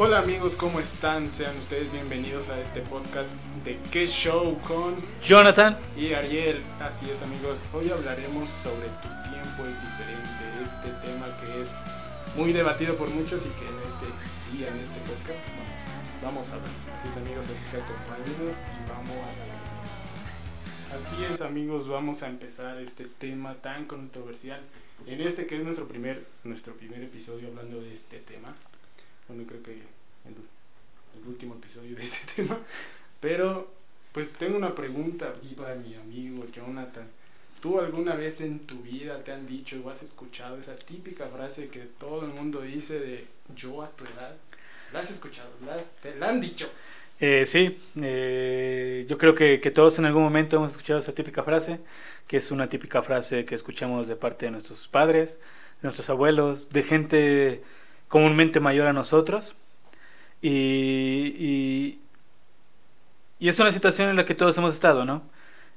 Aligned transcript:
Hola 0.00 0.20
amigos, 0.20 0.54
¿cómo 0.54 0.78
están? 0.78 1.32
Sean 1.32 1.58
ustedes 1.58 1.90
bienvenidos 1.90 2.48
a 2.50 2.60
este 2.60 2.82
podcast 2.82 3.34
de 3.64 3.80
¿Qué 3.90 4.06
Show? 4.06 4.56
con 4.60 4.94
Jonathan 5.24 5.76
y 5.96 6.12
Ariel. 6.12 6.62
Así 6.78 7.10
es 7.10 7.20
amigos, 7.20 7.62
hoy 7.72 7.90
hablaremos 7.90 8.48
sobre 8.48 8.86
tu 8.86 9.08
tiempo 9.28 9.66
es 9.66 9.74
diferente, 9.74 10.62
este 10.64 10.90
tema 11.04 11.36
que 11.40 11.62
es 11.62 11.72
muy 12.36 12.52
debatido 12.52 12.94
por 12.94 13.10
muchos 13.10 13.44
y 13.44 13.48
que 13.48 13.66
en 13.66 13.76
este 13.84 14.56
día, 14.56 14.68
en 14.68 14.78
este 14.78 15.00
podcast, 15.00 15.44
vamos, 16.22 16.46
vamos 16.46 16.50
a 16.50 16.54
ver. 16.58 16.70
Así 16.96 17.08
es 17.08 17.16
amigos, 17.16 17.46
así 17.46 17.58
que 17.68 17.78
acompáñenos 17.78 18.54
y 18.54 18.88
vamos 18.88 19.16
a 20.92 20.96
Así 20.96 21.24
es 21.24 21.40
amigos, 21.40 21.88
vamos 21.88 22.22
a 22.22 22.28
empezar 22.28 22.80
este 22.80 23.06
tema 23.06 23.56
tan 23.56 23.86
controversial 23.86 24.60
en 25.08 25.20
este 25.20 25.46
que 25.46 25.56
es 25.56 25.64
nuestro 25.64 25.88
primer, 25.88 26.24
nuestro 26.44 26.74
primer 26.74 27.02
episodio 27.02 27.48
hablando 27.48 27.80
de 27.80 27.92
este 27.92 28.20
tema. 28.20 28.54
Bueno, 29.28 29.44
creo 29.46 29.62
que 29.62 29.72
el, 29.72 29.82
el 31.20 31.28
último 31.28 31.54
episodio 31.54 31.96
de 31.96 32.02
este 32.04 32.32
tema. 32.36 32.58
Pero, 33.20 33.72
pues 34.12 34.34
tengo 34.34 34.56
una 34.56 34.74
pregunta 34.74 35.28
aquí 35.36 35.54
para 35.54 35.74
mi 35.74 35.94
amigo 35.94 36.46
Jonathan. 36.52 37.08
¿Tú 37.60 37.80
alguna 37.80 38.14
vez 38.14 38.40
en 38.40 38.60
tu 38.60 38.82
vida 38.82 39.24
te 39.24 39.32
han 39.32 39.46
dicho 39.46 39.80
o 39.84 39.90
has 39.90 40.02
escuchado 40.02 40.58
esa 40.58 40.76
típica 40.76 41.26
frase 41.28 41.68
que 41.70 41.80
todo 41.80 42.22
el 42.24 42.28
mundo 42.32 42.62
dice 42.62 43.00
de 43.00 43.26
yo 43.56 43.82
a 43.82 43.90
tu 43.90 44.04
edad? 44.06 44.36
¿La 44.92 45.00
has 45.00 45.10
escuchado? 45.10 45.50
¿La, 45.66 45.74
has- 45.76 45.92
te 46.02 46.14
la 46.16 46.30
han 46.30 46.40
dicho? 46.40 46.70
Eh, 47.20 47.46
sí, 47.46 47.76
eh, 48.00 49.04
yo 49.08 49.18
creo 49.18 49.34
que, 49.34 49.60
que 49.60 49.70
todos 49.72 49.98
en 49.98 50.04
algún 50.04 50.22
momento 50.22 50.56
hemos 50.56 50.72
escuchado 50.72 51.00
esa 51.00 51.12
típica 51.14 51.42
frase, 51.42 51.80
que 52.28 52.36
es 52.36 52.50
una 52.52 52.68
típica 52.68 53.02
frase 53.02 53.44
que 53.44 53.54
escuchamos 53.56 54.06
de 54.06 54.14
parte 54.16 54.46
de 54.46 54.52
nuestros 54.52 54.86
padres, 54.88 55.40
de 55.82 55.88
nuestros 55.88 56.10
abuelos, 56.10 56.68
de 56.70 56.82
gente 56.84 57.62
comúnmente 58.08 58.60
mayor 58.60 58.86
a 58.88 58.92
nosotros. 58.92 59.54
Y, 60.42 61.34
y, 61.38 62.00
y 63.38 63.48
es 63.48 63.58
una 63.58 63.72
situación 63.72 64.08
en 64.10 64.16
la 64.16 64.24
que 64.24 64.34
todos 64.34 64.56
hemos 64.58 64.74
estado, 64.74 65.04
¿no? 65.04 65.22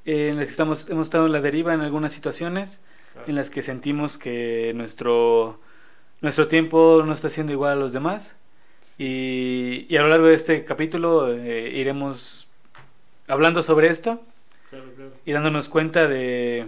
Eh, 0.05 0.29
en 0.29 0.37
la 0.37 0.43
que 0.43 0.49
estamos, 0.49 0.89
hemos 0.89 1.07
estado 1.07 1.25
en 1.27 1.31
la 1.31 1.41
deriva 1.41 1.73
en 1.73 1.81
algunas 1.81 2.11
situaciones, 2.13 2.79
en 3.27 3.35
las 3.35 3.49
que 3.51 3.61
sentimos 3.61 4.17
que 4.17 4.73
nuestro, 4.75 5.59
nuestro 6.21 6.47
tiempo 6.47 7.03
no 7.05 7.13
está 7.13 7.29
siendo 7.29 7.53
igual 7.53 7.73
a 7.73 7.75
los 7.75 7.93
demás. 7.93 8.37
Y, 8.97 9.85
y 9.89 9.97
a 9.97 10.01
lo 10.03 10.09
largo 10.09 10.27
de 10.27 10.35
este 10.35 10.65
capítulo 10.65 11.33
eh, 11.33 11.71
iremos 11.73 12.47
hablando 13.27 13.63
sobre 13.63 13.87
esto 13.89 14.21
Claro, 14.69 14.85
claro. 14.95 15.11
y 15.25 15.31
dándonos 15.33 15.69
cuenta 15.69 16.07
de, 16.07 16.67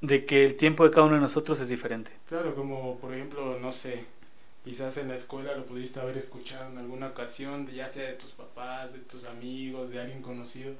de 0.00 0.24
que 0.26 0.44
el 0.44 0.56
tiempo 0.56 0.84
de 0.84 0.90
cada 0.90 1.06
uno 1.06 1.14
de 1.16 1.20
nosotros 1.20 1.60
es 1.60 1.68
diferente. 1.68 2.12
Claro, 2.28 2.54
como 2.54 2.98
por 2.98 3.14
ejemplo, 3.14 3.58
no 3.60 3.72
sé, 3.72 4.04
quizás 4.64 4.96
en 4.96 5.08
la 5.08 5.14
escuela 5.14 5.54
lo 5.54 5.66
pudiste 5.66 6.00
haber 6.00 6.16
escuchado 6.16 6.70
en 6.70 6.78
alguna 6.78 7.08
ocasión, 7.08 7.70
ya 7.70 7.86
sea 7.86 8.08
de 8.08 8.14
tus 8.14 8.30
papás, 8.32 8.94
de 8.94 9.00
tus 9.00 9.26
amigos, 9.26 9.90
de 9.90 10.00
alguien 10.00 10.22
conocido, 10.22 10.72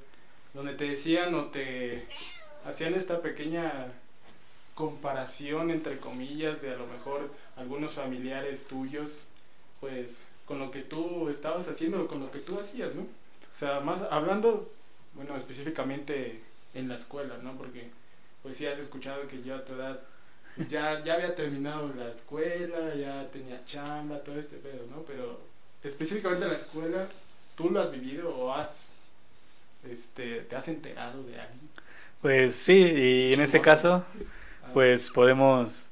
donde 0.55 0.75
te 0.75 0.85
decían 0.85 1.35
o 1.35 1.47
te 1.47 2.07
hacían 2.65 2.95
esta 2.95 3.21
pequeña 3.21 3.93
comparación 4.75 5.71
entre 5.71 5.99
comillas 5.99 6.63
de 6.63 6.73
a 6.73 6.77
lo 6.77 6.87
mejor 6.87 7.31
algunos 7.57 7.93
familiares 7.93 8.67
tuyos, 8.67 9.27
pues 9.81 10.25
con 10.47 10.59
lo 10.59 10.71
que 10.71 10.81
tú 10.81 11.29
estabas 11.29 11.69
haciendo 11.69 12.07
con 12.07 12.21
lo 12.21 12.31
que 12.31 12.39
tú 12.39 12.59
hacías, 12.59 12.95
¿no? 12.95 13.03
O 13.03 13.57
sea, 13.57 13.81
más 13.81 14.03
hablando, 14.11 14.73
bueno, 15.15 15.37
específicamente 15.37 16.41
en 16.75 16.89
la 16.89 16.97
escuela, 16.97 17.39
¿no? 17.39 17.57
Porque 17.57 17.91
pues 18.43 18.57
sí 18.57 18.67
has 18.67 18.79
escuchado 18.79 19.29
que 19.29 19.43
yo 19.43 19.55
a 19.55 19.65
tu 19.65 19.75
edad 19.75 20.01
ya, 20.69 21.03
ya 21.05 21.15
había 21.15 21.35
terminado 21.35 21.93
la 21.97 22.11
escuela, 22.11 22.95
ya 22.95 23.29
tenía 23.31 23.65
chamba, 23.67 24.21
todo 24.21 24.39
este 24.39 24.57
pedo, 24.57 24.87
¿no? 24.91 25.03
Pero 25.03 25.41
específicamente 25.83 26.45
en 26.45 26.51
la 26.53 26.57
escuela, 26.57 27.07
¿tú 27.57 27.71
lo 27.71 27.81
has 27.81 27.91
vivido 27.91 28.35
o 28.37 28.53
has, 28.53 28.91
este, 29.91 30.41
te 30.43 30.57
has 30.57 30.69
enterado 30.69 31.23
de 31.25 31.41
alguien? 31.41 31.69
Pues 32.23 32.55
sí, 32.57 32.75
y 32.81 33.35
en 33.35 33.41
este 33.41 33.61
caso, 33.61 34.05
Ah, 34.65 34.71
pues 34.73 35.11
podemos 35.11 35.91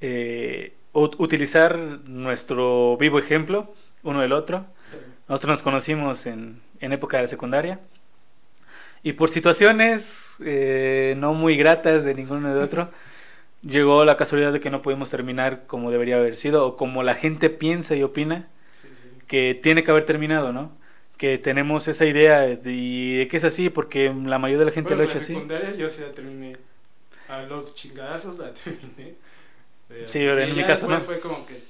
eh, 0.00 0.74
ut- 0.94 1.16
utilizar 1.18 1.76
nuestro 2.08 2.96
vivo 2.98 3.18
ejemplo 3.18 3.72
uno 4.02 4.22
del 4.22 4.32
otro. 4.32 4.66
Nosotros 5.28 5.56
nos 5.58 5.62
conocimos 5.62 6.26
en, 6.26 6.60
en 6.80 6.92
época 6.92 7.18
de 7.18 7.24
la 7.24 7.28
secundaria 7.28 7.80
y 9.02 9.12
por 9.12 9.28
situaciones 9.28 10.34
eh, 10.40 11.14
no 11.18 11.32
muy 11.32 11.56
gratas 11.56 12.04
de 12.04 12.14
ninguno 12.14 12.54
de 12.54 12.60
otro, 12.62 12.90
llegó 13.66 14.04
la 14.04 14.16
casualidad 14.16 14.52
de 14.52 14.60
que 14.60 14.70
no 14.70 14.82
pudimos 14.82 15.10
terminar 15.10 15.66
como 15.66 15.90
debería 15.90 16.16
haber 16.16 16.36
sido 16.36 16.66
o 16.66 16.76
como 16.76 17.02
la 17.02 17.14
gente 17.14 17.50
piensa 17.50 17.96
y 17.96 18.02
opina 18.02 18.48
sí, 18.70 18.88
sí. 18.94 19.10
que 19.28 19.54
tiene 19.62 19.84
que 19.84 19.90
haber 19.92 20.04
terminado, 20.04 20.52
¿no? 20.52 20.76
Que 21.18 21.38
tenemos 21.38 21.88
esa 21.88 22.06
idea 22.06 22.40
de, 22.42 22.56
de 22.58 23.28
que 23.28 23.36
es 23.38 23.44
así 23.44 23.70
porque 23.70 24.12
la 24.26 24.38
mayoría 24.38 24.60
de 24.60 24.64
la 24.66 24.72
gente 24.72 24.90
Bueno, 24.90 24.96
lo 24.96 25.02
ha 25.02 25.06
hecho 25.06 25.18
así. 25.18 25.34
yo 25.78 25.90
sí 25.90 26.02
la 26.02 26.12
terminé. 26.12 26.56
A 27.28 27.42
los 27.42 27.74
chingadazos 27.74 28.38
la 28.38 28.52
terminé. 28.64 29.16
Pero 29.88 30.08
Sí, 30.08 30.18
pero 30.20 30.38
en 30.38 30.54
mi 30.56 30.64
caso 30.64 30.88
no. 30.88 31.00
fue 31.00 31.20
como 31.20 31.44
que... 31.46 31.60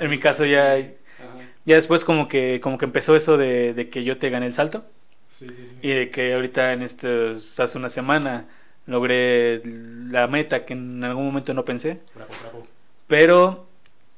En 0.00 0.10
mi 0.10 0.18
caso 0.18 0.44
ya, 0.44 0.74
Ajá. 1.18 1.54
ya 1.64 1.74
después 1.76 2.04
como 2.04 2.28
que, 2.28 2.60
como 2.62 2.78
que 2.78 2.84
empezó 2.86 3.16
eso 3.16 3.36
de, 3.38 3.74
de 3.74 3.90
que 3.90 4.04
yo 4.04 4.18
te 4.18 4.30
gané 4.30 4.46
el 4.46 4.54
salto. 4.54 4.84
Sí, 5.28 5.52
sí, 5.52 5.66
sí. 5.66 5.76
Y 5.82 5.90
de 5.92 6.10
que 6.10 6.34
ahorita 6.34 6.72
en 6.72 6.82
estos, 6.82 7.60
hace 7.60 7.78
una 7.78 7.88
semana 7.88 8.48
logré 8.86 9.62
la 9.64 10.26
meta 10.26 10.64
que 10.64 10.72
en 10.74 11.02
algún 11.04 11.26
momento 11.26 11.54
no 11.54 11.64
pensé. 11.64 12.00
Bravo, 12.14 12.32
bravo. 12.42 12.66
Pero 13.06 13.66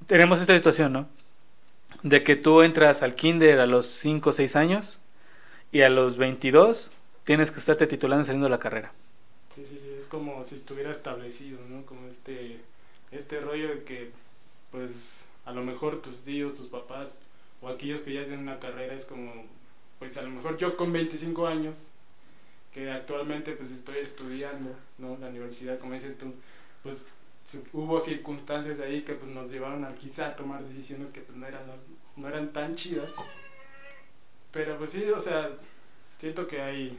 tenemos 0.07 0.41
esta 0.41 0.55
situación, 0.55 0.93
¿no? 0.93 1.09
De 2.03 2.23
que 2.23 2.37
tú 2.37 2.63
entras 2.63 3.03
al 3.03 3.15
kinder 3.15 3.59
a 3.61 3.67
los 3.67 3.87
5 3.87 4.31
o 4.31 4.33
6 4.33 4.57
años 4.57 5.01
y 5.73 5.83
a 5.83 5.89
los 5.89 6.19
22 6.19 6.91
tienes 7.25 7.51
que 7.51 7.59
estarte 7.59 7.87
titulando 7.87 8.23
y 8.23 8.27
saliendo 8.27 8.47
de 8.47 8.51
la 8.51 8.59
carrera. 8.59 8.93
Sí, 9.55 9.65
sí, 9.69 9.79
sí, 9.83 9.91
es 9.99 10.07
como 10.07 10.45
si 10.45 10.55
estuviera 10.55 10.91
establecido, 10.91 11.59
¿no? 11.69 11.85
Como 11.85 12.07
este, 12.09 12.61
este 13.11 13.41
rollo 13.41 13.69
de 13.69 13.85
que, 13.85 14.11
pues, 14.71 14.91
a 15.45 15.53
lo 15.53 15.63
mejor 15.63 16.01
tus 16.01 16.21
tíos, 16.21 16.55
tus 16.55 16.69
papás, 16.69 17.19
o 17.61 17.69
aquellos 17.69 18.03
que 18.03 18.15
ya 18.15 18.21
tienen 18.25 18.41
una 18.41 18.61
carrera, 18.61 18.95
es 18.95 19.05
como, 19.05 19.47
pues, 19.99 20.17
a 20.17 20.23
lo 20.23 20.31
mejor 20.31 20.57
yo 20.57 20.77
con 20.77 20.93
25 20.93 21.47
años, 21.47 21.87
que 22.79 22.91
actualmente, 22.91 23.53
pues, 23.53 23.71
estoy 23.73 23.99
estudiando, 23.99 24.77
¿no? 24.99 25.17
La 25.19 25.29
universidad, 25.29 25.79
como 25.79 25.95
dices 25.95 26.19
tú, 26.19 26.33
pues, 26.83 27.05
hubo 27.73 28.01
circunstancias 28.01 28.81
ahí 28.81 29.03
que, 29.03 29.15
pues, 29.15 29.31
nos 29.33 29.51
llevaron 29.51 29.85
a 29.85 29.95
quizá 29.95 30.37
tomar 30.37 30.63
decisiones 30.65 31.11
que, 31.11 31.21
pues, 31.23 31.37
no 31.39 31.47
eran, 31.47 31.67
las- 31.67 31.83
no 32.17 32.29
eran 32.29 32.53
tan 32.53 32.77
chidas. 32.77 33.11
Pero, 34.53 34.79
pues, 34.79 34.91
sí, 34.93 35.05
o 35.11 35.21
sea, 35.21 35.51
siento 36.19 36.47
que 36.47 36.61
hay 36.63 36.99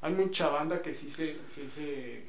hay 0.00 0.12
mucha 0.14 0.48
banda 0.48 0.80
que 0.82 0.94
sí 0.94 1.10
se, 1.10 1.36
sí 1.46 1.68
se, 1.68 2.22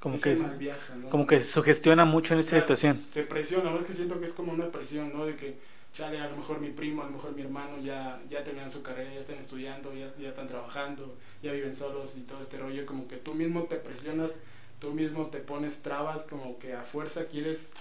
Como 0.00 0.16
sí 0.16 0.22
que, 0.22 0.36
se 0.36 0.42
malviaja, 0.46 0.94
¿no? 0.96 1.08
como 1.10 1.26
que 1.26 1.40
se 1.40 1.46
sugestiona 1.46 2.04
mucho 2.04 2.34
en 2.34 2.40
esta 2.40 2.58
situación. 2.58 3.00
se 3.12 3.22
presiona, 3.24 3.70
más 3.70 3.84
que 3.84 3.94
siento 3.94 4.18
que 4.18 4.26
es 4.26 4.32
como 4.34 4.52
una 4.52 4.70
presión, 4.70 5.12
¿no? 5.12 5.26
De 5.26 5.36
que, 5.36 5.58
chale, 5.94 6.20
a 6.20 6.28
lo 6.28 6.36
mejor 6.36 6.60
mi 6.60 6.70
primo, 6.70 7.02
a 7.02 7.06
lo 7.06 7.12
mejor 7.12 7.34
mi 7.34 7.42
hermano 7.42 7.78
ya, 7.78 8.20
ya 8.30 8.44
terminaron 8.44 8.72
su 8.72 8.82
carrera, 8.82 9.12
ya 9.12 9.20
están 9.20 9.38
estudiando, 9.38 9.92
ya, 9.94 10.12
ya 10.18 10.28
están 10.28 10.48
trabajando, 10.48 11.16
ya 11.42 11.52
viven 11.52 11.76
solos 11.76 12.16
y 12.16 12.22
todo 12.22 12.42
este 12.42 12.58
rollo, 12.58 12.86
como 12.86 13.08
que 13.08 13.16
tú 13.16 13.34
mismo 13.34 13.64
te 13.64 13.76
presionas, 13.76 14.42
tú 14.78 14.92
mismo 14.92 15.26
te 15.26 15.38
pones 15.38 15.82
trabas, 15.82 16.26
como 16.26 16.58
que 16.58 16.74
a 16.74 16.82
fuerza 16.82 17.26
quieres, 17.26 17.74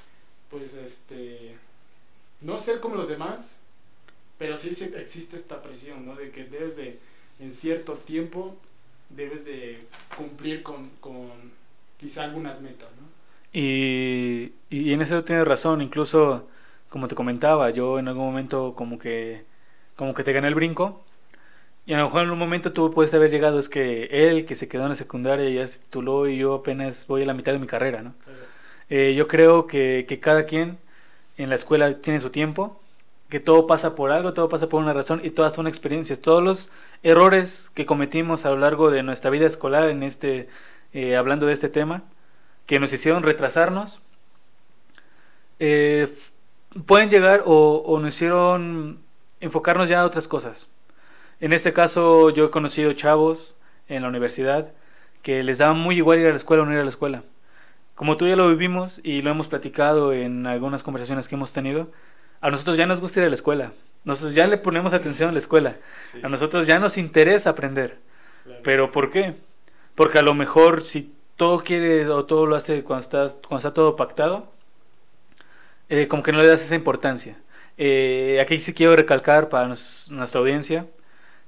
pues, 0.49 0.73
este, 0.73 1.55
no 2.41 2.57
ser 2.57 2.79
como 2.79 2.95
los 2.95 3.07
demás, 3.07 3.57
pero 4.37 4.57
sí 4.57 4.69
existe 4.95 5.35
esta 5.35 5.61
presión, 5.61 6.05
¿no? 6.05 6.15
De 6.15 6.31
que 6.31 6.45
debes 6.45 6.77
de, 6.77 6.97
en 7.39 7.53
cierto 7.53 7.93
tiempo, 7.93 8.55
debes 9.09 9.45
de 9.45 9.85
cumplir 10.17 10.63
con, 10.63 10.89
con 11.01 11.29
quizá 11.99 12.23
algunas 12.23 12.61
metas, 12.61 12.89
¿no? 12.99 13.09
Y, 13.51 14.53
y 14.69 14.93
en 14.93 15.01
eso 15.01 15.23
tienes 15.23 15.47
razón, 15.47 15.81
incluso 15.81 16.47
como 16.89 17.07
te 17.07 17.15
comentaba, 17.15 17.69
yo 17.69 17.99
en 17.99 18.07
algún 18.07 18.25
momento 18.25 18.75
como 18.75 18.99
que 18.99 19.45
como 19.95 20.13
que 20.13 20.23
te 20.23 20.33
gané 20.33 20.47
el 20.47 20.55
brinco 20.55 21.03
y 21.85 21.93
a 21.93 21.97
lo 21.97 22.05
mejor 22.05 22.23
en 22.23 22.31
un 22.31 22.39
momento 22.39 22.71
tú 22.73 22.91
puedes 22.91 23.13
haber 23.13 23.31
llegado, 23.31 23.59
es 23.59 23.69
que 23.69 24.03
él 24.11 24.45
que 24.45 24.55
se 24.55 24.67
quedó 24.67 24.83
en 24.83 24.89
la 24.89 24.95
secundaria 24.95 25.49
ya 25.49 25.67
se 25.67 25.79
tituló 25.79 26.27
y 26.27 26.37
yo 26.37 26.55
apenas 26.55 27.07
voy 27.07 27.23
a 27.23 27.25
la 27.25 27.33
mitad 27.33 27.51
de 27.51 27.59
mi 27.59 27.67
carrera, 27.67 28.01
¿no? 28.01 28.13
Claro. 28.23 28.39
Eh, 28.89 29.15
yo 29.15 29.27
creo 29.27 29.67
que, 29.67 30.05
que 30.07 30.19
cada 30.19 30.45
quien 30.45 30.77
en 31.37 31.49
la 31.49 31.55
escuela 31.55 32.01
tiene 32.01 32.19
su 32.19 32.29
tiempo, 32.29 32.79
que 33.29 33.39
todo 33.39 33.67
pasa 33.67 33.95
por 33.95 34.11
algo, 34.11 34.33
todo 34.33 34.49
pasa 34.49 34.69
por 34.69 34.83
una 34.83 34.93
razón 34.93 35.21
y 35.23 35.31
todas 35.31 35.53
son 35.53 35.67
experiencias. 35.67 36.19
Todos 36.21 36.43
los 36.43 36.69
errores 37.03 37.71
que 37.73 37.85
cometimos 37.85 38.45
a 38.45 38.49
lo 38.49 38.57
largo 38.57 38.91
de 38.91 39.03
nuestra 39.03 39.29
vida 39.31 39.47
escolar, 39.47 39.89
en 39.89 40.03
este, 40.03 40.49
eh, 40.93 41.15
hablando 41.15 41.45
de 41.45 41.53
este 41.53 41.69
tema, 41.69 42.03
que 42.65 42.79
nos 42.79 42.91
hicieron 42.93 43.23
retrasarnos, 43.23 44.01
eh, 45.59 46.07
pueden 46.85 47.09
llegar 47.09 47.43
o, 47.45 47.83
o 47.85 47.99
nos 47.99 48.15
hicieron 48.15 48.99
enfocarnos 49.39 49.89
ya 49.89 50.01
a 50.01 50.05
otras 50.05 50.27
cosas. 50.27 50.67
En 51.39 51.53
este 51.53 51.73
caso, 51.73 52.29
yo 52.31 52.45
he 52.45 52.49
conocido 52.49 52.91
chavos 52.93 53.55
en 53.87 54.01
la 54.03 54.09
universidad 54.09 54.73
que 55.21 55.43
les 55.43 55.57
daba 55.57 55.73
muy 55.73 55.97
igual 55.97 56.19
ir 56.19 56.27
a 56.27 56.31
la 56.31 56.35
escuela 56.35 56.63
o 56.63 56.65
no 56.65 56.73
ir 56.73 56.79
a 56.79 56.83
la 56.83 56.89
escuela. 56.89 57.23
Como 57.95 58.17
tú 58.17 58.27
ya 58.27 58.35
lo 58.35 58.49
vivimos 58.49 59.01
y 59.03 59.21
lo 59.21 59.31
hemos 59.31 59.47
platicado 59.49 60.13
en 60.13 60.47
algunas 60.47 60.83
conversaciones 60.83 61.27
que 61.27 61.35
hemos 61.35 61.53
tenido, 61.53 61.89
A 62.41 62.49
nosotros 62.51 62.77
ya 62.77 62.85
nos 62.85 63.01
gusta 63.01 63.19
ir 63.19 63.25
a 63.25 63.29
la 63.29 63.35
escuela. 63.35 63.71
Nosotros 64.05 64.33
ya 64.33 64.47
le 64.47 64.57
ponemos 64.57 64.93
atención 64.93 65.29
a 65.29 65.31
la 65.33 65.39
escuela. 65.39 65.77
A 66.23 66.29
nosotros 66.29 66.67
ya 66.67 66.79
nos 66.79 66.97
interesa 66.97 67.49
aprender. 67.49 67.99
¿Pero 68.63 68.91
por 68.91 69.11
qué? 69.11 69.35
Porque 69.95 70.19
a 70.19 70.21
lo 70.21 70.33
mejor 70.33 70.81
si 70.81 71.13
todo 71.35 71.63
quiere 71.63 72.07
o 72.07 72.25
todo 72.25 72.45
lo 72.45 72.55
hace 72.55 72.83
cuando, 72.83 73.01
estás, 73.01 73.39
cuando 73.45 73.57
está 73.57 73.73
todo 73.73 73.95
pactado, 73.97 74.53
eh, 75.89 76.07
como 76.07 76.23
que 76.23 76.31
no 76.31 76.39
le 76.39 76.47
das 76.47 76.63
esa 76.63 76.75
importancia. 76.75 77.37
Eh, 77.77 78.39
aquí 78.41 78.59
sí 78.59 78.73
quiero 78.73 78.95
recalcar 78.95 79.49
para 79.49 79.67
nuestra 79.67 80.39
audiencia 80.39 80.87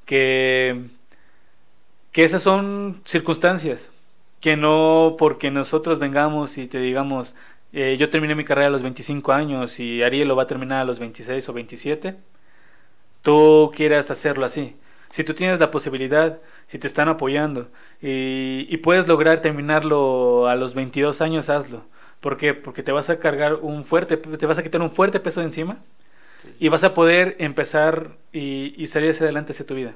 que, 0.05 0.85
esas 2.13 2.41
son 2.43 3.01
circunstancias, 3.05 3.91
que 4.41 4.57
no 4.57 5.15
porque 5.17 5.51
nosotros 5.51 5.99
vengamos 5.99 6.57
y 6.57 6.67
te 6.67 6.79
digamos, 6.79 7.35
eh, 7.73 7.97
yo 7.99 8.09
terminé 8.09 8.35
mi 8.35 8.45
carrera 8.45 8.67
a 8.67 8.71
los 8.71 8.83
25 8.83 9.31
años 9.31 9.79
y 9.79 10.03
Ariel 10.03 10.27
lo 10.27 10.35
va 10.35 10.43
a 10.43 10.47
terminar 10.47 10.81
a 10.81 10.85
los 10.85 10.99
26 10.99 11.47
o 11.49 11.53
27, 11.53 12.17
tú 13.21 13.71
quieras 13.75 14.11
hacerlo 14.11 14.45
así. 14.45 14.75
Si 15.09 15.23
tú 15.25 15.33
tienes 15.33 15.59
la 15.59 15.71
posibilidad, 15.71 16.39
si 16.67 16.79
te 16.79 16.87
están 16.87 17.09
apoyando 17.09 17.69
y, 18.01 18.67
y 18.69 18.77
puedes 18.77 19.07
lograr 19.07 19.41
terminarlo 19.41 20.47
a 20.47 20.55
los 20.55 20.73
22 20.75 21.21
años, 21.21 21.49
hazlo. 21.49 21.85
¿Por 22.21 22.37
qué? 22.37 22.53
Porque 22.53 22.83
te 22.83 22.91
vas 22.91 23.09
a 23.09 23.19
cargar 23.19 23.55
un 23.55 23.83
fuerte, 23.83 24.15
te 24.15 24.45
vas 24.45 24.59
a 24.59 24.63
quitar 24.63 24.81
un 24.81 24.91
fuerte 24.91 25.19
peso 25.19 25.41
de 25.41 25.47
encima 25.47 25.79
y 26.59 26.69
vas 26.69 26.83
a 26.83 26.93
poder 26.93 27.35
empezar 27.39 28.17
y, 28.31 28.85
salir 28.87 29.09
hacia 29.09 29.25
adelante 29.25 29.53
hacia 29.53 29.65
tu 29.65 29.75
vida. 29.75 29.95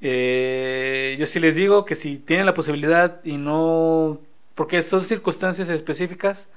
Eh, 0.00 1.16
yo 1.18 1.26
sí 1.26 1.40
les 1.40 1.54
digo 1.54 1.84
que 1.84 1.94
si 1.94 2.18
tienen 2.18 2.46
la 2.46 2.54
posibilidad 2.54 3.20
y 3.24 3.36
no, 3.36 4.20
porque 4.54 4.82
son 4.82 5.02
circunstancias 5.02 5.68
específicas 5.68 6.48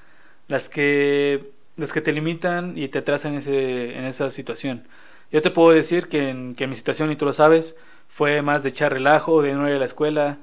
las 0.48 0.68
que, 0.68 1.52
las 1.76 1.92
que 1.92 2.00
te 2.00 2.12
limitan 2.12 2.76
y 2.76 2.88
te 2.88 3.02
trazan 3.02 3.34
ese, 3.34 3.96
en 3.96 4.04
esa 4.04 4.30
situación. 4.30 4.86
Yo 5.30 5.42
te 5.42 5.50
puedo 5.50 5.74
decir 5.74 6.08
que 6.08 6.30
en, 6.30 6.54
que 6.54 6.66
mi 6.66 6.76
situación, 6.76 7.12
y 7.12 7.16
tú 7.16 7.26
lo 7.26 7.34
sabes, 7.34 7.76
fue 8.08 8.40
más 8.40 8.62
de 8.62 8.70
echar 8.70 8.92
relajo, 8.92 9.42
de 9.42 9.52
no 9.54 9.68
ir 9.68 9.74
a 9.74 9.78
la 9.78 9.84
escuela 9.84 10.38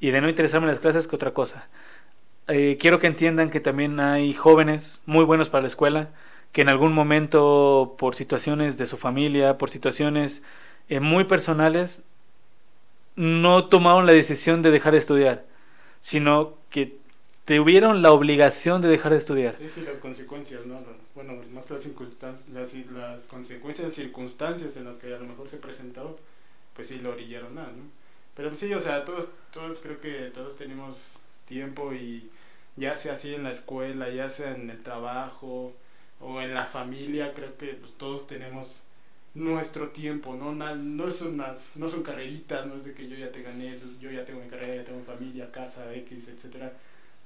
y 0.00 0.10
de 0.10 0.20
no 0.22 0.30
interesarme 0.30 0.66
en 0.66 0.70
las 0.70 0.80
clases 0.80 1.06
que 1.06 1.16
otra 1.16 1.34
cosa. 1.34 1.68
Eh, 2.50 2.78
quiero 2.80 2.98
que 2.98 3.06
entiendan 3.06 3.50
que 3.50 3.60
también 3.60 4.00
hay 4.00 4.34
jóvenes 4.34 5.02
muy 5.06 5.24
buenos 5.24 5.50
para 5.50 5.62
la 5.62 5.68
escuela, 5.68 6.10
que 6.52 6.62
en 6.62 6.68
algún 6.68 6.92
momento 6.92 7.94
por 7.96 8.16
situaciones 8.16 8.76
de 8.76 8.86
su 8.86 8.96
familia, 8.96 9.56
por 9.56 9.70
situaciones 9.70 10.42
eh, 10.88 10.98
muy 10.98 11.24
personales, 11.24 12.04
no 13.14 13.68
tomaron 13.68 14.06
la 14.06 14.12
decisión 14.12 14.62
de 14.62 14.72
dejar 14.72 14.92
de 14.92 14.98
estudiar, 14.98 15.46
sino 16.00 16.56
que 16.70 16.98
tuvieron 17.44 18.02
la 18.02 18.10
obligación 18.10 18.82
de 18.82 18.88
dejar 18.88 19.12
de 19.12 19.18
estudiar. 19.18 19.56
Sí, 19.56 19.70
sí, 19.70 19.82
las 19.82 19.98
consecuencias, 19.98 20.66
¿no? 20.66 20.80
Bueno, 21.14 21.34
más 21.52 21.66
que 21.66 21.74
las, 21.74 21.82
circunstancias, 21.84 22.48
las, 22.48 22.74
las 22.92 23.24
consecuencias, 23.24 23.92
circunstancias 23.92 24.76
en 24.76 24.86
las 24.86 24.96
que 24.96 25.14
a 25.14 25.18
lo 25.18 25.26
mejor 25.26 25.48
se 25.48 25.58
presentó, 25.58 26.18
pues 26.74 26.88
sí 26.88 26.98
lo 26.98 27.10
orillaron 27.10 27.54
nada, 27.54 27.68
¿no? 27.68 27.84
Pero 28.34 28.54
sí, 28.54 28.72
o 28.72 28.80
sea, 28.80 29.04
todos, 29.04 29.28
todos 29.52 29.78
creo 29.80 30.00
que 30.00 30.30
todos 30.34 30.56
tenemos 30.56 31.14
tiempo 31.46 31.92
y 31.92 32.30
ya 32.80 32.96
sea 32.96 33.14
así 33.14 33.34
en 33.34 33.44
la 33.44 33.52
escuela, 33.52 34.08
ya 34.10 34.30
sea 34.30 34.56
en 34.56 34.70
el 34.70 34.82
trabajo, 34.82 35.74
o 36.20 36.40
en 36.40 36.54
la 36.54 36.66
familia, 36.66 37.34
creo 37.34 37.56
que 37.56 37.74
pues, 37.74 37.92
todos 37.92 38.26
tenemos 38.26 38.82
nuestro 39.34 39.90
tiempo, 39.90 40.34
¿no? 40.34 40.52
No, 40.54 41.10
son 41.10 41.34
unas, 41.34 41.76
no 41.76 41.88
son 41.88 42.02
carreritas, 42.02 42.66
no 42.66 42.76
es 42.76 42.84
de 42.84 42.94
que 42.94 43.08
yo 43.08 43.16
ya 43.16 43.30
te 43.30 43.42
gané, 43.42 43.78
yo 44.00 44.10
ya 44.10 44.24
tengo 44.24 44.40
mi 44.40 44.48
carrera, 44.48 44.76
ya 44.76 44.84
tengo 44.84 45.00
mi 45.00 45.06
familia, 45.06 45.50
casa, 45.52 45.94
X, 45.94 46.28
etcétera. 46.28 46.72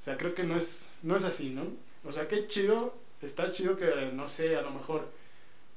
O 0.00 0.02
sea, 0.02 0.16
creo 0.16 0.34
que 0.34 0.44
no 0.44 0.56
es, 0.56 0.92
no 1.02 1.16
es 1.16 1.24
así, 1.24 1.50
¿no? 1.50 1.66
O 2.04 2.12
sea, 2.12 2.28
qué 2.28 2.46
chido, 2.46 2.94
está 3.22 3.50
chido 3.52 3.76
que, 3.76 3.86
no 4.12 4.28
sé, 4.28 4.56
a 4.56 4.62
lo 4.62 4.70
mejor, 4.70 5.08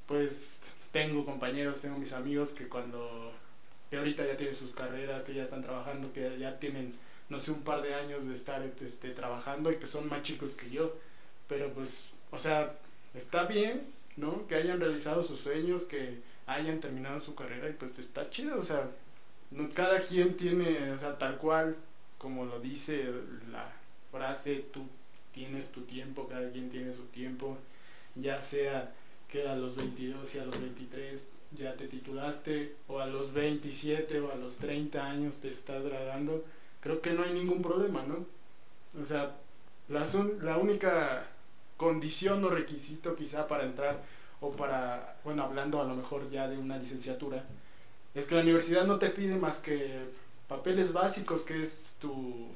pues, 0.06 0.62
tengo 0.92 1.26
compañeros, 1.26 1.82
tengo 1.82 1.98
mis 1.98 2.14
amigos 2.14 2.52
que 2.52 2.68
cuando, 2.68 3.32
que 3.90 3.98
ahorita 3.98 4.26
ya 4.26 4.38
tienen 4.38 4.56
sus 4.56 4.74
carreras, 4.74 5.24
que 5.24 5.34
ya 5.34 5.44
están 5.44 5.62
trabajando, 5.64 6.12
que 6.14 6.38
ya 6.40 6.60
tienen, 6.60 6.94
no 7.30 7.40
sé, 7.40 7.52
un 7.52 7.62
par 7.62 7.82
de 7.82 7.94
años 7.96 8.28
de 8.28 8.36
estar 8.36 8.62
este, 8.82 9.12
trabajando 9.12 9.72
y 9.72 9.78
que 9.78 9.88
son 9.88 10.08
más 10.10 10.24
chicos 10.24 10.52
que 10.52 10.70
yo. 10.70 10.94
Pero 11.48 11.72
pues, 11.74 12.12
o 12.32 12.40
sea, 12.40 12.76
está 13.14 13.46
bien, 13.46 13.82
¿no? 14.16 14.48
Que 14.48 14.56
hayan 14.56 14.80
realizado 14.80 15.24
sus 15.24 15.40
sueños, 15.40 15.84
que 15.84 16.20
hayan 16.48 16.80
terminado 16.80 17.20
su 17.20 17.36
carrera 17.36 17.70
y 17.70 17.74
pues 17.74 18.00
está 18.00 18.30
chido, 18.30 18.58
o 18.58 18.64
sea, 18.64 18.90
no, 19.52 19.70
cada 19.70 20.02
quien 20.02 20.36
tiene, 20.36 20.92
o 20.92 20.98
sea, 20.98 21.18
tal 21.18 21.38
cual, 21.38 21.76
como 22.18 22.46
lo 22.46 22.60
dice 22.60 23.06
la 23.52 23.72
frase, 24.12 24.66
tú 24.74 24.88
tienes 25.34 25.72
tu 25.72 25.82
tiempo, 25.82 26.28
cada 26.28 26.50
quien 26.52 26.70
tiene 26.70 26.94
su 26.94 27.04
tiempo, 27.06 27.58
ya 28.16 28.42
sea 28.42 28.94
que 29.30 29.48
a 29.48 29.56
los 29.56 29.76
22 29.76 30.36
y 30.36 30.40
a 30.40 30.46
los 30.46 30.60
23 30.60 31.32
ya 31.58 31.76
te 31.76 31.88
titulaste, 31.88 32.76
o 32.88 33.00
a 33.00 33.08
los 33.08 33.34
27 33.34 34.20
o 34.22 34.32
a 34.32 34.36
los 34.36 34.58
30 34.58 35.06
años 35.06 35.40
te 35.42 35.50
estás 35.50 35.86
graduando, 35.86 36.46
creo 36.82 37.02
que 37.02 37.14
no 37.14 37.24
hay 37.24 37.34
ningún 37.34 37.62
problema, 37.62 38.04
¿no? 38.04 38.26
O 39.02 39.06
sea, 39.06 39.36
la, 39.90 40.06
la 40.42 40.58
única 40.58 41.28
condición 41.78 42.44
o 42.44 42.50
requisito 42.50 43.16
quizá 43.16 43.48
para 43.48 43.64
entrar 43.64 44.02
o 44.42 44.52
para, 44.52 45.18
bueno, 45.24 45.44
hablando 45.44 45.82
a 45.82 45.86
lo 45.86 45.96
mejor 45.96 46.30
ya 46.30 46.48
de 46.48 46.58
una 46.58 46.78
licenciatura, 46.78 47.44
es 48.14 48.28
que 48.28 48.36
la 48.36 48.42
universidad 48.42 48.86
no 48.86 49.00
te 49.00 49.10
pide 49.10 49.36
más 49.38 49.60
que 49.60 50.06
papeles 50.48 50.94
básicos, 50.94 51.44
que 51.44 51.62
es 51.62 51.98
tu, 52.00 52.48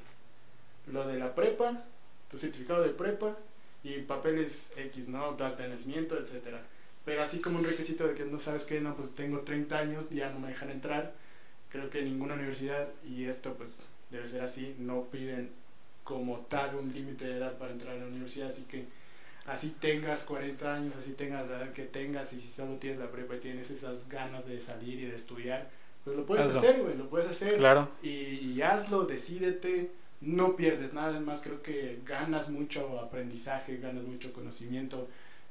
lo 0.88 1.08
de 1.08 1.20
la 1.20 1.36
prepa, 1.36 1.84
tu 2.30 2.38
certificado 2.38 2.84
de 2.84 2.90
prepa 2.90 3.36
y 3.84 4.00
papeles 4.02 4.74
X, 4.78 5.10
¿no? 5.10 5.34
De 5.34 5.68
nacimiento, 5.68 6.18
etcétera. 6.18 6.62
Pero 7.06 7.24
así 7.24 7.42
como 7.42 7.60
un 7.60 7.66
requisito 7.66 8.08
de 8.08 8.14
que 8.14 8.26
no 8.26 8.40
sabes 8.40 8.64
que, 8.66 8.80
no, 8.80 8.96
pues 8.96 9.14
tengo 9.14 9.42
30 9.42 9.78
años, 9.78 10.10
ya 10.12 10.30
no 10.30 10.40
me 10.40 10.50
dejan 10.50 10.70
entrar. 10.72 11.14
Creo 11.70 11.90
que 11.90 12.02
ninguna 12.04 12.36
universidad, 12.36 12.90
y 13.04 13.26
esto 13.26 13.54
pues 13.56 13.72
debe 14.12 14.28
ser 14.28 14.42
así, 14.42 14.76
no 14.80 15.06
piden 15.06 15.50
como 16.04 16.40
tal 16.42 16.76
un 16.76 16.94
límite 16.94 17.26
de 17.26 17.38
edad 17.38 17.58
para 17.58 17.72
entrar 17.72 17.96
a 17.96 18.00
la 18.00 18.08
universidad, 18.08 18.50
así 18.50 18.64
que 18.64 18.86
así 19.46 19.76
tengas 19.80 20.24
40 20.26 20.74
años, 20.74 20.96
así 20.98 21.14
tengas 21.14 21.48
la 21.48 21.58
edad 21.58 21.72
que 21.72 21.84
tengas, 21.84 22.34
y 22.34 22.42
si 22.42 22.50
solo 22.50 22.76
tienes 22.76 23.00
la 23.00 23.12
prepa 23.12 23.36
y 23.36 23.40
tienes 23.40 23.72
esas 23.72 24.10
ganas 24.10 24.46
de 24.46 24.60
salir 24.60 25.00
y 25.00 25.06
de 25.06 25.16
estudiar, 25.16 25.70
pues 26.04 26.18
lo 26.18 26.26
puedes 26.26 26.48
hacer, 26.48 26.82
güey, 26.82 26.98
lo 26.98 27.10
puedes 27.10 27.30
hacer. 27.30 27.58
Claro. 27.58 27.90
Y, 28.02 28.62
hazlo, 28.62 29.06
decídete, 29.06 29.92
no 30.20 30.56
pierdes 30.56 30.94
nada, 30.94 31.20
más 31.20 31.42
creo 31.42 31.62
que 31.62 32.00
ganas 32.06 32.50
mucho 32.50 33.00
aprendizaje, 33.00 33.78
ganas 33.78 34.04
mucho 34.06 34.34
conocimiento, 34.34 35.08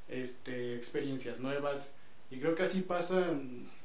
este, 0.09 0.75
experiencias 0.76 1.40
nuevas, 1.40 1.95
y 2.31 2.38
creo 2.38 2.55
que 2.55 2.64
así 2.64 2.83
pasa, 2.83 3.26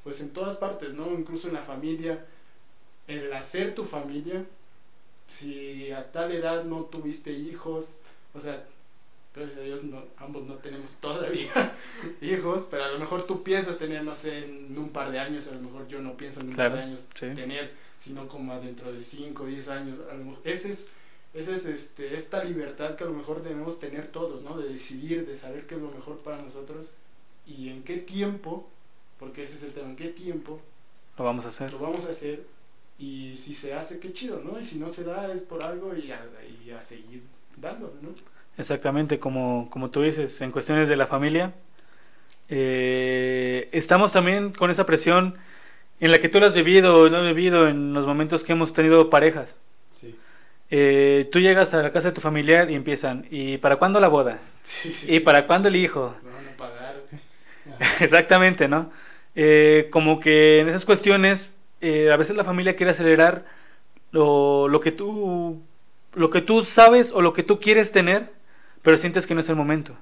pues 0.03 0.21
en 0.21 0.31
todas 0.31 0.57
partes, 0.57 0.93
¿no? 0.93 1.13
Incluso 1.13 1.47
en 1.47 1.55
la 1.55 1.61
familia, 1.61 2.25
el 3.07 3.31
hacer 3.33 3.73
tu 3.73 3.83
familia, 3.83 4.45
si 5.27 5.91
a 5.91 6.11
tal 6.11 6.31
edad 6.31 6.63
no 6.63 6.85
tuviste 6.85 7.31
hijos, 7.31 7.97
o 8.33 8.41
sea, 8.41 8.65
gracias 9.33 9.57
a 9.57 9.61
Dios 9.61 9.83
no, 9.83 10.03
ambos 10.17 10.43
no 10.43 10.55
tenemos 10.55 10.95
todavía 11.01 11.75
hijos, 12.21 12.67
pero 12.69 12.85
a 12.85 12.91
lo 12.91 12.99
mejor 12.99 13.25
tú 13.25 13.43
piensas 13.43 13.77
tener, 13.77 14.03
no 14.03 14.15
sé, 14.15 14.45
en 14.45 14.77
un 14.77 14.89
par 14.89 15.11
de 15.11 15.19
años, 15.19 15.47
a 15.47 15.55
lo 15.55 15.61
mejor 15.61 15.87
yo 15.87 16.01
no 16.01 16.15
pienso 16.15 16.41
en 16.41 16.49
un 16.49 16.55
par 16.55 16.73
de 16.73 16.81
años 16.81 17.05
tener, 17.13 17.71
sino 17.97 18.27
como 18.27 18.57
dentro 18.59 18.91
de 18.91 19.03
5 19.03 19.43
o 19.43 19.45
10 19.45 19.69
años, 19.69 19.99
a 20.09 20.13
lo 20.13 20.25
mejor, 20.25 20.41
ese 20.43 20.71
es, 20.71 20.89
ese 21.33 21.53
es 21.53 21.65
este, 21.65 22.15
esta 22.15 22.43
libertad 22.43 22.95
que 22.95 23.03
a 23.03 23.07
lo 23.07 23.13
mejor 23.13 23.43
debemos 23.43 23.79
tener 23.79 24.07
todos, 24.07 24.41
¿no? 24.41 24.57
De 24.57 24.69
decidir, 24.69 25.25
de 25.25 25.35
saber 25.35 25.67
qué 25.67 25.75
es 25.75 25.81
lo 25.81 25.91
mejor 25.91 26.17
para 26.19 26.41
nosotros 26.41 26.95
y 27.45 27.69
en 27.69 27.83
qué 27.83 27.97
tiempo, 27.97 28.69
porque 29.19 29.43
ese 29.43 29.57
es 29.57 29.63
el 29.63 29.73
tema, 29.73 29.89
en 29.89 29.95
qué 29.97 30.07
tiempo 30.07 30.61
lo 31.17 31.23
vamos 31.23 31.45
a 31.45 31.49
hacer. 31.49 31.71
Lo 31.71 31.79
vamos 31.79 32.05
a 32.05 32.09
hacer 32.09 32.45
y 32.97 33.35
si 33.37 33.53
se 33.53 33.73
hace, 33.73 33.99
qué 33.99 34.13
chido, 34.13 34.41
¿no? 34.43 34.59
Y 34.59 34.63
si 34.63 34.77
no 34.77 34.89
se 34.89 35.03
da 35.03 35.31
es 35.33 35.41
por 35.41 35.63
algo 35.63 35.95
y 35.95 36.11
a, 36.11 36.25
y 36.65 36.71
a 36.71 36.81
seguir 36.81 37.23
dándolo, 37.57 37.93
¿no? 38.01 38.09
Exactamente, 38.57 39.19
como, 39.19 39.69
como 39.69 39.89
tú 39.89 40.01
dices, 40.01 40.39
en 40.41 40.51
cuestiones 40.51 40.87
de 40.87 40.95
la 40.95 41.07
familia, 41.07 41.53
eh, 42.47 43.69
estamos 43.71 44.13
también 44.13 44.51
con 44.51 44.69
esa 44.69 44.85
presión 44.85 45.35
en 45.99 46.11
la 46.11 46.19
que 46.19 46.29
tú 46.29 46.39
lo 46.39 46.45
has 46.45 46.53
vivido, 46.53 47.09
lo 47.09 47.17
has 47.17 47.23
vivido 47.23 47.67
en 47.67 47.93
los 47.93 48.05
momentos 48.05 48.43
que 48.43 48.53
hemos 48.53 48.73
tenido 48.73 49.09
parejas. 49.09 49.57
Eh, 50.71 51.29
tú 51.31 51.39
llegas 51.39 51.75
a 51.75 51.83
la 51.83 51.91
casa 51.91 52.07
de 52.07 52.15
tu 52.15 52.21
familiar 52.21 52.71
y 52.71 52.75
empiezan, 52.75 53.27
¿y 53.29 53.57
para 53.57 53.75
cuándo 53.75 53.99
la 53.99 54.07
boda? 54.07 54.39
¿Y 55.07 55.19
para 55.19 55.45
cuándo 55.47 55.67
el 55.67 55.75
hijo? 55.75 56.15
Exactamente, 57.99 58.67
¿no? 58.67 58.91
Eh, 59.35 59.89
como 59.91 60.19
que 60.19 60.61
en 60.61 60.69
esas 60.69 60.85
cuestiones, 60.85 61.57
a 61.81 62.17
veces 62.17 62.35
la 62.35 62.43
familia 62.43 62.75
quiere 62.75 62.91
acelerar 62.91 63.45
lo, 64.11 64.67
lo, 64.67 64.79
que 64.79 64.91
tú, 64.91 65.61
lo 66.13 66.29
que 66.29 66.41
tú 66.41 66.63
sabes 66.63 67.11
o 67.11 67.21
lo 67.21 67.33
que 67.33 67.43
tú 67.43 67.59
quieres 67.59 67.91
tener 67.91 68.35
pero 68.85 68.97
sientes 68.97 69.25
que 69.25 69.33
no 69.33 69.39
es 69.39 69.49
el 69.49 69.55
momento. 69.55 69.97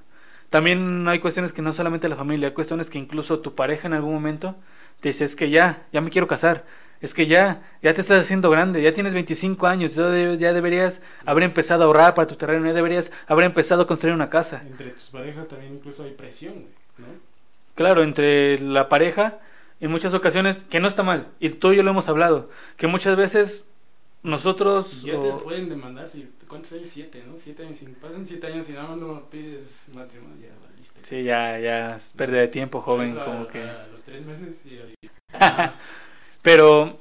También 0.50 1.08
hay 1.08 1.18
cuestiones 1.18 1.54
que 1.54 1.62
no 1.62 1.72
solamente 1.72 2.06
la 2.06 2.16
familia, 2.16 2.48
hay 2.48 2.54
cuestiones 2.54 2.90
que 2.90 2.98
incluso 2.98 3.40
tu 3.40 3.54
pareja 3.54 3.88
en 3.88 3.94
algún 3.94 4.12
momento 4.12 4.56
te 5.00 5.08
dice, 5.08 5.24
es 5.24 5.36
que 5.36 5.48
ya, 5.48 5.86
ya 5.90 6.02
me 6.02 6.10
quiero 6.10 6.26
casar, 6.26 6.66
es 7.00 7.14
que 7.14 7.26
ya, 7.26 7.62
ya 7.82 7.94
te 7.94 8.02
estás 8.02 8.20
haciendo 8.20 8.50
grande, 8.50 8.82
ya 8.82 8.92
tienes 8.92 9.14
25 9.14 9.66
años, 9.66 9.94
ya, 9.94 10.06
deberías 10.52 11.00
haber 11.24 11.44
empezado 11.44 11.82
a 11.82 11.86
ahorrar 11.86 12.12
para 12.12 12.26
tu 12.26 12.36
terreno, 12.36 12.66
ya 12.66 12.74
deberías 12.74 13.10
haber 13.26 13.46
empezado 13.46 13.82
a 13.82 13.86
construir 13.86 14.14
una 14.14 14.28
casa. 14.28 14.62
Entre 14.66 14.90
tus 14.90 15.04
parejas 15.04 15.48
también 15.48 15.76
incluso 15.76 16.04
hay 16.04 16.12
presión, 16.12 16.66
¿no? 16.98 17.06
claro, 17.74 18.02
entre 18.02 18.60
la 18.60 18.90
pareja, 18.90 19.38
en 19.80 19.90
muchas 19.90 20.14
ocasiones, 20.14 20.64
que 20.64 20.80
no 20.80 20.88
está 20.88 21.02
mal, 21.02 21.28
y 21.40 21.50
tú 21.50 21.72
y 21.72 21.76
yo 21.76 21.82
lo 21.82 21.90
hemos 21.90 22.08
hablado, 22.08 22.48
que 22.76 22.86
muchas 22.86 23.16
veces 23.16 23.68
nosotros... 24.22 25.02
Ya 25.02 25.20
te 25.20 25.32
pueden 25.42 25.68
demandar, 25.68 26.08
si, 26.08 26.30
¿cuántos 26.48 26.72
años? 26.72 26.88
Siete, 26.88 27.22
¿no? 27.26 27.36
Siete 27.36 27.64
años, 27.64 27.78
pasan 28.00 28.26
siete 28.26 28.46
años 28.46 28.68
y 28.68 28.72
nada 28.72 28.88
más 28.88 28.98
no 28.98 29.28
pides 29.30 29.64
matrimonio, 29.94 30.36
ya 30.40 30.54
valiste. 30.66 31.00
Sí, 31.02 31.22
ya, 31.22 31.58
ya 31.58 31.96
es 31.96 32.12
pérdida 32.12 32.40
de 32.40 32.48
tiempo, 32.48 32.80
joven, 32.80 33.14
como 33.14 33.46
que... 33.48 33.62
A 33.62 33.86
los 33.90 34.02
tres 34.02 34.24
meses 34.24 34.64
y... 34.66 34.80
Pero... 36.42 36.98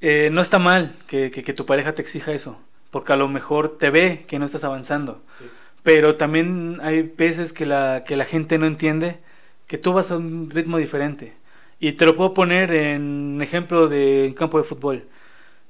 Eh, 0.00 0.28
no 0.30 0.40
está 0.40 0.58
mal 0.58 0.94
que, 1.06 1.30
que, 1.30 1.42
que, 1.42 1.52
tu 1.52 1.66
pareja 1.66 1.94
te 1.94 2.02
exija 2.02 2.32
eso, 2.32 2.60
porque 2.90 3.12
a 3.12 3.16
lo 3.16 3.28
mejor 3.28 3.78
te 3.78 3.90
ve 3.90 4.24
que 4.28 4.38
no 4.38 4.44
estás 4.44 4.64
avanzando. 4.64 5.22
Sí. 5.38 5.46
Pero 5.82 6.16
también 6.16 6.78
hay 6.82 7.02
veces 7.02 7.52
que 7.52 7.64
la, 7.64 8.04
que 8.04 8.16
la 8.16 8.24
gente 8.24 8.58
no 8.58 8.66
entiende 8.66 9.20
que 9.66 9.78
tú 9.78 9.92
vas 9.92 10.10
a 10.10 10.16
un 10.16 10.50
ritmo 10.50 10.78
diferente. 10.78 11.34
Y 11.78 11.92
te 11.92 12.06
lo 12.06 12.16
puedo 12.16 12.34
poner 12.34 12.72
en 12.72 13.40
ejemplo 13.42 13.88
de 13.88 14.34
campo 14.36 14.58
de 14.58 14.64
fútbol. 14.64 15.04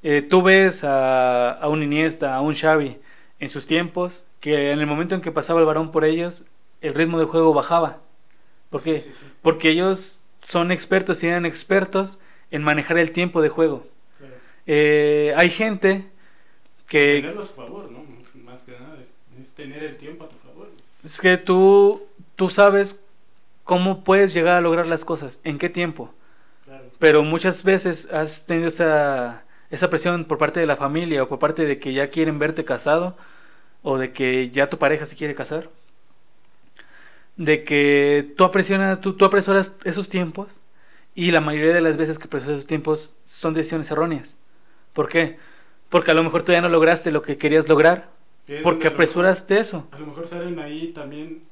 Eh, 0.03 0.23
tú 0.23 0.43
ves 0.43 0.85
a, 0.85 1.50
a, 1.50 1.69
un 1.69 1.83
Iniesta, 1.83 2.35
a 2.35 2.41
un 2.41 2.55
Xavi 2.55 2.99
en 3.41 3.49
sus 3.49 3.67
tiempos, 3.67 4.25
que 4.41 4.71
en 4.71 4.79
el 4.79 4.87
momento 4.87 5.15
en 5.15 5.21
que 5.21 5.33
pasaba 5.33 5.61
el 5.61 5.67
varón 5.67 5.91
por 5.91 6.05
ellos, 6.05 6.45
el 6.81 6.95
ritmo 6.95 7.19
de 7.19 7.25
juego 7.25 7.55
bajaba. 7.55 8.00
¿Por 8.71 8.83
qué? 8.83 9.00
Sí, 9.00 9.09
sí, 9.09 9.15
sí. 9.19 9.26
Porque 9.43 9.71
ellos 9.71 10.26
son 10.41 10.71
expertos 10.71 11.23
y 11.23 11.26
eran 11.26 11.47
expertos 11.47 12.21
en 12.50 12.62
manejar 12.62 12.99
el 12.99 13.11
tiempo 13.11 13.43
de 13.43 13.49
juego. 13.49 13.87
Claro. 14.19 14.35
Eh, 14.67 15.35
hay 15.37 15.50
gente 15.50 16.07
que... 16.87 17.17
Tenerlo 17.17 17.43
a 17.43 17.47
su 17.47 17.55
favor, 17.55 17.91
¿no? 17.91 18.05
Más 18.45 18.62
que 18.62 18.73
nada, 18.73 18.99
es, 19.00 19.09
es 19.41 19.55
tener 19.55 19.83
el 19.83 19.97
tiempo 19.97 20.25
a 20.25 20.29
tu 20.29 20.37
favor. 20.37 20.71
Es 21.03 21.21
que 21.21 21.37
tú, 21.37 22.07
tú 22.37 22.49
sabes 22.49 23.06
cómo 23.66 24.02
puedes 24.04 24.32
llegar 24.32 24.54
a 24.56 24.62
lograr 24.62 24.87
las 24.87 25.04
cosas, 25.04 25.40
en 25.44 25.58
qué 25.58 25.68
tiempo. 25.68 26.14
Claro. 26.64 26.87
Pero 26.99 27.23
muchas 27.25 27.62
veces 27.64 28.11
has 28.12 28.46
tenido 28.46 28.68
esa, 28.68 29.44
esa 29.70 29.90
presión 29.90 30.25
por 30.25 30.38
parte 30.38 30.61
de 30.61 30.66
la 30.66 30.76
familia 30.76 31.23
o 31.23 31.28
por 31.28 31.38
parte 31.38 31.66
de 31.66 31.78
que 31.78 31.92
ya 31.92 32.08
quieren 32.11 32.38
verte 32.38 32.64
casado 32.64 33.18
o 33.82 33.99
de 33.99 34.12
que 34.14 34.49
ya 34.50 34.70
tu 34.70 34.78
pareja 34.78 35.04
se 35.04 35.16
quiere 35.16 35.35
casar. 35.35 35.68
De 37.37 37.64
que 37.64 38.32
tú 38.37 38.44
apresionas, 38.44 39.00
tú, 39.00 39.12
tú 39.14 39.26
apresuras 39.26 39.76
esos 39.85 40.08
tiempos 40.08 40.49
y 41.14 41.32
la 41.32 41.40
mayoría 41.42 41.75
de 41.75 41.82
las 41.82 41.96
veces 41.99 42.18
que 42.18 42.25
apresuras 42.26 42.56
esos 42.58 42.66
tiempos 42.66 43.16
son 43.25 43.52
decisiones 43.52 43.90
erróneas. 43.90 44.38
¿Por 44.94 45.08
qué? 45.11 45.38
Porque 45.90 46.12
a 46.12 46.14
lo 46.14 46.23
mejor 46.25 46.42
tú 46.44 46.52
ya 46.52 46.62
no 46.62 46.68
lograste 46.70 47.11
lo 47.11 47.20
que 47.23 47.37
querías 47.37 47.68
lograr. 47.68 48.11
Que 48.46 48.58
es 48.58 48.62
Porque 48.62 48.87
apresuraste 48.88 49.54
mejor- 49.54 49.66
eso. 49.66 49.88
A 49.92 49.99
lo 49.99 50.06
mejor 50.06 50.28
salen 50.28 50.58
ahí 50.61 50.92
también 50.94 51.42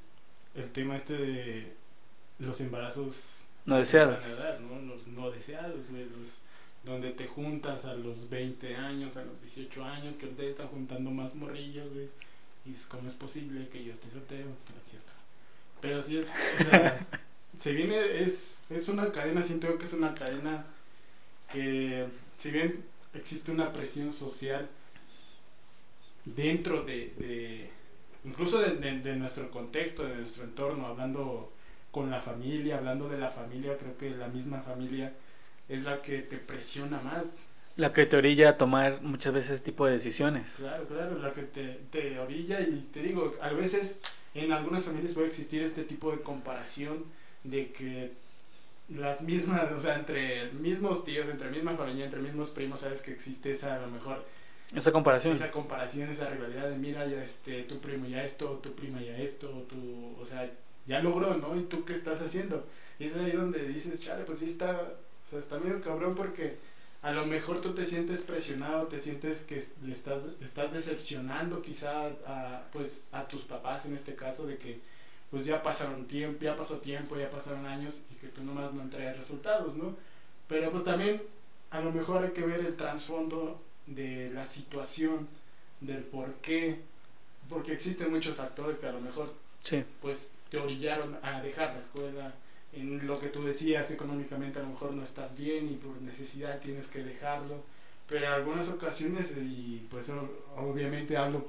el 0.54 0.71
tema 0.71 0.97
este 0.97 1.14
de 1.14 1.74
los 2.38 2.61
embarazos 2.61 3.38
No 3.67 3.76
deseados. 3.79 4.26
edad, 4.26 4.61
¿no? 4.61 4.81
Los 4.95 5.07
no 5.09 5.31
deseados, 5.31 5.81
los- 5.91 6.38
donde 6.85 7.12
te 7.12 7.26
juntas 7.26 7.87
a 7.87 7.95
los 7.95 8.29
20 8.29 8.76
años, 8.76 9.17
a 9.17 9.25
los 9.25 9.41
18 9.41 9.83
años, 9.85 10.17
que 10.17 10.26
ustedes 10.26 10.50
están 10.50 10.69
juntando 10.69 11.11
más 11.11 11.35
morrillos, 11.35 11.91
güey. 11.95 12.09
Y 12.67 12.73
es 12.75 12.87
como 12.87 13.09
es 13.09 13.14
posible 13.14 13.69
que 13.69 13.83
yo 13.85 13.93
esté 13.93 14.11
soltero, 14.11 14.47
no 14.49 14.83
es 14.85 14.91
cierto. 14.91 15.12
Pero 15.81 16.03
sí 16.03 16.19
es, 16.19 16.29
o 16.29 16.64
sea, 16.71 17.07
se 17.59 17.73
viene, 17.73 18.23
es, 18.23 18.61
es 18.69 18.88
una 18.88 19.11
cadena, 19.12 19.43
siento 19.43 19.67
yo 19.69 19.79
que 19.79 19.87
es 19.87 19.93
una 19.95 20.12
cadena 20.14 20.67
que, 21.50 22.07
si 22.37 22.50
bien 22.50 22.85
existe 23.14 23.50
una 23.53 23.73
presión 23.73 24.12
social 24.12 24.69
dentro 26.25 26.83
de, 26.85 27.12
de 27.19 27.71
incluso 28.25 28.59
de, 28.61 28.76
de- 28.76 29.00
de 29.00 29.17
nuestro 29.17 29.50
contexto, 29.50 30.05
de 30.05 30.17
nuestro 30.17 30.45
entorno, 30.45 30.87
hablando 30.87 31.53
con 31.95 32.11
la 32.11 32.21
familia, 32.21 32.79
hablando 32.79 33.09
de 33.09 33.17
la 33.17 33.31
familia, 33.31 33.77
creo 33.79 33.97
que 33.97 34.11
la 34.11 34.27
misma 34.27 34.61
familia 34.63 35.13
es 35.69 35.85
la 35.85 36.03
que 36.03 36.19
te 36.23 36.39
presiona 36.39 37.01
más. 37.01 37.47
La 37.77 37.93
que 37.93 38.05
te 38.05 38.17
orilla 38.17 38.49
a 38.49 38.59
tomar 38.59 39.01
muchas 39.03 39.33
veces 39.33 39.53
ese 39.53 39.63
tipo 39.63 39.87
de 39.87 39.93
decisiones. 39.93 40.55
Claro, 40.57 40.89
claro, 40.89 41.17
la 41.21 41.33
que 41.33 41.43
te, 41.43 41.79
te 41.93 42.19
orilla 42.19 42.61
y 42.63 42.89
te 42.93 43.01
digo, 43.01 43.33
a 43.41 43.51
veces 43.51 44.01
en 44.35 44.51
algunas 44.51 44.83
familias 44.83 45.13
puede 45.13 45.29
existir 45.29 45.63
este 45.63 45.85
tipo 45.85 46.11
de 46.11 46.19
comparación 46.19 47.05
de 47.45 47.71
que 47.71 48.11
las 48.89 49.23
mismas, 49.23 49.71
o 49.77 49.79
sea, 49.79 49.95
entre 49.95 50.51
mismos 50.51 51.05
tíos, 51.05 51.29
entre 51.29 51.49
misma 51.53 51.77
familia, 51.77 52.07
entre 52.07 52.21
mismos 52.21 52.51
primos, 52.51 52.81
sabes 52.81 53.03
que 53.03 53.13
existe 53.13 53.53
esa, 53.53 53.77
a 53.77 53.79
lo 53.79 53.87
mejor, 53.87 54.25
Esa 54.75 54.91
comparación. 54.91 55.37
esa 55.37 55.53
comparación, 55.53 56.09
esa 56.09 56.29
rivalidad 56.29 56.69
de 56.69 56.77
mira, 56.77 57.07
ya 57.07 57.23
este, 57.23 57.63
tu 57.63 57.79
primo 57.79 58.07
ya 58.09 58.25
esto, 58.25 58.59
tu 58.61 58.75
prima 58.75 59.01
ya 59.01 59.17
esto, 59.17 59.47
tu, 59.69 60.17
o 60.21 60.27
sea, 60.27 60.51
ya 60.87 61.00
logró, 61.00 61.37
¿no? 61.37 61.57
¿Y 61.57 61.62
tú 61.64 61.85
qué 61.85 61.93
estás 61.93 62.21
haciendo? 62.21 62.67
Y 62.99 63.05
es 63.05 63.17
ahí 63.17 63.33
donde 63.33 63.67
dices, 63.67 64.00
chale, 64.00 64.25
pues 64.25 64.38
sí 64.38 64.47
está, 64.47 64.73
o 64.81 65.31
sea, 65.31 65.38
está 65.38 65.59
medio 65.59 65.81
cabrón 65.81 66.14
porque 66.14 66.57
a 67.03 67.12
lo 67.12 67.26
mejor 67.26 67.61
tú 67.61 67.75
te 67.75 67.85
sientes 67.85 68.23
presionado, 68.23 68.87
te 68.87 69.00
sientes 69.00 69.43
que 69.43 69.62
le 69.83 69.93
estás, 69.93 70.23
estás 70.41 70.73
decepcionando 70.73 71.61
quizá 71.61 72.07
a, 72.26 72.64
pues, 72.73 73.09
a 73.12 73.26
tus 73.29 73.43
papás 73.43 73.85
en 73.87 73.95
este 73.95 74.14
caso 74.14 74.47
de 74.47 74.57
que 74.57 74.81
pues 75.31 75.45
ya 75.47 75.62
pasaron 75.62 76.07
tiempo, 76.07 76.45
ya 76.45 76.55
pasó 76.55 76.79
tiempo, 76.79 77.17
ya 77.17 77.29
pasaron 77.29 77.67
años 77.67 78.03
y 78.12 78.14
que 78.14 78.29
tú 78.29 78.45
nomás 78.45 78.73
no 78.73 78.83
entregas 78.83 79.17
resultados, 79.17 79.75
¿no? 79.75 79.97
Pero 80.47 80.71
pues 80.71 80.85
también 80.85 81.23
a 81.71 81.81
lo 81.81 81.91
mejor 81.91 82.23
hay 82.23 82.31
que 82.31 82.43
ver 82.47 82.61
el 82.61 82.76
trasfondo 82.76 83.61
de 83.87 84.31
la 84.33 84.45
situación, 84.45 85.26
del 85.81 86.05
por 86.05 86.33
qué, 86.35 86.79
porque 87.49 87.73
existen 87.73 88.12
muchos 88.12 88.37
factores 88.37 88.79
que 88.79 88.87
a 88.87 88.93
lo 88.93 89.00
mejor 89.00 89.33
Sí. 89.64 89.83
pues 90.00 90.33
te 90.55 90.61
orillaron 90.61 91.19
a 91.21 91.43
dejar 91.43 91.75
la 91.75 91.81
escuela, 91.81 92.33
en 92.73 93.05
lo 93.09 93.19
que 93.19 93.27
tú 93.27 93.45
decías 93.45 93.91
económicamente 93.91 94.61
a 94.61 94.63
lo 94.63 94.69
mejor 94.69 94.93
no 94.93 95.03
estás 95.03 95.37
bien 95.37 95.69
y 95.69 95.75
por 95.75 96.01
necesidad 96.01 96.61
tienes 96.61 96.89
que 96.93 97.03
dejarlo, 97.03 97.65
pero 98.09 98.27
en 98.27 98.33
algunas 98.33 98.69
ocasiones 98.69 99.37
y 99.37 99.85
pues 99.91 100.13
obviamente 100.57 101.17
hablo 101.17 101.49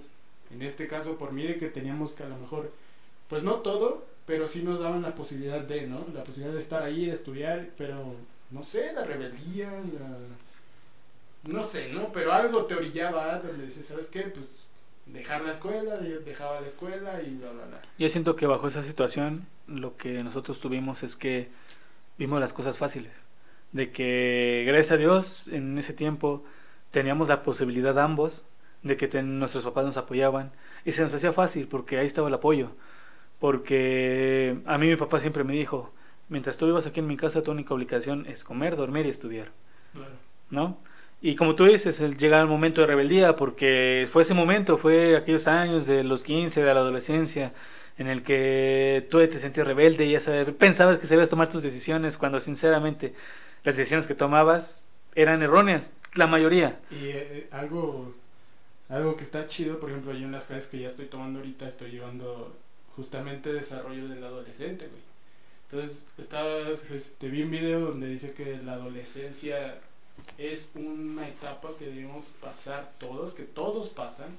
en 0.50 0.64
este 0.64 0.88
caso 0.88 1.20
por 1.20 1.34
mí 1.34 1.44
de 1.44 1.56
que 1.58 1.68
teníamos 1.68 2.14
que 2.14 2.24
a 2.24 2.30
lo 2.30 2.38
mejor 2.38 2.72
pues 3.30 3.44
no 3.44 3.58
todo, 3.58 4.06
pero 4.26 4.48
sí 4.48 4.64
nos 4.64 4.80
daban 4.80 5.04
la 5.04 5.14
posibilidad 5.14 5.62
de, 5.62 5.86
¿no? 5.86 6.08
La 6.12 6.24
posibilidad 6.24 6.54
de 6.54 6.62
estar 6.62 6.82
ahí, 6.82 7.06
de 7.06 7.14
estudiar, 7.14 7.70
pero 7.78 8.16
no 8.50 8.64
sé, 8.64 8.92
la 8.92 9.06
rebeldía, 9.06 9.70
la 10.00 10.18
no 11.52 11.62
sé, 11.62 11.90
¿no? 11.94 12.12
Pero 12.12 12.34
algo 12.34 12.66
te 12.66 12.74
orillaba 12.74 13.38
donde 13.38 13.66
dices, 13.66 13.86
¿sabes 13.86 14.10
qué? 14.10 14.22
Pues 14.22 14.65
dejar 15.06 15.44
la 15.44 15.52
escuela, 15.52 15.98
de- 15.98 16.20
dejaba 16.20 16.62
la 16.62 16.68
escuela 16.68 17.22
y 17.22 17.36
bla, 17.36 17.52
bla, 17.52 17.66
bla. 17.66 17.82
Yo 17.98 18.10
siento 18.10 18.36
que 18.36 18.48
bajo 18.48 18.68
esa 18.68 18.84
situación 18.84 19.48
lo 19.68 19.98
que 19.98 20.24
nosotros 20.24 20.60
tuvimos 20.62 21.04
es 21.04 21.16
que 21.16 21.50
vimos 22.18 22.40
las 22.40 22.54
cosas 22.54 22.78
fáciles. 22.78 23.26
De 23.72 23.92
que 23.92 24.64
gracias 24.68 24.92
a 24.94 24.98
Dios 24.98 25.48
en 25.50 25.78
ese 25.78 25.94
tiempo 25.94 26.44
teníamos 26.92 27.28
la 27.30 27.44
posibilidad 27.44 27.98
ambos 28.00 28.46
de 28.84 28.96
que 28.98 29.08
ten- 29.08 29.40
nuestros 29.40 29.64
papás 29.66 29.86
nos 29.86 29.98
apoyaban 29.98 30.52
y 30.86 30.92
se 30.94 31.02
nos 31.04 31.14
hacía 31.14 31.34
fácil 31.34 31.68
porque 31.68 31.98
ahí 31.98 32.06
estaba 32.06 32.28
el 32.30 32.34
apoyo. 32.34 32.76
Porque 33.40 34.60
a 34.66 34.78
mí 34.78 34.88
mi 34.88 34.96
papá 34.96 35.20
siempre 35.20 35.44
me 35.44 35.54
dijo, 35.54 35.94
mientras 36.30 36.58
tú 36.58 36.66
vivas 36.68 36.86
aquí 36.88 37.00
en 37.00 37.08
mi 37.08 37.18
casa 37.18 37.44
tu 37.44 37.52
única 37.52 37.74
obligación 37.74 38.26
es 38.28 38.44
comer, 38.44 38.76
dormir 38.76 39.06
y 39.06 39.10
estudiar. 39.10 39.52
Claro. 39.94 40.14
¿no? 40.50 40.78
Y 41.26 41.36
como 41.36 41.56
tú 41.56 41.66
dices, 41.66 42.00
llega 42.20 42.40
el 42.40 42.46
momento 42.46 42.82
de 42.82 42.88
rebeldía, 42.88 43.36
porque 43.36 44.06
fue 44.08 44.22
ese 44.22 44.36
momento, 44.36 44.78
fue 44.78 45.18
aquellos 45.18 45.48
años 45.48 45.88
de 45.88 46.04
los 46.04 46.24
15, 46.24 46.62
de 46.62 46.72
la 46.72 46.82
adolescencia, 46.82 47.52
en 47.98 48.06
el 48.06 48.22
que 48.22 49.08
tú 49.10 49.18
te 49.28 49.40
sentías 49.40 49.66
rebelde 49.66 50.06
y 50.06 50.12
ya 50.12 50.20
sabes, 50.20 50.54
pensabas 50.54 51.00
que 51.00 51.08
sabías 51.08 51.28
tomar 51.28 51.50
tus 51.50 51.64
decisiones, 51.64 52.20
cuando 52.20 52.40
sinceramente 52.40 53.16
las 53.64 53.76
decisiones 53.76 54.06
que 54.06 54.14
tomabas 54.14 54.88
eran 55.16 55.42
erróneas, 55.42 55.96
la 56.14 56.28
mayoría. 56.28 56.80
Y 56.92 57.08
eh, 57.08 57.48
algo, 57.50 58.14
algo 58.90 59.16
que 59.16 59.24
está 59.24 59.48
chido, 59.48 59.80
por 59.80 59.90
ejemplo, 59.90 60.14
yo 60.14 60.28
en 60.28 60.32
las 60.32 60.44
clases 60.44 60.70
que 60.70 60.78
ya 60.78 60.90
estoy 60.90 61.08
tomando 61.08 61.40
ahorita 61.40 61.68
estoy 61.68 61.90
llevando 61.90 62.56
justamente 62.96 63.52
desarrollo 63.52 64.08
del 64.08 64.24
adolescente, 64.24 64.90
güey. 64.90 65.02
Entonces, 65.72 66.08
estaba, 66.20 66.70
este, 66.70 67.30
vi 67.30 67.42
un 67.42 67.50
video 67.50 67.80
donde 67.80 68.10
dice 68.10 68.34
que 68.34 68.60
la 68.64 68.74
adolescencia 68.74 69.80
es 70.38 70.72
una 70.76 71.28
etapa 71.28 71.70
que 71.78 71.86
debemos 71.86 72.26
pasar 72.42 72.94
todos, 73.00 73.34
que 73.34 73.44
todos 73.44 73.90
pasan, 73.90 74.30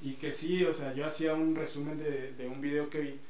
y 0.00 0.14
que 0.14 0.32
sí, 0.32 0.64
o 0.64 0.72
sea, 0.72 0.94
yo 0.94 1.06
hacía 1.06 1.34
un 1.34 1.54
resumen 1.54 1.98
de, 1.98 2.32
de 2.32 2.48
un 2.48 2.60
video 2.60 2.90
que 2.90 3.00
vi, 3.00 3.20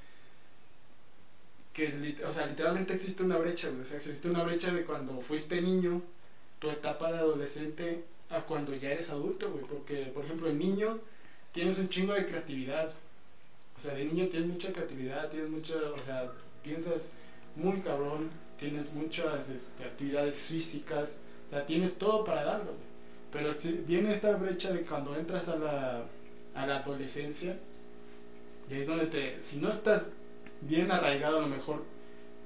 que, 1.72 2.16
o 2.26 2.32
sea, 2.32 2.46
literalmente 2.46 2.94
existe 2.94 3.22
una 3.22 3.38
brecha, 3.38 3.70
o 3.80 3.84
sea, 3.84 3.96
existe 3.96 4.28
una 4.28 4.42
brecha 4.42 4.72
de 4.72 4.84
cuando 4.84 5.20
fuiste 5.20 5.60
niño, 5.60 6.02
tu 6.58 6.70
etapa 6.70 7.12
de 7.12 7.18
adolescente, 7.18 8.04
a 8.30 8.40
cuando 8.40 8.74
ya 8.74 8.90
eres 8.90 9.10
adulto, 9.10 9.50
güey, 9.50 9.64
porque, 9.64 10.06
por 10.06 10.24
ejemplo, 10.24 10.48
el 10.48 10.58
niño 10.58 10.98
tienes 11.52 11.78
un 11.78 11.88
chingo 11.88 12.14
de 12.14 12.26
creatividad, 12.26 12.90
o 13.76 13.80
sea, 13.80 13.94
de 13.94 14.04
niño 14.04 14.28
tienes 14.28 14.48
mucha 14.48 14.72
creatividad, 14.72 15.28
tienes 15.28 15.50
mucha, 15.50 15.74
o 15.76 15.98
sea, 16.04 16.32
piensas 16.62 17.12
muy 17.56 17.80
cabrón, 17.80 18.30
tienes 18.58 18.92
muchas 18.92 19.50
este, 19.50 19.84
actividades 19.84 20.38
físicas, 20.38 21.18
sea, 21.52 21.66
tienes 21.66 21.99
todo 21.99 22.25
para 22.25 22.44
darlo, 22.44 22.73
güey. 22.73 22.92
Pero 23.32 23.54
viene 23.87 24.12
esta 24.12 24.37
brecha 24.37 24.73
de 24.73 24.82
cuando 24.82 25.16
entras 25.16 25.49
a 25.49 25.56
la, 25.56 26.04
a 26.54 26.66
la 26.66 26.76
adolescencia, 26.78 27.56
y 28.71 28.75
es 28.75 28.87
donde 28.87 29.06
te, 29.06 29.40
si 29.40 29.59
no 29.59 29.71
estás 29.71 30.09
bien 30.62 30.90
arraigado 30.90 31.38
a 31.38 31.42
lo 31.42 31.49
mejor, 31.49 31.82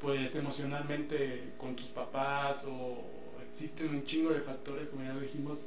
pues 0.01 0.35
emocionalmente 0.37 1.53
con 1.59 1.75
tus 1.77 1.87
papás 1.87 2.67
o 2.67 3.05
existen 3.47 3.91
un 3.91 4.05
chingo 4.05 4.31
de 4.33 4.41
factores, 4.41 4.89
como 4.89 5.05
ya 5.05 5.15
lo 5.15 5.21
dijimos, 5.21 5.67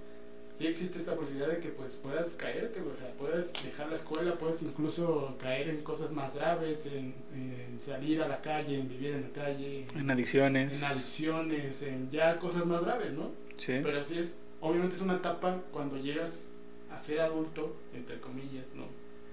sí 0.59 0.67
existe 0.67 0.99
esta 0.99 1.15
posibilidad 1.15 1.47
de 1.47 1.59
que 1.59 1.69
pues 1.69 1.95
puedas 1.95 2.33
caerte, 2.33 2.81
o 2.81 2.93
sea, 2.95 3.11
puedes 3.17 3.53
dejar 3.63 3.87
la 3.89 3.95
escuela, 3.95 4.37
puedes 4.37 4.61
incluso 4.61 5.35
caer 5.41 5.69
en 5.69 5.81
cosas 5.81 6.11
más 6.11 6.35
graves, 6.35 6.85
en, 6.87 7.13
en 7.33 7.79
salir 7.83 8.21
a 8.21 8.27
la 8.27 8.41
calle, 8.41 8.77
en 8.77 8.89
vivir 8.89 9.11
en 9.15 9.21
la 9.23 9.29
calle, 9.29 9.87
En 9.95 10.11
adicciones. 10.11 10.77
en 10.77 10.85
adicciones, 10.85 11.81
en 11.83 12.11
ya 12.11 12.37
cosas 12.39 12.65
más 12.65 12.83
graves, 12.83 13.13
¿no? 13.13 13.31
Sí. 13.55 13.79
Pero 13.81 13.99
así 14.01 14.17
es, 14.19 14.41
obviamente 14.59 14.95
es 14.95 15.01
una 15.01 15.15
etapa 15.15 15.61
cuando 15.71 15.97
llegas 15.97 16.51
a 16.91 16.97
ser 16.97 17.21
adulto, 17.21 17.73
entre 17.93 18.19
comillas, 18.19 18.65
¿no? 18.75 18.83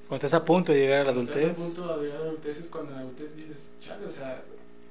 Cuando 0.06 0.24
estás 0.24 0.34
a 0.34 0.44
punto 0.44 0.70
de 0.72 0.78
llegar 0.78 1.00
a 1.00 1.04
la 1.06 1.12
Cuando 1.12 1.32
adultez. 1.32 1.50
Estás 1.50 1.72
a 1.72 1.82
punto 1.82 1.98
de 1.98 2.04
llegar 2.04 2.20
a 2.20 2.24
la 2.24 2.28
adultez 2.30 2.58
es 2.60 2.66
cuando 2.68 2.90
en 2.92 2.96
la 2.98 3.02
adultez 3.02 3.36
dices, 3.36 3.72
chale, 3.80 4.06
o 4.06 4.10
sea, 4.10 4.44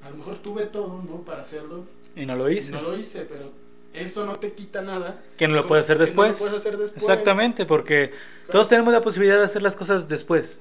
a 0.04 0.10
lo 0.10 0.18
mejor 0.18 0.36
tuve 0.40 0.66
todo, 0.66 1.02
¿no? 1.02 1.22
Para 1.22 1.42
hacerlo. 1.44 1.86
Y 2.14 2.26
no 2.26 2.36
lo 2.36 2.50
hice. 2.50 2.74
No 2.74 2.82
lo 2.82 2.98
hice, 2.98 3.22
pero 3.22 3.52
eso 3.96 4.26
no 4.26 4.40
te 4.40 4.54
quita 4.54 4.82
nada. 4.82 5.22
que 5.38 5.48
no 5.48 5.56
lo 5.56 5.68
puedes 5.68 5.86
hacer 5.86 5.98
no 5.98 6.04
después. 6.04 6.32
lo 6.32 6.38
puedes 6.38 6.56
hacer 6.56 6.78
después. 6.78 7.02
Exactamente, 7.02 7.66
porque 7.66 8.12
todos 8.50 8.68
tenemos 8.68 8.94
la 8.94 9.02
posibilidad 9.02 9.38
de 9.38 9.46
hacer 9.46 9.62
las 9.62 9.76
cosas 9.76 10.10
después. 10.10 10.60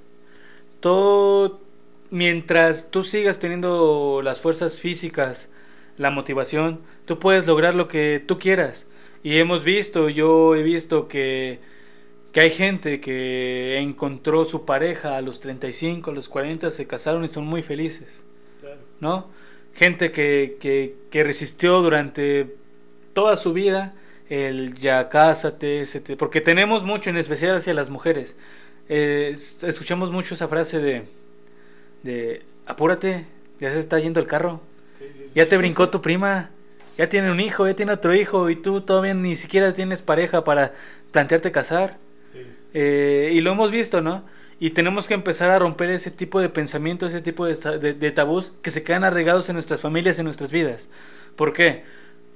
Todo 0.80 1.60
mientras 2.10 2.90
tú 2.90 3.02
sigas 3.02 3.40
teniendo 3.40 4.20
las 4.22 4.40
fuerzas 4.40 4.78
físicas, 4.78 5.48
la 5.96 6.10
motivación, 6.10 6.80
tú 7.06 7.18
puedes 7.18 7.46
lograr 7.46 7.74
lo 7.74 7.88
que 7.88 8.22
tú 8.24 8.38
quieras. 8.38 8.86
Y 9.22 9.38
hemos 9.38 9.64
visto, 9.64 10.08
yo 10.08 10.54
he 10.54 10.62
visto 10.62 11.08
que, 11.08 11.58
que 12.32 12.40
hay 12.40 12.50
gente 12.50 13.00
que 13.00 13.78
encontró 13.78 14.44
su 14.44 14.64
pareja 14.64 15.16
a 15.16 15.22
los 15.22 15.40
35, 15.40 16.10
a 16.10 16.14
los 16.14 16.28
40, 16.28 16.70
se 16.70 16.86
casaron 16.86 17.24
y 17.24 17.28
son 17.28 17.46
muy 17.46 17.62
felices. 17.62 18.24
Claro. 18.60 18.80
¿no? 19.00 19.28
Gente 19.72 20.12
que, 20.12 20.56
que, 20.60 20.96
que 21.10 21.24
resistió 21.24 21.80
durante 21.82 22.54
toda 23.14 23.36
su 23.36 23.52
vida 23.54 23.94
el 24.28 24.74
ya 24.74 25.08
cásate, 25.08 25.84
te- 25.86 26.16
porque 26.16 26.40
tenemos 26.40 26.84
mucho, 26.84 27.10
en 27.10 27.16
especial 27.16 27.56
hacia 27.56 27.74
las 27.74 27.90
mujeres. 27.90 28.36
Eh, 28.88 29.30
es- 29.32 29.64
escuchamos 29.64 30.10
mucho 30.10 30.34
esa 30.34 30.48
frase 30.48 30.78
de, 30.80 31.04
de 32.02 32.42
apúrate, 32.66 33.26
ya 33.60 33.70
se 33.70 33.80
está 33.80 33.98
yendo 33.98 34.20
el 34.20 34.26
carro, 34.26 34.60
Sí, 34.98 35.06
sí, 35.12 35.24
sí. 35.26 35.30
ya 35.34 35.48
te 35.48 35.56
brincó 35.56 35.90
tu 35.90 36.00
prima, 36.00 36.50
ya 36.96 37.08
tiene 37.08 37.30
un 37.30 37.40
hijo, 37.40 37.66
ya 37.66 37.74
tiene 37.74 37.92
otro 37.92 38.14
hijo 38.14 38.50
y 38.50 38.56
tú 38.56 38.80
todavía 38.82 39.14
ni 39.14 39.36
siquiera 39.36 39.72
tienes 39.72 40.02
pareja 40.02 40.44
para 40.44 40.72
plantearte 41.12 41.50
casar. 41.50 41.98
Eh, 42.76 43.30
y 43.32 43.40
lo 43.40 43.52
hemos 43.52 43.70
visto, 43.70 44.00
¿no? 44.00 44.24
Y 44.58 44.70
tenemos 44.70 45.06
que 45.06 45.14
empezar 45.14 45.50
a 45.50 45.58
romper 45.60 45.90
ese 45.90 46.10
tipo 46.10 46.40
de 46.40 46.48
pensamientos, 46.48 47.12
ese 47.12 47.22
tipo 47.22 47.46
de- 47.46 47.94
de 47.94 48.10
tabús 48.10 48.52
que 48.62 48.70
se 48.72 48.82
quedan 48.82 49.04
arraigados 49.04 49.48
en 49.48 49.54
nuestras 49.54 49.80
familias, 49.80 50.18
en 50.18 50.24
nuestras 50.24 50.50
vidas. 50.50 50.88
¿Por 51.36 51.52
qué? 51.52 51.84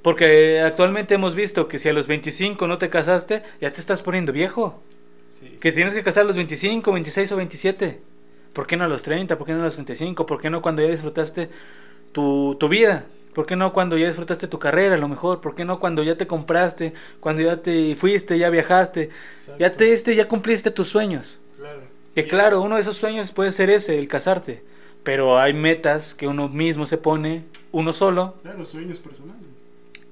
Porque 0.09 0.63
actualmente 0.63 1.13
hemos 1.17 1.35
visto 1.35 1.69
que 1.69 1.79
si 1.79 1.91
a 1.91 1.93
los 1.93 2.07
25 2.07 2.67
no 2.67 2.79
te 2.79 2.89
casaste, 2.89 3.43
ya 3.61 3.71
te 3.71 3.79
estás 3.79 4.01
poniendo 4.01 4.33
viejo. 4.33 4.81
sí, 5.39 5.59
Que 5.61 5.71
tienes 5.71 5.93
que 5.93 6.03
casar 6.03 6.23
a 6.23 6.27
los 6.27 6.37
25, 6.37 6.91
26 6.93 7.31
o 7.33 7.37
27. 7.37 8.01
¿Por 8.55 8.67
qué 8.67 8.79
no 8.79 8.85
a 8.85 8.89
los 8.89 9.03
30? 9.03 9.37
¿Por 9.37 9.47
qué 9.47 9.53
no 9.53 9.61
a 9.61 9.65
los 9.65 9.75
35? 9.75 10.25
¿Por 10.25 10.41
qué 10.41 10.49
no 10.49 10.63
cuando 10.63 10.81
ya 10.81 10.89
disfrutaste 10.89 11.51
tu, 12.13 12.57
tu 12.59 12.71
vida? 12.71 13.05
¿Por 13.35 13.45
qué 13.45 13.55
no 13.55 13.75
cuando 13.75 13.99
ya 13.99 14.07
disfrutaste 14.07 14.49
tu 14.49 14.59
carrera 14.59 14.95
a 14.95 14.99
lo 14.99 15.09
mejor? 15.09 15.43
¿Por 15.43 15.55
qué 15.55 15.67
no 15.67 15.79
cuando 15.79 16.03
ya 16.03 16.17
te 16.17 16.27
compraste? 16.27 16.95
Cuando 17.21 17.43
ya 17.43 17.59
te 17.59 17.95
fuiste, 17.95 18.39
ya 18.39 18.49
viajaste? 18.49 19.11
Ya 19.59 19.71
te 19.73 19.85
diste, 19.85 20.17
ya 20.17 20.27
cumpliste 20.27 20.71
tus 20.71 20.89
sueños. 20.89 21.39
Claro. 21.59 21.83
Que 22.15 22.23
Sí. 22.23 22.29
claro, 22.29 22.63
uno 22.63 22.77
de 22.77 22.81
esos 22.81 22.97
sueños 22.97 23.33
puede 23.33 23.53
ser 23.53 23.69
ese, 23.69 23.99
el 23.99 24.09
casarte. 24.09 24.65
Pero 25.03 25.39
hay 25.39 25.53
metas 25.53 26.15
que 26.15 26.27
uno 26.27 26.49
mismo 26.49 26.87
se 26.87 26.97
pone, 26.97 27.45
uno 27.73 27.93
solo, 27.93 28.37
Claro, 28.43 28.65
sueños 28.65 29.01
personales. 29.01 29.58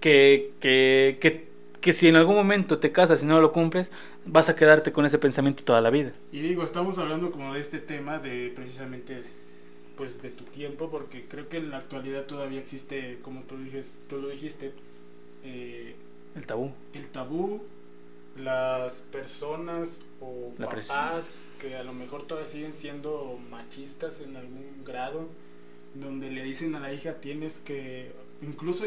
Que, 0.06 0.52
que, 0.60 1.18
que, 1.20 1.48
que 1.80 1.92
si 1.92 2.06
en 2.06 2.14
algún 2.14 2.36
momento 2.36 2.78
te 2.78 2.92
casas 2.92 3.24
y 3.24 3.26
no 3.26 3.40
lo 3.40 3.50
cumples, 3.50 3.90
vas 4.24 4.48
a 4.48 4.54
quedarte 4.54 4.92
con 4.92 5.04
ese 5.04 5.18
pensamiento 5.18 5.64
toda 5.64 5.80
la 5.80 5.90
vida. 5.90 6.12
Y 6.30 6.42
digo, 6.42 6.62
estamos 6.62 6.98
hablando 6.98 7.32
como 7.32 7.52
de 7.52 7.60
este 7.60 7.80
tema 7.80 8.20
de 8.20 8.52
precisamente 8.54 9.24
pues 9.96 10.22
de 10.22 10.30
tu 10.30 10.44
tiempo, 10.44 10.90
porque 10.90 11.26
creo 11.26 11.48
que 11.48 11.56
en 11.56 11.70
la 11.70 11.78
actualidad 11.78 12.24
todavía 12.26 12.60
existe, 12.60 13.18
como 13.20 13.40
tú, 13.42 13.56
tú 14.08 14.18
lo 14.18 14.28
dijiste, 14.28 14.74
eh, 15.42 15.96
El 16.36 16.46
tabú. 16.46 16.70
el 16.92 17.08
tabú, 17.08 17.62
las 18.36 19.00
personas 19.10 20.02
o 20.20 20.52
La 20.58 20.68
presión. 20.68 20.98
papás 20.98 21.46
que 21.60 21.74
a 21.74 21.82
lo 21.82 21.94
mejor 21.94 22.28
todavía 22.28 22.48
siguen 22.48 22.74
siendo 22.74 23.40
machistas 23.50 24.20
en 24.20 24.36
algún 24.36 24.84
grado, 24.84 25.30
donde 25.94 26.30
le 26.30 26.44
dicen 26.44 26.76
a 26.76 26.80
la 26.80 26.92
hija 26.92 27.14
tienes 27.14 27.58
que, 27.58 28.12
incluso 28.40 28.84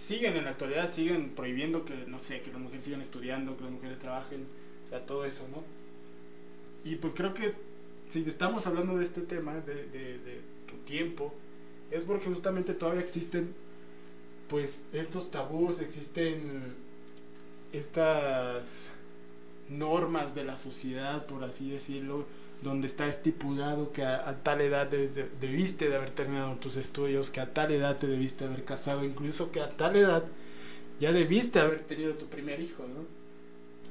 siguen 0.00 0.34
en 0.36 0.44
la 0.44 0.52
actualidad, 0.52 0.90
siguen 0.90 1.30
prohibiendo 1.30 1.84
que, 1.84 1.94
no 2.06 2.18
sé, 2.18 2.40
que 2.40 2.50
las 2.50 2.60
mujeres 2.60 2.84
sigan 2.84 3.02
estudiando, 3.02 3.56
que 3.56 3.64
las 3.64 3.72
mujeres 3.72 3.98
trabajen, 3.98 4.46
o 4.86 4.88
sea, 4.88 5.04
todo 5.04 5.26
eso, 5.26 5.46
¿no? 5.50 5.62
Y 6.90 6.96
pues 6.96 7.12
creo 7.12 7.34
que 7.34 7.52
si 8.08 8.24
estamos 8.26 8.66
hablando 8.66 8.96
de 8.96 9.04
este 9.04 9.20
tema, 9.20 9.56
de, 9.60 9.74
de, 9.88 10.18
de 10.18 10.40
tu 10.66 10.76
tiempo, 10.86 11.34
es 11.90 12.04
porque 12.04 12.26
justamente 12.26 12.72
todavía 12.72 13.02
existen, 13.02 13.52
pues, 14.48 14.84
estos 14.94 15.30
tabús, 15.30 15.80
existen 15.80 16.74
estas 17.72 18.90
normas 19.68 20.34
de 20.34 20.44
la 20.44 20.56
sociedad, 20.56 21.26
por 21.26 21.44
así 21.44 21.70
decirlo, 21.70 22.24
donde 22.62 22.86
está 22.86 23.06
estipulado 23.06 23.92
que 23.92 24.02
a, 24.04 24.28
a 24.28 24.36
tal 24.42 24.60
edad 24.60 24.86
debes 24.88 25.14
de- 25.14 25.28
debiste 25.40 25.88
de 25.88 25.96
haber 25.96 26.10
terminado 26.10 26.54
tus 26.56 26.76
estudios, 26.76 27.30
que 27.30 27.40
a 27.40 27.52
tal 27.54 27.72
edad 27.72 27.98
te 27.98 28.06
debiste 28.06 28.44
haber 28.44 28.64
casado, 28.64 29.04
incluso 29.04 29.50
que 29.52 29.60
a 29.60 29.70
tal 29.70 29.96
edad 29.96 30.24
ya 31.00 31.12
debiste 31.12 31.60
haber 31.60 31.80
tenido 31.80 32.14
tu 32.14 32.26
primer 32.26 32.60
hijo, 32.60 32.84
¿no? 32.84 33.06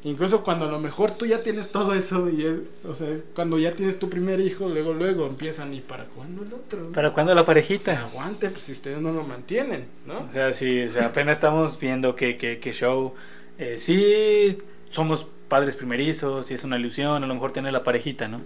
Incluso 0.04 0.44
cuando 0.44 0.66
a 0.66 0.70
lo 0.72 0.80
mejor 0.80 1.12
tú 1.12 1.26
ya 1.26 1.44
tienes 1.44 1.72
todo 1.72 1.94
eso 1.94 2.30
y 2.30 2.46
es, 2.46 2.60
o 2.86 2.96
sea, 2.96 3.10
es 3.10 3.26
cuando 3.36 3.60
ya 3.60 3.76
tienes 3.76 4.00
tu 4.00 4.10
primer 4.10 4.40
hijo, 4.40 4.70
luego 4.70 4.94
luego 4.94 5.26
empiezan 5.28 5.74
y 5.74 5.82
para 5.82 6.06
cuándo 6.06 6.44
el 6.44 6.54
otro. 6.54 6.92
¿Para 6.94 7.14
cuándo 7.14 7.34
la 7.36 7.44
O 7.76 7.78
sea, 7.78 7.96
parejita? 7.96 8.02
aguante, 8.02 8.50
pues 8.50 8.62
si 8.64 8.72
ustedes 8.74 9.00
no 9.02 9.12
lo 9.12 9.24
mantienen, 9.24 9.88
¿no? 10.06 10.20
O 10.28 10.32
sea, 10.32 10.54
sí, 10.54 10.84
o 10.84 10.90
sea, 10.90 11.08
apenas 11.08 11.38
estamos 11.38 11.80
viendo 11.80 12.16
que, 12.16 12.38
que, 12.38 12.60
que 12.60 12.74
show. 12.74 13.14
Eh, 13.58 13.78
sí, 13.78 14.58
somos 14.90 15.28
padres 15.50 15.76
primerizos 15.76 16.50
y 16.52 16.54
es 16.54 16.64
una 16.64 16.78
ilusión, 16.78 17.24
a 17.24 17.28
lo 17.28 17.34
mejor 17.34 17.52
tener 17.52 17.74
la 17.74 17.84
parejita, 17.84 18.28
¿no? 18.28 18.42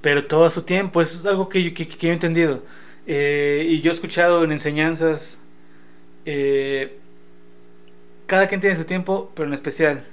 Pero 0.00 0.26
todo 0.26 0.44
a 0.44 0.50
su 0.50 0.62
tiempo, 0.62 1.02
eso 1.02 1.18
es 1.18 1.26
algo 1.26 1.48
que 1.48 1.64
yo, 1.64 1.74
que, 1.74 1.88
que 1.88 2.06
yo 2.06 2.10
he 2.10 2.12
entendido. 2.12 2.62
Eh, 3.06 3.66
y 3.68 3.80
yo 3.80 3.90
he 3.90 3.94
escuchado 3.94 4.44
en 4.44 4.52
enseñanzas, 4.52 5.40
eh, 6.26 6.98
cada 8.26 8.46
quien 8.46 8.60
tiene 8.60 8.76
su 8.76 8.84
tiempo, 8.84 9.32
pero 9.34 9.48
en 9.48 9.54
especial, 9.54 10.04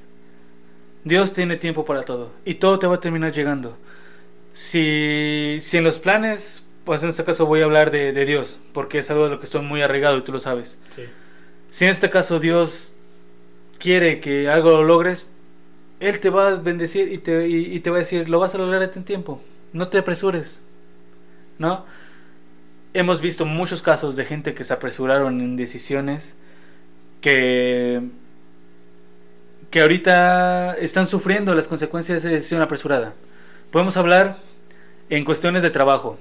Dios 1.04 1.34
tiene 1.34 1.56
tiempo 1.58 1.86
para 1.86 2.04
todo 2.04 2.32
y 2.46 2.56
todo 2.56 2.80
te 2.80 2.88
va 2.88 2.96
a 2.96 3.00
terminar 3.00 3.34
llegando. 3.34 3.78
Si, 4.54 5.58
si 5.62 5.78
en 5.78 5.84
los 5.84 6.00
planes, 6.00 6.64
pues 6.84 7.04
en 7.04 7.10
este 7.10 7.24
caso 7.24 7.46
voy 7.46 7.62
a 7.62 7.66
hablar 7.66 7.92
de, 7.92 8.12
de 8.12 8.26
Dios, 8.26 8.60
porque 8.74 9.00
es 9.00 9.10
algo 9.10 9.26
de 9.26 9.32
lo 9.32 9.40
que 9.40 9.46
estoy 9.46 9.62
muy 9.62 9.82
arraigado 9.82 10.18
y 10.18 10.22
tú 10.22 10.32
lo 10.32 10.40
sabes. 10.40 10.80
Sí. 10.90 11.04
Si 11.70 11.86
en 11.86 11.92
este 11.92 12.10
caso 12.10 12.40
Dios 12.40 12.96
quiere 13.80 14.20
que 14.20 14.50
algo 14.50 14.72
lo 14.72 14.84
logres, 14.84 15.32
Él 16.02 16.20
te 16.20 16.32
va 16.32 16.48
a 16.48 16.56
bendecir 16.56 17.14
y 17.14 17.20
te, 17.20 17.48
y, 17.48 17.80
te 17.80 17.92
va 17.92 17.98
a 17.98 18.00
decir, 18.00 18.28
lo 18.28 18.40
vas 18.40 18.56
a 18.56 18.58
lograr 18.58 18.82
en 18.82 19.04
tiempo, 19.04 19.40
no 19.72 19.88
te 19.88 20.00
apresures, 20.00 20.64
¿no? 21.60 21.86
Hemos 22.96 23.22
visto 23.22 23.46
muchos 23.46 23.84
casos 23.84 24.16
de 24.16 24.26
gente 24.26 24.56
que 24.56 24.64
se 24.64 24.74
apresuraron 24.74 25.40
en 25.42 25.56
decisiones 25.56 26.36
que, 27.22 28.02
que 29.70 29.82
ahorita 29.82 30.74
están 30.74 31.06
sufriendo 31.06 31.54
las 31.54 31.68
consecuencias 31.68 32.24
de 32.24 32.30
esa 32.30 32.36
decisión 32.36 32.64
apresurada. 32.64 33.14
Podemos 33.70 33.96
hablar 33.96 34.38
en 35.12 35.24
cuestiones 35.24 35.62
de 35.62 35.70
trabajo. 35.70 36.18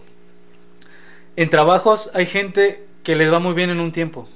En 1.36 1.48
trabajos 1.48 2.10
hay 2.12 2.26
gente 2.26 2.84
que 3.02 3.16
les 3.16 3.32
va 3.32 3.38
muy 3.38 3.54
bien 3.54 3.70
en 3.70 3.80
un 3.80 3.92
tiempo. 3.92 4.28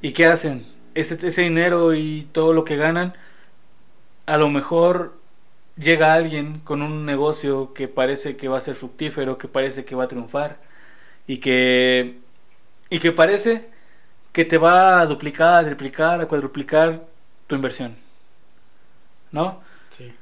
¿Y 0.00 0.12
qué 0.12 0.24
hacen? 0.24 0.64
Ese, 0.94 1.14
ese 1.26 1.42
dinero 1.42 1.92
y 1.94 2.26
todo 2.32 2.54
lo 2.54 2.64
que 2.64 2.76
ganan, 2.76 3.14
a 4.28 4.36
lo 4.36 4.50
mejor 4.50 5.14
llega 5.78 6.12
alguien 6.12 6.60
con 6.60 6.82
un 6.82 7.06
negocio 7.06 7.72
que 7.72 7.88
parece 7.88 8.36
que 8.36 8.46
va 8.46 8.58
a 8.58 8.60
ser 8.60 8.74
fructífero, 8.74 9.38
que 9.38 9.48
parece 9.48 9.86
que 9.86 9.94
va 9.94 10.04
a 10.04 10.08
triunfar 10.08 10.58
y 11.26 11.38
que, 11.38 12.18
y 12.90 12.98
que 12.98 13.12
parece 13.12 13.70
que 14.32 14.44
te 14.44 14.58
va 14.58 15.00
a 15.00 15.06
duplicar, 15.06 15.64
a 15.64 15.66
triplicar, 15.66 16.20
a 16.20 16.28
cuadruplicar 16.28 17.06
tu 17.46 17.54
inversión. 17.54 17.96
¿No? 19.32 19.62
Sí. 19.88 20.12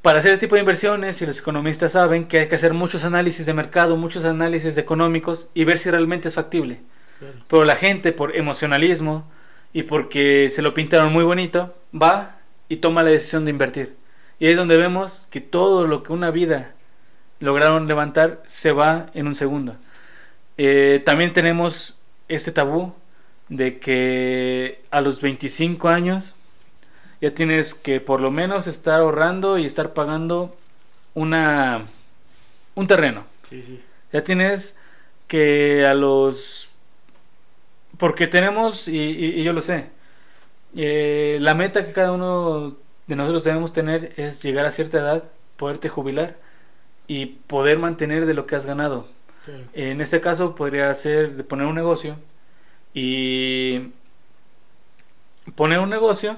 Para 0.00 0.20
hacer 0.20 0.32
este 0.32 0.46
tipo 0.46 0.54
de 0.54 0.60
inversiones, 0.60 1.20
y 1.20 1.26
los 1.26 1.40
economistas 1.40 1.92
saben 1.92 2.24
que 2.26 2.38
hay 2.38 2.48
que 2.48 2.54
hacer 2.54 2.72
muchos 2.72 3.04
análisis 3.04 3.44
de 3.44 3.52
mercado, 3.52 3.96
muchos 3.96 4.24
análisis 4.24 4.78
económicos 4.78 5.50
y 5.52 5.64
ver 5.64 5.78
si 5.78 5.90
realmente 5.90 6.28
es 6.28 6.34
factible. 6.34 6.80
Pero 7.46 7.66
la 7.66 7.76
gente, 7.76 8.12
por 8.12 8.34
emocionalismo 8.34 9.30
y 9.74 9.82
porque 9.82 10.48
se 10.48 10.62
lo 10.62 10.72
pintaron 10.72 11.12
muy 11.12 11.24
bonito, 11.24 11.74
va 11.94 12.39
y 12.70 12.78
toma 12.78 13.04
la 13.04 13.10
decisión 13.10 13.44
de 13.44 13.52
invertir. 13.52 13.96
Y 14.40 14.46
ahí 14.46 14.52
es 14.52 14.58
donde 14.58 14.78
vemos 14.78 15.28
que 15.30 15.42
todo 15.42 15.86
lo 15.86 16.02
que 16.04 16.14
una 16.14 16.32
vida 16.32 16.74
lograron 17.40 17.88
levantar 17.88 18.42
se 18.46 18.72
va 18.72 19.10
en 19.14 19.26
un 19.28 19.36
segundo. 19.36 19.76
Eh, 20.58 21.02
también 21.04 21.32
tenemos 21.34 22.00
este 22.28 22.52
tabú 22.52 22.94
de 23.48 23.80
que 23.80 24.82
a 24.90 25.00
los 25.02 25.20
25 25.20 25.88
años 25.90 26.36
ya 27.20 27.34
tienes 27.34 27.74
que 27.74 28.00
por 28.00 28.20
lo 28.20 28.30
menos 28.30 28.66
estar 28.66 29.00
ahorrando 29.00 29.58
y 29.58 29.66
estar 29.66 29.94
pagando 29.94 30.56
una 31.14 31.86
un 32.76 32.86
terreno. 32.86 33.24
Sí, 33.44 33.62
sí. 33.62 33.82
Ya 34.12 34.24
tienes 34.24 34.76
que 35.28 35.86
a 35.86 35.94
los 35.94 36.70
porque 37.98 38.26
tenemos 38.26 38.88
y, 38.88 38.96
y- 38.98 39.40
y 39.40 39.44
yo 39.44 39.52
lo 39.52 39.62
sé 39.62 39.86
eh, 40.76 41.38
la 41.40 41.54
meta 41.54 41.84
que 41.84 41.92
cada 41.92 42.12
uno 42.12 42.76
de 43.06 43.16
nosotros 43.16 43.44
debemos 43.44 43.72
tener 43.72 44.12
es 44.16 44.42
llegar 44.42 44.66
a 44.66 44.70
cierta 44.70 44.98
edad 44.98 45.24
poderte 45.56 45.88
jubilar 45.88 46.36
y 47.08 47.26
poder 47.26 47.78
mantener 47.78 48.26
de 48.26 48.34
lo 48.34 48.46
que 48.46 48.56
has 48.56 48.66
ganado 48.66 49.06
Sí. 49.44 49.52
en 49.72 50.02
este 50.02 50.20
caso 50.20 50.54
podría 50.54 50.92
ser 50.94 51.32
de 51.36 51.44
poner 51.44 51.66
un 51.66 51.74
negocio 51.74 52.16
y 52.94 53.90
poner 55.54 55.78
un 55.78 55.90
negocio 55.90 56.36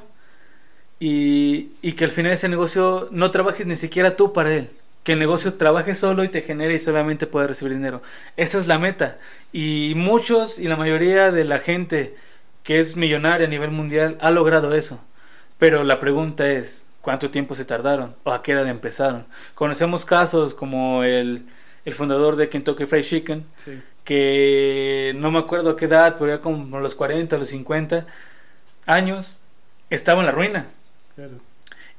y, 1.00 1.70
y 1.82 1.92
que 1.92 2.04
al 2.04 2.10
final 2.10 2.32
ese 2.32 2.48
negocio 2.48 3.08
no 3.10 3.30
trabajes 3.30 3.66
ni 3.66 3.76
siquiera 3.76 4.16
tú 4.16 4.32
para 4.32 4.54
él. 4.54 4.70
Que 5.02 5.14
el 5.14 5.18
negocio 5.18 5.54
trabaje 5.54 5.96
solo 5.96 6.22
y 6.22 6.28
te 6.28 6.42
genere 6.42 6.74
y 6.74 6.78
solamente 6.78 7.26
pueda 7.26 7.48
recibir 7.48 7.74
dinero. 7.74 8.02
Esa 8.36 8.58
es 8.58 8.68
la 8.68 8.78
meta. 8.78 9.18
Y 9.52 9.94
muchos 9.96 10.60
y 10.60 10.68
la 10.68 10.76
mayoría 10.76 11.32
de 11.32 11.44
la 11.44 11.58
gente 11.58 12.14
que 12.62 12.80
es 12.80 12.96
millonaria 12.96 13.46
a 13.46 13.50
nivel 13.50 13.70
mundial 13.70 14.18
ha 14.20 14.30
logrado 14.30 14.74
eso. 14.74 15.02
Pero 15.58 15.84
la 15.84 15.98
pregunta 16.00 16.48
es, 16.48 16.86
¿cuánto 17.00 17.30
tiempo 17.30 17.54
se 17.54 17.64
tardaron? 17.64 18.14
¿O 18.24 18.32
a 18.32 18.42
qué 18.42 18.52
edad 18.52 18.66
empezaron? 18.68 19.26
Conocemos 19.54 20.04
casos 20.04 20.54
como 20.54 21.04
el, 21.04 21.44
el 21.84 21.94
fundador 21.94 22.36
de 22.36 22.48
Kentucky 22.48 22.86
Fried 22.86 23.04
Chicken, 23.04 23.46
Sí. 23.56 23.80
que 24.04 25.12
no 25.16 25.30
me 25.30 25.38
acuerdo 25.38 25.70
a 25.70 25.76
qué 25.76 25.84
edad, 25.86 26.16
pero 26.18 26.34
ya 26.36 26.40
como 26.40 26.80
los 26.80 26.94
40, 26.94 27.36
a 27.36 27.38
los 27.38 27.48
50 27.48 28.06
años, 28.86 29.38
estaba 29.90 30.20
en 30.20 30.26
la 30.26 30.32
ruina. 30.32 30.66
Claro. 31.14 31.32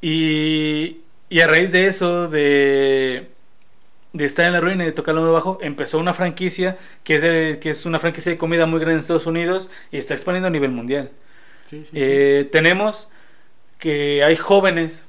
Y, 0.02 1.02
y 1.30 1.40
a 1.42 1.48
raíz 1.48 1.72
de 1.72 1.88
eso, 1.88 2.28
de, 2.28 3.30
de 4.14 4.26
estar 4.26 4.46
en 4.46 4.54
la 4.54 4.62
ruina 4.62 4.84
y 4.84 4.88
de 4.88 4.92
tocar 4.94 5.16
lo 5.16 5.22
muy 5.22 5.32
bajo, 5.32 5.58
empezó 5.62 5.98
una 6.00 6.14
franquicia 6.14 6.78
que 7.04 7.16
es, 7.16 7.22
de- 7.22 7.60
que 7.62 7.70
es 7.72 7.86
una 7.86 8.00
franquicia 8.00 8.32
de 8.32 8.38
comida 8.38 8.66
muy 8.66 8.80
grande 8.80 8.94
en 8.96 9.00
Estados 9.00 9.26
Unidos 9.28 9.70
y 9.92 9.98
está 9.98 10.14
expandiendo 10.14 10.48
a 10.48 10.52
nivel 10.52 10.72
mundial. 10.72 11.12
Sí, 11.66 11.80
sí, 11.80 11.86
sí. 11.86 11.92
Eh, 11.96 12.50
tenemos 12.52 13.10
que 13.80 14.24
hay 14.24 14.36
jóvenes, 14.38 15.06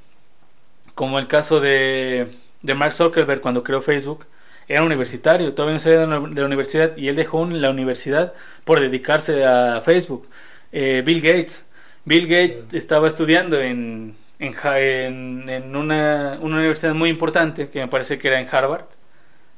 como 0.95 1.19
el 1.19 1.27
caso 1.29 1.61
de, 1.61 2.29
de 2.63 2.75
Mark 2.75 2.93
Zuckerberg 2.93 3.41
cuando 3.41 3.63
creó 3.63 3.83
Facebook, 3.83 4.27
era 4.69 4.83
universitario, 4.83 5.53
todavía 5.53 5.75
no 5.75 5.81
salía 5.81 6.01
de 6.01 6.07
la, 6.07 6.19
universidad 6.47 6.97
y 6.97 7.09
él 7.09 7.17
dejó 7.17 7.45
la 7.47 7.71
universidad 7.71 8.33
por 8.65 8.81
dedicarse 8.81 9.45
a 9.45 9.81
Facebook. 9.83 10.27
Eh, 10.73 11.03
Bill 11.05 11.21
Gates, 11.21 11.67
Bill 12.05 12.27
Gates 12.27 12.73
estaba 12.73 13.07
estudiando 13.09 13.61
en, 13.61 14.17
en, 14.39 14.55
en, 14.65 15.49
en 15.49 15.77
una, 15.77 16.39
una 16.41 16.57
universidad 16.57 16.95
muy 16.95 17.11
importante, 17.11 17.69
que 17.69 17.81
me 17.81 17.89
parece 17.89 18.19
que 18.19 18.29
era 18.29 18.41
en 18.41 18.49
Harvard, 18.51 18.87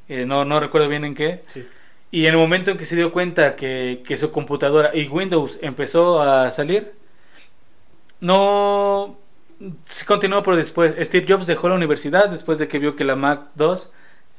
Eh, 0.09 0.27
no, 0.27 0.45
no 0.45 0.61
recuerdo 0.61 0.89
bien 0.89 1.05
en 1.05 1.15
qué, 1.15 1.43
Sí. 1.47 1.69
y 2.13 2.27
en 2.27 2.33
el 2.35 2.39
momento 2.41 2.71
en 2.73 2.79
que 2.79 2.85
se 2.87 2.97
dio 2.97 3.13
cuenta 3.13 3.57
que, 3.57 4.03
que 4.07 4.17
su 4.19 4.31
computadora 4.33 4.91
y 4.95 5.09
Windows 5.09 5.59
empezó 5.63 6.23
a 6.23 6.51
salir, 6.53 6.95
no 8.21 9.19
sí 9.87 10.05
continuó 10.05 10.43
por 10.43 10.57
después. 10.57 10.95
Steve 11.07 11.27
Jobs 11.29 11.47
dejó 11.47 11.69
la 11.69 11.75
universidad 11.77 12.29
después 12.29 12.59
de 12.59 12.69
que 12.69 12.79
vio 12.79 12.97
que 12.97 13.05
la 13.05 13.17
Mac 13.17 13.49
2 13.55 13.93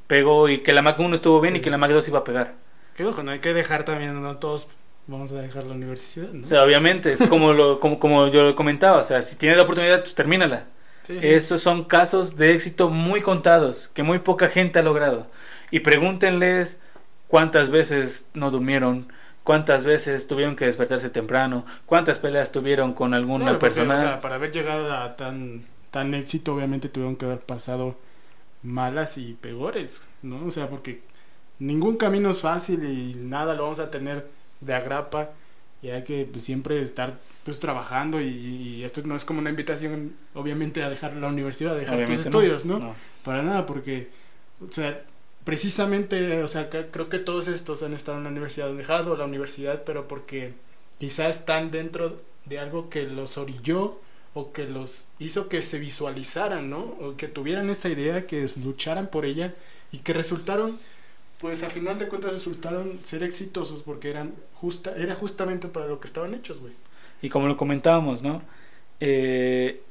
pegó 0.08 0.50
y 0.50 0.60
que 0.64 0.74
la 0.74 0.82
Mac 0.82 1.00
1 1.00 1.16
estuvo 1.16 1.42
bien 1.42 1.56
Sí, 1.56 1.58
y 1.58 1.62
que 1.62 1.70
sí. 1.70 1.72
la 1.72 1.78
Mac 1.78 1.92
2 1.92 2.08
iba 2.08 2.20
a 2.20 2.24
pegar. 2.24 2.56
Que 2.94 3.06
ojo, 3.06 3.24
no 3.24 3.32
hay 3.32 3.40
que 3.40 3.54
dejar 3.54 3.86
también, 3.86 4.22
no 4.22 4.38
todos 4.38 4.68
vamos 5.08 5.32
a 5.32 5.42
dejar 5.42 5.66
la 5.66 5.74
universidad, 5.76 6.32
¿no? 6.34 6.44
O 6.44 6.48
sea, 6.48 6.64
obviamente, 6.64 7.12
es 7.12 7.26
como, 7.26 7.54
lo, 7.54 7.80
como, 7.80 8.00
como 8.00 8.28
yo 8.28 8.44
lo 8.44 8.56
comentaba, 8.56 9.00
o 9.00 9.04
sea, 9.04 9.22
si 9.22 9.36
tienes 9.36 9.58
la 9.58 9.64
oportunidad, 9.64 10.02
pues 10.02 10.16
termínala. 10.16 10.68
Sí, 11.04 11.22
sí. 11.22 11.34
Estos 11.34 11.62
son 11.62 11.86
casos 11.86 12.38
de 12.38 12.54
éxito 12.54 12.90
muy 12.90 13.22
contados, 13.22 13.90
que 13.94 14.04
muy 14.04 14.20
poca 14.20 14.48
gente 14.50 14.80
ha 14.80 14.84
logrado. 14.84 15.28
Y 15.72 15.80
pregúntenles 15.82 16.80
cuántas 17.28 17.70
veces 17.70 18.30
no 18.34 18.52
durmieron, 18.52 19.12
cuántas 19.44 19.84
veces 19.86 20.28
tuvieron 20.28 20.56
que 20.56 20.66
despertarse 20.66 21.10
temprano, 21.10 21.66
cuántas 21.86 22.20
peleas 22.20 22.52
tuvieron 22.52 22.94
con 22.94 23.14
alguna 23.14 23.46
Claro, 23.46 23.60
porque, 23.60 23.76
persona. 23.76 23.96
o 23.96 24.00
sea, 24.00 24.22
para 24.22 24.36
haber 24.36 24.52
llegado 24.52 24.94
a 24.94 25.16
tan, 25.16 25.66
tan 25.92 26.14
éxito, 26.14 26.54
obviamente 26.56 26.90
tuvieron 26.90 27.16
que 27.16 27.26
haber 27.26 27.40
pasado 27.40 27.98
malas 28.64 29.18
y 29.18 29.34
peores, 29.34 30.02
¿no? 30.22 30.46
O 30.46 30.52
sea, 30.52 30.70
porque 30.70 31.04
ningún 31.60 31.98
camino 31.98 32.32
es 32.32 32.42
fácil 32.42 32.84
y 32.86 33.16
nada 33.16 33.56
lo 33.56 33.64
vamos 33.64 33.80
a 33.80 33.92
tener 33.92 34.28
de 34.62 34.74
agrapa 34.74 35.32
y 35.82 35.90
hay 35.90 36.04
que 36.04 36.26
pues, 36.26 36.44
siempre 36.44 36.82
estar 36.82 37.20
pues 37.44 37.60
trabajando 37.60 38.20
y, 38.20 38.28
y 38.28 38.84
esto 38.84 39.02
no 39.06 39.16
es 39.16 39.26
como 39.26 39.40
una 39.40 39.50
invitación 39.50 40.16
obviamente 40.34 40.84
a 40.84 40.90
dejar 40.90 41.14
la 41.16 41.28
universidad, 41.28 41.74
a 41.74 41.78
dejar 41.78 41.96
Obviamente 41.96 42.18
tus 42.18 42.26
estudios, 42.28 42.66
¿no? 42.66 42.80
no. 42.80 42.96
Para 43.24 43.44
nada, 43.44 43.66
porque, 43.66 44.10
o 44.60 44.72
sea, 44.72 45.02
precisamente, 45.44 46.44
o 46.44 46.48
sea, 46.48 46.70
creo 46.70 47.10
que 47.10 47.20
todos 47.20 47.48
estos 47.48 47.84
han 47.84 47.94
estado 47.94 48.18
en 48.18 48.26
la 48.26 48.30
universidad, 48.32 48.70
han 48.70 48.78
dejado 48.78 49.16
la 49.16 49.26
universidad, 49.26 49.84
pero 49.86 50.08
porque 50.08 50.54
quizás 50.98 51.38
están 51.38 51.72
dentro 51.72 52.22
de 52.46 52.60
algo 52.60 52.90
que 52.90 53.04
los 53.04 53.38
orilló 53.38 54.00
o 54.34 54.52
que 54.52 54.66
los 54.68 55.08
hizo 55.20 55.48
que 55.48 55.62
se 55.62 55.80
visualizaran, 55.80 56.70
¿no? 56.70 56.80
O 56.80 57.16
que 57.16 57.28
tuvieran 57.28 57.70
esa 57.70 57.90
idea, 57.90 58.28
que 58.28 58.46
lucharan 58.62 59.08
por 59.08 59.26
ella 59.26 59.56
y 59.92 60.00
que 60.00 60.14
resultaron, 60.14 60.78
pues 61.40 61.64
a 61.64 61.70
final 61.70 62.00
de 62.00 62.08
cuentas 62.08 62.34
resultaron 62.34 63.00
ser 63.04 63.24
exitosos 63.24 63.84
porque 63.84 64.10
eran 64.10 64.34
justa, 64.56 64.94
era 64.98 65.16
justamente 65.16 65.68
para 65.68 65.88
lo 65.88 66.00
que 66.00 66.08
estaban 66.08 66.34
hechos, 66.34 66.60
güey. 66.60 66.74
Y 67.22 67.30
como 67.30 67.48
lo 67.48 67.58
comentábamos, 67.58 68.24
¿no? 68.24 68.42
Eh, 69.00 69.82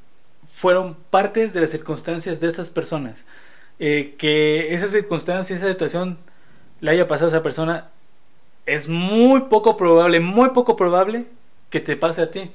fueron 0.49 0.97
partes 1.11 1.53
de 1.53 1.61
las 1.61 1.71
circunstancias 1.71 2.41
de 2.41 2.49
estas 2.49 2.71
personas. 2.71 3.25
Eh, 3.79 4.15
que 4.19 4.75
esa 4.75 4.89
circunstancia, 4.89 5.55
esa 5.55 5.69
situación 5.69 6.19
le 6.81 6.91
haya 6.91 7.07
pasado 7.07 7.27
a 7.27 7.35
esa 7.35 7.43
persona, 7.43 7.91
es 8.65 8.89
muy 8.89 9.43
poco 9.43 9.77
probable, 9.77 10.21
muy 10.21 10.51
poco 10.51 10.77
probable 10.77 11.27
que 11.71 11.81
te 11.81 11.97
pase 11.97 12.23
a 12.23 12.31
ti. 12.31 12.51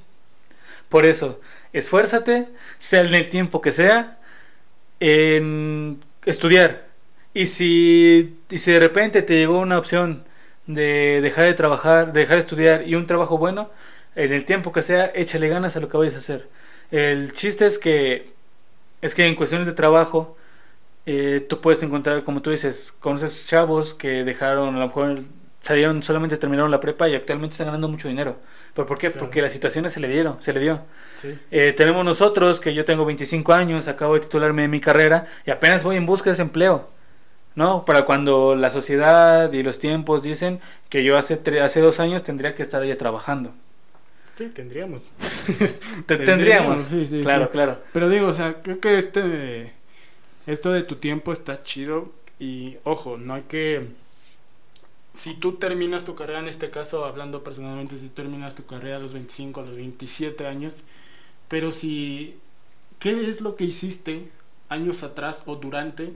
Por 0.89 1.05
eso, 1.05 1.39
esfuérzate, 1.73 2.49
sea 2.77 3.01
en 3.01 3.15
el 3.15 3.29
tiempo 3.29 3.61
que 3.61 3.71
sea, 3.71 4.19
en 4.99 6.03
estudiar. 6.25 6.90
Y 7.33 7.47
si, 7.47 8.37
y 8.49 8.57
si 8.57 8.71
de 8.71 8.79
repente 8.79 9.21
te 9.21 9.35
llegó 9.35 9.59
una 9.59 9.77
opción 9.77 10.25
de 10.67 11.19
dejar 11.21 11.45
de 11.45 11.53
trabajar, 11.53 12.13
de 12.13 12.21
dejar 12.21 12.35
de 12.35 12.41
estudiar 12.41 12.87
y 12.87 12.95
un 12.95 13.07
trabajo 13.07 13.37
bueno, 13.37 13.71
en 14.15 14.33
el 14.33 14.45
tiempo 14.45 14.71
que 14.71 14.81
sea, 14.81 15.11
échale 15.15 15.47
ganas 15.47 15.75
a 15.75 15.79
lo 15.79 15.87
que 15.89 15.97
vayas 15.97 16.15
a 16.15 16.19
hacer. 16.19 16.49
El 16.91 17.31
chiste 17.31 17.65
es 17.65 17.79
que 17.79 18.31
es 19.01 19.15
que 19.15 19.25
en 19.25 19.35
cuestiones 19.35 19.67
de 19.67 19.73
trabajo 19.73 20.37
eh, 21.05 21.45
tú 21.49 21.61
puedes 21.61 21.81
encontrar, 21.83 22.23
como 22.23 22.41
tú 22.41 22.51
dices, 22.51 22.93
conoces 22.99 23.47
chavos 23.47 23.93
que 23.93 24.23
dejaron, 24.23 24.75
a 24.75 24.79
lo 24.79 24.87
mejor 24.87 25.19
salieron, 25.61 26.03
solamente 26.03 26.37
terminaron 26.37 26.69
la 26.69 26.79
prepa 26.79 27.09
y 27.09 27.15
actualmente 27.15 27.53
están 27.53 27.67
ganando 27.67 27.87
mucho 27.87 28.07
dinero. 28.07 28.37
¿Pero 28.75 28.85
por 28.85 28.97
qué? 28.97 29.11
Claro. 29.11 29.25
Porque 29.25 29.41
las 29.41 29.51
situaciones 29.51 29.93
se 29.93 29.99
le 29.99 30.07
dieron, 30.07 30.41
se 30.41 30.53
le 30.53 30.59
dio. 30.59 30.81
Sí. 31.19 31.37
Eh, 31.49 31.73
tenemos 31.73 32.05
nosotros, 32.05 32.59
que 32.59 32.73
yo 32.73 32.85
tengo 32.85 33.05
25 33.05 33.53
años, 33.53 33.87
acabo 33.87 34.13
de 34.13 34.21
titularme 34.21 34.63
de 34.63 34.67
mi 34.67 34.79
carrera 34.79 35.25
y 35.45 35.51
apenas 35.51 35.83
voy 35.83 35.97
en 35.97 36.05
busca 36.05 36.29
de 36.29 36.33
ese 36.33 36.41
empleo. 36.43 36.89
¿No? 37.55 37.83
Para 37.85 38.05
cuando 38.05 38.55
la 38.55 38.69
sociedad 38.69 39.51
y 39.51 39.61
los 39.63 39.77
tiempos 39.79 40.23
dicen 40.23 40.61
que 40.89 41.03
yo 41.03 41.17
hace, 41.17 41.41
hace 41.61 41.81
dos 41.81 41.99
años 41.99 42.23
tendría 42.23 42.55
que 42.55 42.63
estar 42.63 42.81
allá 42.81 42.97
trabajando. 42.97 43.51
Sí, 44.37 44.47
tendríamos. 44.47 45.01
Te- 46.05 46.17
Tendríamos, 46.17 46.25
Tendríamos. 46.25 46.79
sí, 46.81 47.05
sí, 47.05 47.21
claro, 47.21 47.45
sí. 47.45 47.51
claro. 47.51 47.77
Pero 47.91 48.09
digo, 48.09 48.27
o 48.27 48.33
sea, 48.33 48.61
creo 48.61 48.79
que 48.79 48.97
este 48.97 49.21
de- 49.21 49.73
esto 50.47 50.71
de 50.71 50.83
tu 50.83 50.95
tiempo 50.95 51.33
está 51.33 51.61
chido 51.63 52.11
y 52.39 52.77
ojo, 52.85 53.17
no 53.17 53.33
hay 53.35 53.43
que 53.43 53.85
si 55.13 55.33
tú 55.33 55.53
terminas 55.57 56.05
tu 56.05 56.15
carrera 56.15 56.39
en 56.39 56.47
este 56.47 56.69
caso 56.69 57.03
hablando 57.05 57.43
personalmente, 57.43 57.99
si 57.99 58.07
terminas 58.07 58.55
tu 58.55 58.65
carrera 58.65 58.95
a 58.95 58.99
los 58.99 59.11
25, 59.13 59.59
a 59.59 59.63
los 59.63 59.75
27 59.75 60.47
años, 60.47 60.83
pero 61.49 61.71
si 61.71 62.37
¿qué 62.99 63.27
es 63.27 63.41
lo 63.41 63.55
que 63.57 63.65
hiciste 63.65 64.29
años 64.69 65.03
atrás 65.03 65.43
o 65.47 65.57
durante 65.57 66.13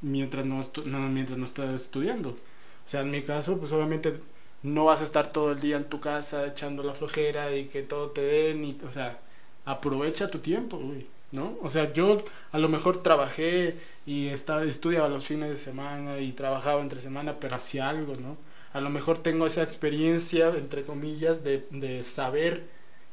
mientras 0.00 0.44
no, 0.46 0.60
no 0.86 0.98
mientras 1.08 1.38
no 1.38 1.44
estás 1.44 1.74
estudiando? 1.82 2.30
O 2.30 2.88
sea, 2.90 3.02
en 3.02 3.10
mi 3.10 3.22
caso, 3.22 3.58
pues 3.58 3.72
obviamente 3.72 4.20
no 4.62 4.84
vas 4.86 5.00
a 5.00 5.04
estar 5.04 5.32
todo 5.32 5.52
el 5.52 5.60
día 5.60 5.76
en 5.76 5.88
tu 5.88 6.00
casa 6.00 6.46
echando 6.46 6.82
la 6.82 6.94
flojera 6.94 7.54
y 7.56 7.66
que 7.66 7.82
todo 7.82 8.10
te 8.10 8.22
den 8.22 8.64
y, 8.64 8.78
o 8.86 8.90
sea, 8.90 9.20
aprovecha 9.64 10.30
tu 10.30 10.38
tiempo, 10.38 10.78
güey, 10.78 11.06
¿no? 11.32 11.56
O 11.62 11.70
sea, 11.70 11.92
yo 11.92 12.18
a 12.52 12.58
lo 12.58 12.68
mejor 12.68 13.02
trabajé 13.02 13.76
y 14.06 14.28
estaba, 14.28 14.64
estudiaba 14.64 15.08
los 15.08 15.26
fines 15.26 15.50
de 15.50 15.56
semana 15.56 16.18
y 16.20 16.32
trabajaba 16.32 16.80
entre 16.80 17.00
semana, 17.00 17.38
pero 17.40 17.56
hacía 17.56 17.88
algo, 17.88 18.16
¿no? 18.16 18.36
A 18.72 18.80
lo 18.80 18.90
mejor 18.90 19.18
tengo 19.18 19.46
esa 19.46 19.62
experiencia, 19.62 20.48
entre 20.48 20.82
comillas, 20.82 21.44
de, 21.44 21.66
de 21.70 22.02
saber 22.02 22.64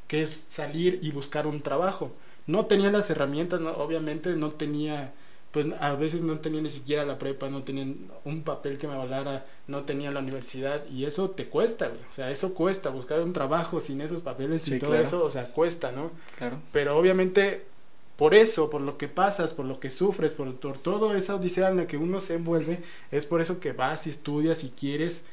qué 0.08 0.22
es 0.22 0.46
salir 0.48 0.98
y 1.02 1.10
buscar 1.10 1.46
un 1.46 1.60
trabajo. 1.60 2.12
No 2.46 2.66
tenía 2.66 2.90
las 2.90 3.10
herramientas, 3.10 3.60
¿no? 3.60 3.72
obviamente 3.72 4.30
no 4.36 4.50
tenía 4.52 5.12
pues 5.56 5.68
a 5.80 5.94
veces 5.94 6.20
no 6.20 6.38
tenía 6.38 6.60
ni 6.60 6.68
siquiera 6.68 7.06
la 7.06 7.16
prepa, 7.16 7.48
no 7.48 7.62
tenían 7.62 7.96
un 8.26 8.42
papel 8.42 8.76
que 8.76 8.86
me 8.86 8.92
avalara, 8.92 9.46
no 9.66 9.84
tenía 9.84 10.10
la 10.10 10.20
universidad 10.20 10.84
y 10.90 11.06
eso 11.06 11.30
te 11.30 11.46
cuesta, 11.46 11.88
güey. 11.88 11.98
O 12.10 12.12
sea, 12.12 12.30
eso 12.30 12.52
cuesta, 12.52 12.90
buscar 12.90 13.20
un 13.20 13.32
trabajo 13.32 13.80
sin 13.80 14.02
esos 14.02 14.20
papeles 14.20 14.68
y 14.68 14.78
todo 14.78 14.94
eso, 14.96 15.24
o 15.24 15.30
sea, 15.30 15.46
cuesta, 15.46 15.92
¿no? 15.92 16.10
Claro. 16.36 16.58
Pero 16.72 16.98
obviamente 16.98 17.64
por 18.16 18.34
eso, 18.34 18.68
por 18.68 18.82
lo 18.82 18.98
que 18.98 19.08
pasas, 19.08 19.54
por 19.54 19.64
lo 19.64 19.80
que 19.80 19.90
sufres, 19.90 20.34
por, 20.34 20.54
por 20.56 20.76
todo 20.76 21.14
esa 21.14 21.36
odisea 21.36 21.70
en 21.70 21.78
la 21.78 21.86
que 21.86 21.96
uno 21.96 22.20
se 22.20 22.34
envuelve, 22.34 22.80
es 23.10 23.24
por 23.24 23.40
eso 23.40 23.58
que 23.58 23.72
vas 23.72 24.06
y 24.06 24.10
estudias 24.10 24.62
y 24.62 24.68
quieres 24.68 25.24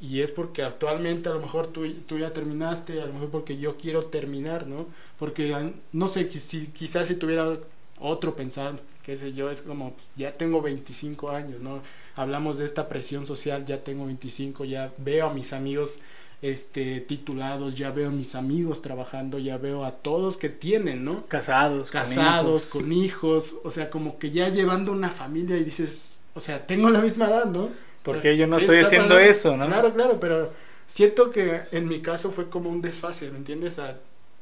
y 0.00 0.22
es 0.22 0.32
porque 0.32 0.64
actualmente 0.64 1.28
a 1.28 1.34
lo 1.34 1.40
mejor 1.40 1.68
tú, 1.68 1.88
tú 2.08 2.18
ya 2.18 2.32
terminaste, 2.32 3.00
a 3.00 3.06
lo 3.06 3.12
mejor 3.12 3.30
porque 3.30 3.58
yo 3.58 3.76
quiero 3.76 4.06
terminar, 4.06 4.66
¿no? 4.66 4.86
Porque 5.20 5.72
no 5.92 6.08
sé, 6.08 6.28
si, 6.32 6.66
quizás 6.66 7.06
si 7.06 7.14
tuviera 7.14 7.58
otro 8.00 8.34
pensar, 8.34 8.74
qué 9.08 9.16
sé 9.16 9.32
yo, 9.32 9.50
es 9.50 9.62
como, 9.62 9.96
ya 10.16 10.36
tengo 10.36 10.60
25 10.60 11.30
años, 11.30 11.62
¿no? 11.62 11.80
Hablamos 12.14 12.58
de 12.58 12.66
esta 12.66 12.90
presión 12.90 13.24
social, 13.24 13.64
ya 13.64 13.82
tengo 13.82 14.04
25, 14.04 14.66
ya 14.66 14.92
veo 14.98 15.28
a 15.28 15.32
mis 15.32 15.54
amigos 15.54 16.00
este 16.42 17.00
titulados, 17.00 17.74
ya 17.74 17.90
veo 17.90 18.08
a 18.08 18.12
mis 18.12 18.34
amigos 18.34 18.82
trabajando, 18.82 19.38
ya 19.38 19.56
veo 19.56 19.86
a 19.86 19.92
todos 19.92 20.36
que 20.36 20.50
tienen, 20.50 21.06
¿no? 21.06 21.24
Casados, 21.26 21.90
casados, 21.90 22.66
con 22.66 22.92
hijos, 22.92 23.56
o 23.64 23.70
sea, 23.70 23.88
como 23.88 24.18
que 24.18 24.30
ya 24.30 24.50
llevando 24.50 24.92
una 24.92 25.08
familia 25.08 25.56
y 25.56 25.64
dices, 25.64 26.20
o 26.34 26.40
sea, 26.42 26.66
tengo 26.66 26.90
la 26.90 27.00
misma 27.00 27.28
edad, 27.28 27.46
¿no? 27.46 27.70
Porque 28.02 28.36
yo 28.36 28.46
no 28.46 28.58
estoy 28.58 28.80
haciendo 28.80 29.18
eso, 29.18 29.56
¿no? 29.56 29.68
Claro, 29.68 29.94
claro, 29.94 30.20
pero 30.20 30.52
siento 30.86 31.30
que 31.30 31.62
en 31.72 31.88
mi 31.88 32.00
caso 32.00 32.30
fue 32.30 32.50
como 32.50 32.68
un 32.68 32.82
desfase, 32.82 33.30
¿me 33.30 33.38
entiendes? 33.38 33.80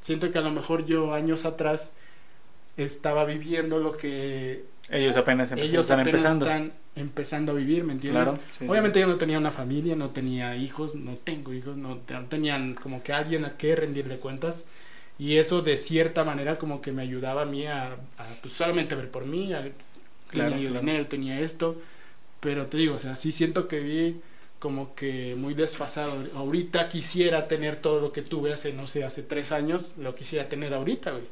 siento 0.00 0.28
que 0.28 0.38
a 0.38 0.42
lo 0.42 0.50
mejor 0.50 0.84
yo 0.86 1.14
años 1.14 1.44
atrás 1.44 1.92
estaba 2.76 3.24
viviendo 3.24 3.78
lo 3.78 3.96
que 3.96 4.64
ellos 4.88 5.16
apenas, 5.16 5.50
ellos 5.52 5.72
están 5.72 6.00
empezando. 6.00 6.46
están 6.46 6.72
empezando 6.94 7.52
a 7.52 7.54
vivir, 7.56 7.84
¿me 7.84 7.92
entiendes? 7.92 8.34
Obviamente 8.66 9.00
yo 9.00 9.06
no 9.06 9.16
tenía 9.16 9.38
una 9.38 9.50
familia, 9.50 9.96
no 9.96 10.10
tenía 10.10 10.56
hijos, 10.56 10.94
no 10.94 11.14
tengo 11.16 11.52
hijos, 11.52 11.76
no, 11.76 11.98
tenían 12.28 12.74
como 12.74 13.02
que 13.02 13.12
alguien 13.12 13.44
a 13.44 13.56
que 13.56 13.74
rendirle 13.74 14.18
cuentas. 14.18 14.64
Y 15.18 15.36
eso 15.36 15.62
de 15.62 15.76
cierta 15.76 16.24
manera 16.24 16.58
como 16.58 16.80
que 16.82 16.92
me 16.92 17.02
ayudaba 17.02 17.42
a 17.42 17.46
mí 17.46 17.66
a, 17.66 17.96
pues, 18.42 18.52
solamente 18.52 18.94
ver 18.94 19.10
por 19.10 19.24
mí, 19.24 19.52
tenía 20.30 20.58
yo 20.58 20.72
dinero, 20.72 21.06
tenía 21.06 21.40
esto, 21.40 21.80
pero 22.40 22.66
te 22.66 22.76
digo, 22.76 22.94
o 22.94 22.98
sea, 22.98 23.16
sí 23.16 23.32
siento 23.32 23.66
que 23.66 23.80
vi 23.80 24.20
como 24.58 24.94
que 24.94 25.34
muy 25.36 25.54
desfasado. 25.54 26.22
Ahorita 26.34 26.88
quisiera 26.88 27.48
tener 27.48 27.76
todo 27.76 28.00
lo 28.00 28.12
que 28.12 28.22
tuve 28.22 28.52
hace, 28.52 28.72
no 28.72 28.86
sé, 28.86 29.04
hace 29.04 29.22
tres 29.22 29.52
años, 29.52 29.94
lo 29.98 30.14
quisiera 30.14 30.48
tener 30.48 30.74
ahorita, 30.74 31.10
güey 31.12 31.24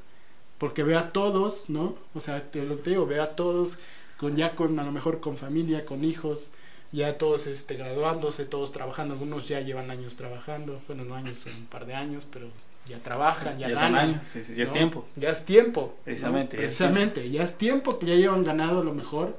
porque 0.65 0.83
ve 0.83 0.97
a 0.97 1.13
todos, 1.13 1.69
¿no? 1.69 1.95
O 2.15 2.23
sea, 2.23 2.51
te 2.51 2.63
lo 2.63 2.77
digo, 2.77 3.05
ve 3.05 3.21
a 3.21 3.37
todos 3.37 3.77
con 4.17 4.35
ya 4.35 4.55
con 4.55 4.79
a 4.79 4.83
lo 4.83 4.93
mejor 4.93 5.21
con 5.21 5.37
familia, 5.37 5.85
con 5.85 6.05
hijos, 6.05 6.53
ya 6.91 7.19
todos 7.19 7.47
este 7.47 7.77
graduándose, 7.77 8.47
todos 8.47 8.73
trabajando, 8.73 9.13
algunos 9.13 9.47
ya 9.47 9.61
llevan 9.61 9.91
años 9.91 10.17
trabajando, 10.17 10.81
bueno, 10.87 11.05
no 11.05 11.17
años, 11.17 11.37
son 11.37 11.53
un 11.53 11.67
par 11.67 11.85
de 11.85 11.93
años, 11.93 12.27
pero 12.33 12.47
ya 12.87 12.99
trabajan, 13.01 13.59
ya, 13.59 13.69
ganan. 13.69 13.95
años, 13.95 14.23
ya 14.57 14.63
es 14.63 14.73
tiempo. 14.73 15.07
Ya 15.17 15.29
es 15.29 15.45
tiempo. 15.45 15.99
Precisamente. 16.03 16.57
Precisamente, 16.57 17.31
ya 17.31 17.43
es 17.43 17.59
tiempo 17.59 17.99
que 17.99 18.07
ya 18.07 18.15
llevan 18.15 18.43
ganado 18.43 18.83
lo 18.83 18.95
mejor 18.95 19.37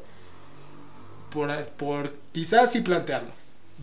por, 1.31 1.49
por 1.71 2.13
quizás 2.33 2.71
sí 2.71 2.81
plantearlo. 2.81 3.31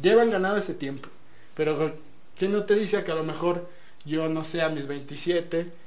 Llevan 0.01 0.31
ganado 0.31 0.59
ese 0.59 0.75
tiempo, 0.75 1.09
pero 1.57 1.93
¿qué 2.37 2.49
no 2.49 2.63
te 2.67 2.77
dice 2.77 3.03
que 3.03 3.11
a 3.11 3.17
lo 3.17 3.25
mejor 3.25 3.69
yo 4.05 4.29
no 4.29 4.45
sé 4.45 4.63
a 4.63 4.69
mis 4.69 4.87
27 4.87 5.82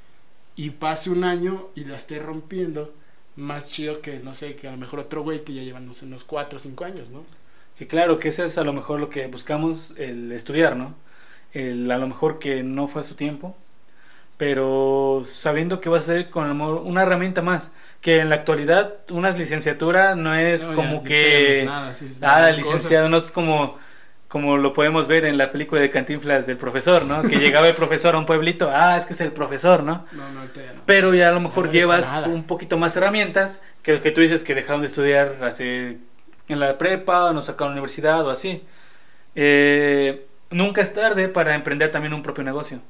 y 0.55 0.71
pase 0.71 1.09
un 1.09 1.23
año 1.23 1.67
y 1.75 1.85
la 1.85 1.97
esté 1.97 2.19
rompiendo, 2.19 2.93
más 3.35 3.69
chido 3.69 4.01
que, 4.01 4.19
no 4.19 4.33
sé, 4.35 4.55
que 4.55 4.67
a 4.67 4.71
lo 4.71 4.77
mejor 4.77 4.99
otro 4.99 5.23
güey 5.23 5.43
que 5.43 5.53
ya 5.53 5.63
llevan, 5.63 5.85
no 5.85 5.93
sé, 5.93 6.05
unos 6.05 6.23
4 6.23 6.55
o 6.55 6.59
5 6.59 6.85
años, 6.85 7.09
¿no? 7.09 7.25
Que 7.77 7.87
claro, 7.87 8.19
que 8.19 8.29
ese 8.29 8.45
es 8.45 8.57
a 8.57 8.63
lo 8.63 8.71
mejor 8.71 8.99
lo 8.99 9.09
que 9.09 9.27
buscamos, 9.27 9.93
el 9.97 10.31
estudiar, 10.31 10.77
¿no? 10.77 10.95
El, 11.53 11.91
a 11.91 11.97
lo 11.97 12.07
mejor 12.07 12.39
que 12.39 12.63
no 12.63 12.87
fue 12.87 13.01
a 13.01 13.03
su 13.03 13.15
tiempo, 13.15 13.55
pero 14.37 15.23
sabiendo 15.25 15.81
que 15.81 15.89
va 15.89 15.97
a 15.97 16.01
ser 16.01 16.29
con 16.29 16.49
amor 16.49 16.81
una 16.85 17.03
herramienta 17.03 17.41
más, 17.41 17.71
que 18.01 18.19
en 18.19 18.29
la 18.29 18.35
actualidad 18.35 18.95
una 19.09 19.31
licenciatura 19.31 20.15
no 20.15 20.35
es 20.35 20.67
como 20.67 21.03
que... 21.03 21.63
Nada, 21.65 21.93
ah, 22.21 22.51
licenciado 22.51 23.09
no 23.09 23.17
es 23.17 23.31
como 23.31 23.77
como 24.35 24.57
lo 24.57 24.73
podemos 24.73 25.07
ver 25.07 25.23
en 25.23 25.37
la 25.37 25.49
película 25.53 25.79
de 25.79 25.89
Cantinflas 25.89 26.45
del 26.45 26.57
profesor, 26.57 27.05
¿no? 27.05 27.21
Que 27.21 27.37
llegaba 27.39 27.69
el 27.69 27.73
profesor 27.73 28.15
a 28.15 28.17
un 28.17 28.25
pueblito, 28.25 28.69
ah, 28.69 28.97
es 28.97 29.05
que 29.05 29.13
es 29.13 29.21
el 29.21 29.31
profesor, 29.31 29.81
¿no? 29.81 30.05
No, 30.11 30.29
no, 30.29 30.43
no. 30.43 30.49
Pero 30.85 31.13
ya 31.13 31.29
a 31.29 31.31
lo 31.31 31.39
mejor 31.39 31.69
llevas 31.71 32.13
un 32.27 32.43
poquito 32.43 32.75
más 32.75 32.97
herramientas 32.97 33.61
que 33.81 33.93
lo 33.93 34.01
que 34.01 34.11
tú 34.11 34.19
dices 34.19 34.43
que 34.43 34.53
dejaron 34.53 34.81
de 34.81 34.87
estudiar 34.87 35.37
hace 35.41 35.99
en 36.49 36.59
la 36.59 36.77
prepa, 36.77 37.27
o 37.27 37.31
no 37.31 37.41
sacaron 37.41 37.69
la 37.69 37.75
universidad 37.75 38.27
o 38.27 38.29
así. 38.29 38.61
Eh, 39.35 40.27
nunca 40.49 40.81
es 40.81 40.93
tarde 40.93 41.29
para 41.29 41.55
emprender 41.55 41.91
también 41.91 42.13
un 42.13 42.21
propio 42.21 42.43
negocio. 42.43 42.81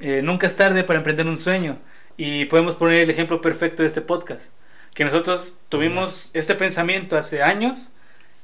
Eh, 0.00 0.22
nunca 0.24 0.48
es 0.48 0.56
tarde 0.56 0.82
para 0.82 0.96
emprender 0.96 1.28
un 1.28 1.38
sueño. 1.38 1.78
Y 2.16 2.46
podemos 2.46 2.74
poner 2.74 3.02
el 3.02 3.10
ejemplo 3.10 3.40
perfecto 3.40 3.84
de 3.84 3.86
este 3.86 4.00
podcast. 4.00 4.50
Que 4.92 5.04
nosotros 5.04 5.58
tuvimos 5.68 6.30
este 6.34 6.56
pensamiento 6.56 7.16
hace 7.16 7.44
años 7.44 7.90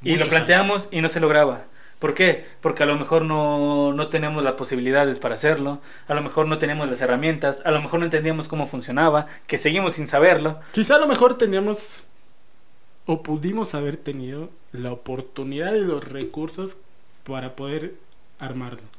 y 0.01 0.15
lo 0.15 0.27
planteamos 0.27 0.87
y 0.93 1.01
no 1.01 1.09
se 1.09 1.19
lograba. 1.19 1.65
¿Por 1.99 2.15
qué? 2.15 2.45
Porque 2.61 2.83
a 2.83 2.87
lo 2.87 2.97
mejor 2.97 3.23
no, 3.23 3.93
no 3.95 4.09
tenemos 4.09 4.43
las 4.43 4.55
posibilidades 4.55 5.19
para 5.19 5.35
hacerlo, 5.35 5.81
a 6.09 6.15
lo 6.15 6.23
mejor 6.23 6.47
no 6.47 6.59
tenemos 6.59 6.89
las 6.89 7.01
herramientas, 7.01 7.63
a 7.65 7.71
lo 7.71 7.81
mejor 7.81 8.01
no 8.01 8.05
entendíamos 8.05 8.49
cómo 8.49 8.67
funcionaba, 8.67 9.27
que 9.47 9.57
seguimos 9.57 9.95
sin 9.95 10.07
saberlo. 10.07 10.61
Quizá 10.73 10.97
a 10.97 10.99
lo 10.99 11.07
mejor 11.07 11.39
teníamos 11.39 12.05
o 13.07 13.23
pudimos 13.23 13.75
haber 13.75 13.97
tenido 13.97 14.51
la 14.73 14.93
oportunidad 14.93 15.75
y 15.75 15.81
los 15.81 16.07
recursos 16.07 16.79
para 17.25 17.57
poder 17.57 17.95
armarlo. 18.39 18.96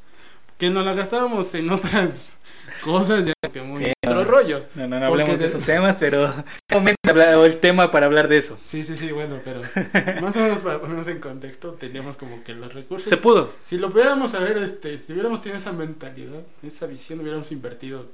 Que 0.57 0.69
nos 0.69 0.85
la 0.85 0.93
gastábamos 0.93 1.53
en 1.53 1.69
otras 1.69 2.37
cosas 2.83 3.25
ya 3.25 3.33
que 3.49 3.61
muy 3.61 3.93
otro 4.05 4.23
rollo. 4.23 4.65
No, 4.75 4.87
no, 4.87 4.99
no 4.99 5.05
hablemos 5.05 5.39
de 5.39 5.45
esos 5.45 5.65
temas, 5.65 5.97
pero 5.99 6.33
momento 6.73 7.45
el 7.45 7.59
tema 7.59 7.91
para 7.91 8.05
hablar 8.05 8.27
de 8.27 8.37
eso. 8.37 8.57
Sí, 8.63 8.83
sí, 8.83 8.97
sí, 8.97 9.11
bueno, 9.11 9.39
pero 9.43 9.61
más 10.21 10.35
o 10.35 10.39
menos 10.39 10.59
para 10.59 10.79
ponernos 10.79 11.07
en 11.07 11.19
contexto, 11.19 11.73
teníamos 11.73 12.17
como 12.17 12.43
que 12.43 12.53
los 12.53 12.73
recursos. 12.73 13.09
Se 13.09 13.17
pudo. 13.17 13.53
Si 13.63 13.77
lo 13.77 13.91
pudiéramos 13.91 14.31
saber, 14.31 14.57
este, 14.57 14.97
si 14.97 15.13
hubiéramos 15.13 15.41
tenido 15.41 15.57
esa 15.57 15.71
mentalidad, 15.71 16.41
esa 16.63 16.85
visión, 16.85 17.19
hubiéramos 17.19 17.51
invertido 17.51 18.05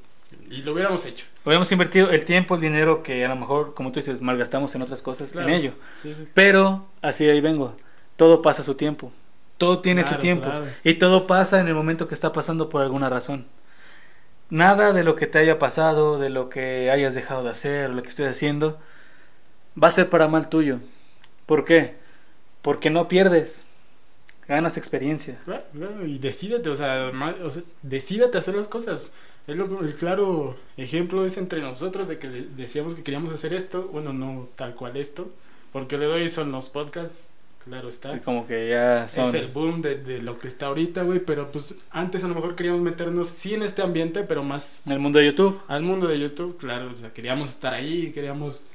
y 0.49 0.63
lo 0.63 0.73
hubiéramos 0.73 1.05
hecho. 1.05 1.25
Hubiéramos 1.45 1.71
invertido 1.71 2.11
el 2.11 2.25
tiempo, 2.25 2.55
el 2.55 2.61
dinero 2.61 3.03
que 3.03 3.23
a 3.23 3.27
lo 3.27 3.35
mejor, 3.35 3.73
como 3.73 3.91
tú 3.91 3.99
dices, 3.99 4.21
malgastamos 4.21 4.73
en 4.75 4.81
otras 4.81 5.01
cosas 5.01 5.33
en 5.35 5.49
ello. 5.49 5.73
Pero 6.33 6.87
así 7.01 7.29
ahí 7.29 7.41
vengo. 7.41 7.77
Todo 8.15 8.41
pasa 8.41 8.61
a 8.61 8.65
su 8.65 8.75
tiempo. 8.75 9.11
Todo 9.65 9.79
tiene 9.79 10.03
su 10.03 10.15
tiempo. 10.15 10.49
Y 10.83 10.95
todo 10.95 11.27
pasa 11.27 11.59
en 11.59 11.67
el 11.67 11.75
momento 11.75 12.07
que 12.07 12.15
está 12.15 12.31
pasando 12.31 12.69
por 12.69 12.81
alguna 12.81 13.09
razón 13.09 13.45
nada 14.53 14.93
de 14.93 15.03
lo 15.03 15.15
que 15.15 15.25
te 15.25 15.39
haya 15.39 15.57
pasado, 15.57 16.19
de 16.19 16.29
lo 16.29 16.47
que 16.49 16.91
hayas 16.91 17.15
dejado 17.15 17.43
de 17.43 17.49
hacer, 17.49 17.89
o 17.89 17.93
lo 17.93 18.03
que 18.03 18.09
estés 18.09 18.29
haciendo, 18.29 18.79
va 19.81 19.87
a 19.87 19.91
ser 19.91 20.09
para 20.09 20.27
mal 20.27 20.47
tuyo. 20.47 20.79
¿Por 21.47 21.65
qué? 21.65 21.95
Porque 22.61 22.91
no 22.91 23.07
pierdes, 23.07 23.65
ganas 24.47 24.77
experiencia. 24.77 25.39
y 26.05 26.19
decídete, 26.19 26.69
o 26.69 26.75
sea, 26.75 27.07
a 27.07 28.37
hacer 28.37 28.55
las 28.55 28.67
cosas. 28.67 29.11
Es 29.47 29.57
lo, 29.57 29.81
el 29.81 29.95
claro 29.95 30.55
ejemplo 30.77 31.25
es 31.25 31.37
entre 31.37 31.61
nosotros 31.61 32.07
de 32.07 32.19
que 32.19 32.29
decíamos 32.29 32.93
que 32.93 33.03
queríamos 33.03 33.33
hacer 33.33 33.53
esto, 33.53 33.89
bueno, 33.91 34.13
no 34.13 34.47
tal 34.55 34.75
cual 34.75 34.95
esto, 34.97 35.29
porque 35.71 35.97
le 35.97 36.05
doy 36.05 36.29
son 36.29 36.51
los 36.51 36.69
podcasts 36.69 37.25
Claro 37.65 37.89
está. 37.89 38.19
como 38.19 38.45
que 38.45 38.69
ya 38.69 39.07
son... 39.07 39.25
Es 39.25 39.33
el 39.35 39.47
boom 39.47 39.81
de, 39.81 39.95
de 39.95 40.21
lo 40.21 40.37
que 40.37 40.47
está 40.47 40.65
ahorita, 40.67 41.03
güey, 41.03 41.19
pero 41.19 41.51
pues 41.51 41.75
antes 41.91 42.23
a 42.23 42.27
lo 42.27 42.35
mejor 42.35 42.55
queríamos 42.55 42.81
meternos 42.81 43.29
sí 43.29 43.53
en 43.53 43.63
este 43.63 43.81
ambiente, 43.81 44.23
pero 44.23 44.43
más... 44.43 44.85
En 44.87 44.93
el 44.93 44.99
mundo 44.99 45.19
de 45.19 45.25
YouTube. 45.27 45.61
Al 45.67 45.83
mundo 45.83 46.07
de 46.07 46.19
YouTube, 46.19 46.57
claro, 46.57 46.91
o 46.91 46.95
sea, 46.95 47.13
queríamos 47.13 47.49
estar 47.49 47.73
ahí, 47.73 48.11
queríamos 48.11 48.65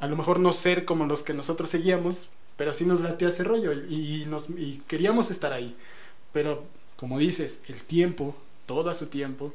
a 0.00 0.06
lo 0.06 0.16
mejor 0.16 0.40
no 0.40 0.52
ser 0.52 0.84
como 0.84 1.04
los 1.04 1.22
que 1.22 1.34
nosotros 1.34 1.70
seguíamos, 1.70 2.30
pero 2.56 2.72
sí 2.72 2.86
nos 2.86 3.00
latía 3.00 3.28
ese 3.28 3.44
rollo 3.44 3.72
y, 3.72 4.24
nos, 4.26 4.48
y 4.50 4.82
queríamos 4.88 5.30
estar 5.30 5.52
ahí. 5.52 5.76
Pero 6.32 6.64
como 6.96 7.18
dices, 7.18 7.62
el 7.68 7.82
tiempo, 7.82 8.34
todo 8.66 8.88
a 8.90 8.94
su 8.94 9.06
tiempo, 9.06 9.52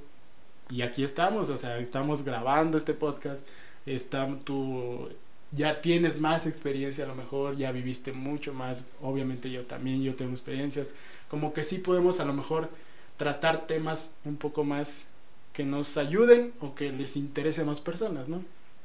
y 0.70 0.84
aquí 0.84 1.04
estamos, 1.04 1.50
o 1.50 1.58
sea, 1.58 1.80
estamos 1.80 2.24
grabando 2.24 2.78
este 2.78 2.94
podcast, 2.94 3.48
está 3.88 4.28
tu 4.44 5.10
ya 5.52 5.82
tienes 5.82 6.20
más 6.20 6.46
experiencia 6.46 7.06
a 7.06 7.08
lo 7.08 7.16
mejor, 7.16 7.56
ya 7.56 7.72
viviste 7.72 8.12
mucho 8.12 8.54
más, 8.54 8.86
obviamente 9.02 9.50
yo 9.52 9.66
también, 9.66 10.04
yo 10.04 10.16
tengo 10.16 10.32
experiencias, 10.32 10.94
como 11.30 11.54
que 11.54 11.64
sí 11.64 11.78
podemos 11.78 12.20
a 12.20 12.26
lo 12.26 12.34
mejor 12.34 12.70
tratar 13.18 13.68
temas 13.68 14.14
un 14.26 14.38
poco 14.38 14.64
más 14.64 15.06
que 15.54 15.64
nos 15.66 15.98
ayuden 15.98 16.54
o 16.60 16.76
que 16.76 16.92
les 16.92 17.16
interese 17.16 17.62
a 17.62 17.66
más 17.66 17.80
personas, 17.80 18.28
¿no? 18.28 18.44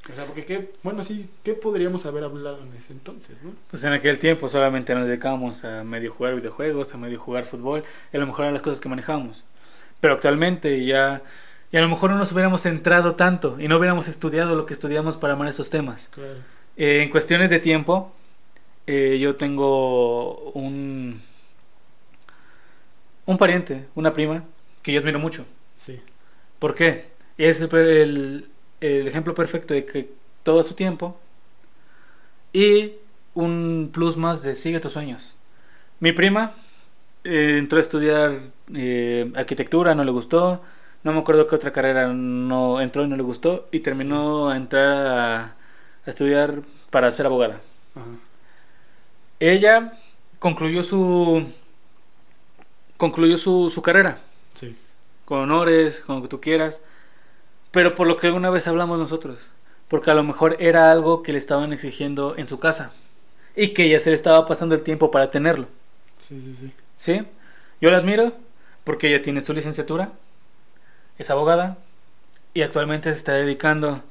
O 0.09 0.14
sea, 0.14 0.25
porque 0.25 0.44
qué, 0.44 0.73
bueno, 0.83 1.03
sí, 1.03 1.29
¿qué 1.42 1.53
podríamos 1.53 2.07
haber 2.07 2.25
hablado 2.25 2.62
en 2.62 2.73
ese 2.75 2.92
entonces, 2.94 3.42
no? 3.42 3.53
Pues 3.70 3.85
en 3.85 3.92
aquel 3.92 4.18
tiempo 4.18 4.49
solamente 4.49 4.94
nos 4.94 5.07
dedicábamos 5.07 5.64
a 5.64 5.85
medio 5.85 6.11
jugar 6.11 6.37
videojuegos, 6.37 6.94
a 6.94 6.96
medio 6.96 7.18
jugar 7.18 7.44
fútbol, 7.44 7.85
y 8.12 8.16
a 8.16 8.20
lo 8.20 8.27
mejor 8.27 8.44
eran 8.44 8.55
las 8.55 8.62
cosas 8.62 8.81
que 8.81 8.88
manejamos. 8.88 9.44
Pero 10.01 10.14
actualmente 10.14 10.85
ya, 10.87 11.23
y 11.72 11.76
a 11.76 11.80
lo 11.80 11.88
mejor 11.88 12.11
no 12.11 12.18
nos 12.18 12.33
hubiéramos 12.33 12.62
centrado 12.62 13.14
tanto 13.14 13.56
y 13.61 13.68
no 13.68 13.76
hubiéramos 13.76 14.09
estudiado 14.09 14.56
lo 14.56 14.66
que 14.66 14.74
estudiamos 14.74 15.16
para 15.16 15.35
amar 15.35 15.48
esos 15.48 15.70
temas. 15.70 16.09
Claro. 16.12 16.38
Eh, 16.76 17.02
en 17.02 17.11
cuestiones 17.11 17.50
de 17.50 17.59
tiempo, 17.59 18.12
eh, 18.87 19.18
yo 19.20 19.37
tengo 19.37 20.50
un, 20.52 21.20
un 23.26 23.38
pariente, 23.38 23.87
una 23.94 24.12
prima, 24.12 24.44
que 24.83 24.92
yo 24.92 25.00
admiro 25.00 25.18
mucho. 25.18 25.46
Sí. 25.74 26.00
¿Por 26.59 26.74
qué? 26.74 27.11
Es 27.38 27.61
el, 27.61 28.48
el 28.80 29.09
ejemplo 29.09 29.35
perfecto 29.35 29.74
de 29.74 29.85
que 29.85 30.11
todo 30.42 30.61
a 30.61 30.64
su 30.64 30.74
tiempo 30.74 31.18
y 32.52 32.92
un 33.35 33.90
plus 33.92 34.16
más 34.16 34.42
de 34.42 34.54
sigue 34.54 34.80
tus 34.80 34.92
sueños. 34.92 35.37
Mi 36.00 36.12
prima 36.12 36.52
eh, 37.24 37.56
entró 37.59 37.78
a 37.78 37.80
estudiar 37.80 38.40
eh, 38.74 39.30
arquitectura, 39.37 39.94
no 39.94 40.04
le 40.04 40.11
gustó. 40.11 40.62
No 41.02 41.12
me 41.12 41.20
acuerdo 41.20 41.46
qué 41.46 41.54
otra 41.54 41.72
carrera 41.72 42.08
no 42.12 42.80
entró 42.80 43.04
y 43.04 43.08
no 43.08 43.16
le 43.16 43.22
gustó. 43.22 43.68
Y 43.72 43.80
terminó 43.80 44.50
a 44.50 44.56
entrar 44.56 45.06
a, 45.06 45.40
a 45.44 45.54
estudiar 46.06 46.62
para 46.90 47.10
ser 47.12 47.26
abogada. 47.26 47.60
Ajá. 47.94 48.06
Ella 49.38 49.92
concluyó 50.38 50.82
su 50.84 51.44
concluyó 52.96 53.38
su, 53.38 53.70
su 53.70 53.82
carrera 53.82 54.18
Sí. 54.54 54.76
con 55.24 55.38
honores, 55.40 56.00
con 56.00 56.16
lo 56.16 56.22
que 56.22 56.28
tú 56.28 56.40
quieras, 56.40 56.82
pero 57.70 57.94
por 57.94 58.06
lo 58.06 58.16
que 58.16 58.26
alguna 58.26 58.50
vez 58.50 58.66
hablamos 58.68 58.98
nosotros, 58.98 59.50
porque 59.88 60.10
a 60.10 60.14
lo 60.14 60.22
mejor 60.22 60.56
era 60.60 60.90
algo 60.92 61.22
que 61.22 61.32
le 61.32 61.38
estaban 61.38 61.72
exigiendo 61.72 62.36
en 62.36 62.46
su 62.46 62.58
casa 62.58 62.92
y 63.56 63.68
que 63.68 63.88
ya 63.88 64.00
se 64.00 64.10
le 64.10 64.16
estaba 64.16 64.46
pasando 64.46 64.74
el 64.74 64.82
tiempo 64.82 65.10
para 65.10 65.30
tenerlo, 65.30 65.66
Sí, 66.18 66.40
sí, 66.42 66.54
sí. 66.60 66.72
¿sí? 66.96 67.22
Yo 67.80 67.90
la 67.90 67.98
admiro 67.98 68.34
porque 68.84 69.08
ella 69.08 69.22
tiene 69.22 69.40
su 69.40 69.54
licenciatura, 69.54 70.12
es 71.20 71.30
abogada 71.30 71.78
y 72.54 72.62
actualmente 72.62 73.11
se 73.12 73.16
está 73.18 73.33
dedicando 73.35 74.02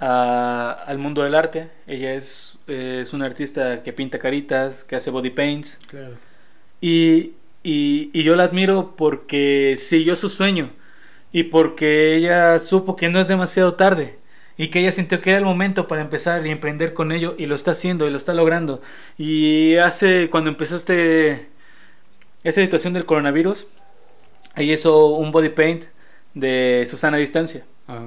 a- 0.00 0.70
al 0.86 0.98
mundo 0.98 1.22
del 1.22 1.34
arte. 1.34 1.70
Ella 1.86 2.14
es, 2.14 2.58
es 2.68 3.12
una 3.12 3.26
artista 3.26 3.82
que 3.82 3.92
pinta 3.92 4.18
caritas, 4.18 4.84
que 4.84 4.96
hace 4.96 5.10
body 5.10 5.30
paints, 5.30 5.80
Claro. 5.88 6.14
y, 6.80 7.32
y, 7.62 8.10
y 8.12 8.22
yo 8.22 8.36
la 8.36 8.44
admiro 8.44 8.94
porque 8.96 9.74
siguió 9.78 10.14
su 10.16 10.28
sueño 10.28 10.70
y 11.32 11.44
porque 11.44 12.16
ella 12.16 12.58
supo 12.58 12.96
que 12.96 13.08
no 13.08 13.20
es 13.20 13.28
demasiado 13.28 13.74
tarde 13.74 14.18
y 14.56 14.68
que 14.68 14.80
ella 14.80 14.92
sintió 14.92 15.20
que 15.20 15.30
era 15.30 15.38
el 15.38 15.44
momento 15.44 15.86
para 15.88 16.00
empezar 16.02 16.46
y 16.46 16.50
emprender 16.50 16.92
con 16.94 17.12
ello 17.12 17.34
y 17.38 17.46
lo 17.46 17.54
está 17.54 17.72
haciendo 17.72 18.06
y 18.06 18.10
lo 18.10 18.18
está 18.18 18.34
logrando. 18.34 18.80
Y 19.16 19.76
hace, 19.76 20.30
cuando 20.30 20.50
empezó 20.50 20.76
este, 20.76 21.48
esa 22.44 22.60
situación 22.60 22.92
del 22.92 23.04
coronavirus, 23.06 23.66
ella 24.56 24.74
hizo 24.74 25.06
un 25.08 25.30
body 25.32 25.50
paint 25.50 25.84
de 26.38 26.86
Susana 26.88 27.16
Distancia. 27.16 27.64
Ajá. 27.86 28.04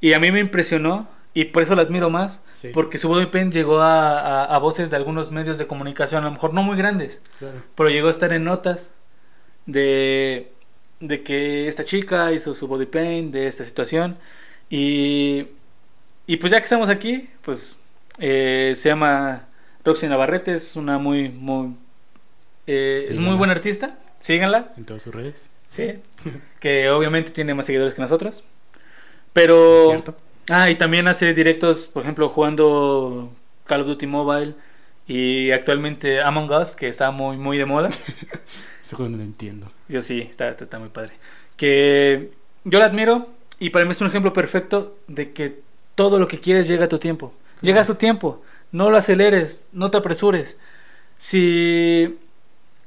Y 0.00 0.12
a 0.12 0.20
mí 0.20 0.30
me 0.30 0.40
impresionó 0.40 1.08
y 1.32 1.46
por 1.46 1.62
eso 1.62 1.74
la 1.74 1.82
admiro 1.82 2.10
más, 2.10 2.40
Sí. 2.52 2.68
porque 2.72 2.98
su 2.98 3.08
body 3.08 3.26
paint 3.26 3.52
llegó 3.52 3.78
a, 3.80 4.18
a- 4.20 4.44
a 4.44 4.58
voces 4.58 4.90
de 4.90 4.96
algunos 4.96 5.30
medios 5.32 5.58
de 5.58 5.66
comunicación, 5.66 6.22
a 6.22 6.26
lo 6.26 6.32
mejor 6.32 6.52
no 6.54 6.62
muy 6.62 6.76
grandes, 6.76 7.22
Claro. 7.38 7.62
pero 7.74 7.88
llegó 7.90 8.08
a 8.08 8.10
estar 8.12 8.32
en 8.32 8.44
notas 8.44 8.92
de, 9.66 10.52
de 11.00 11.22
que 11.22 11.68
esta 11.68 11.84
chica 11.84 12.32
hizo 12.32 12.54
su 12.54 12.68
body 12.68 12.86
paint, 12.86 13.32
de 13.32 13.46
esta 13.46 13.64
situación. 13.64 14.16
Y, 14.70 15.46
y 16.26 16.36
pues 16.36 16.50
ya 16.52 16.58
que 16.58 16.64
estamos 16.64 16.88
aquí, 16.88 17.28
pues 17.42 17.76
eh, 18.18 18.72
se 18.76 18.88
llama 18.90 19.46
Roxy 19.84 20.06
Navarrete, 20.08 20.54
es 20.54 20.76
una 20.76 20.98
muy, 20.98 21.28
muy, 21.30 21.74
eh, 22.66 22.94
es 23.10 23.18
muy 23.18 23.36
buena 23.36 23.52
artista, 23.54 23.98
síganla, 24.20 24.72
En 24.76 24.84
todas 24.84 25.02
sus 25.02 25.14
redes. 25.14 25.46
sí, 25.66 25.94
que 26.60 26.90
obviamente 26.90 27.30
tiene 27.30 27.54
más 27.54 27.66
seguidores 27.66 27.94
que 27.94 28.02
nosotros. 28.02 28.44
Sí, 28.72 28.80
Pero... 29.32 29.90
¿Cierto? 29.90 30.16
Ah, 30.50 30.70
y 30.70 30.76
también 30.76 31.08
hace 31.08 31.32
directos, 31.32 31.86
por 31.86 32.02
ejemplo, 32.02 32.28
jugando 32.28 33.32
Call 33.64 33.80
of 33.80 33.86
Duty 33.86 34.06
Mobile 34.06 34.54
y 35.06 35.50
actualmente 35.52 36.20
Among 36.20 36.50
Us, 36.50 36.76
que 36.76 36.88
está 36.88 37.10
muy, 37.10 37.36
muy 37.36 37.56
de 37.56 37.64
moda. 37.64 37.88
Ese 38.82 38.96
juego 38.96 39.10
no 39.10 39.16
lo 39.16 39.22
entiendo. 39.22 39.72
Yo 39.88 40.02
sí, 40.02 40.20
está, 40.20 40.48
está, 40.48 40.64
está 40.64 40.78
muy 40.78 40.90
padre. 40.90 41.14
Que 41.56 42.32
yo 42.64 42.78
la 42.78 42.86
admiro 42.86 43.28
y 43.58 43.70
para 43.70 43.84
mí 43.84 43.92
es 43.92 44.00
un 44.00 44.06
ejemplo 44.06 44.32
perfecto 44.32 44.98
de 45.06 45.32
que 45.32 45.60
todo 45.94 46.18
lo 46.18 46.28
que 46.28 46.40
quieres 46.40 46.68
llega 46.68 46.86
a 46.86 46.88
tu 46.88 46.98
tiempo. 46.98 47.32
Llega 47.60 47.80
a 47.80 47.84
su 47.84 47.94
tiempo. 47.94 48.42
No 48.72 48.90
lo 48.90 48.96
aceleres, 48.96 49.66
no 49.72 49.90
te 49.90 49.98
apresures. 49.98 50.58
Si, 51.16 52.18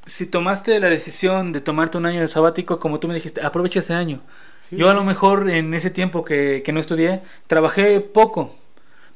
si 0.08 0.28
tomaste 0.28 0.80
la 0.80 0.90
decisión 0.90 1.54
de 1.54 1.62
tomarte 1.62 1.98
un 2.00 2.08
año 2.08 2.22
de 2.22 2.30
sabático, 2.30 2.80
como 2.80 3.00
tú 3.00 3.08
me 3.10 3.16
dijiste, 3.16 3.42
aprovecha 3.46 3.80
ese 3.82 3.94
año. 3.96 4.22
Sí, 4.60 4.84
Yo 4.84 4.90
a 4.90 4.94
sí. 4.94 4.96
lo 4.96 5.04
mejor 5.06 5.50
en 5.50 5.74
ese 5.76 5.92
tiempo 5.92 6.26
que, 6.26 6.64
que 6.66 6.74
no 6.74 6.80
estudié, 6.82 7.22
trabajé 7.48 8.02
poco. 8.02 8.56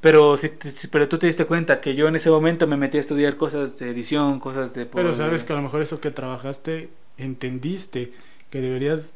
Pero 0.01 0.38
si, 0.38 0.49
te- 0.49 0.71
si- 0.71 0.88
pero 0.88 1.10
tú 1.10 1.17
te 1.19 1.27
diste 1.27 1.45
cuenta 1.45 1.82
que 1.82 1.95
yo 1.95 2.08
en 2.08 2.15
ese 2.15 2.30
momento 2.32 2.67
me 2.67 2.77
metí 2.77 2.97
a 2.97 3.01
estudiar 3.01 3.38
cosas 3.38 3.80
de 3.80 3.89
edición, 3.91 4.39
cosas 4.39 4.73
de... 4.73 4.86
Pero 4.88 5.13
sabes 5.13 5.43
que 5.43 5.54
a 5.54 5.58
lo 5.58 5.62
mejor 5.63 5.82
eso 5.82 6.01
que 6.01 6.12
trabajaste, 6.12 6.89
entendiste 7.17 8.13
que 8.49 8.62
deberías 8.62 9.13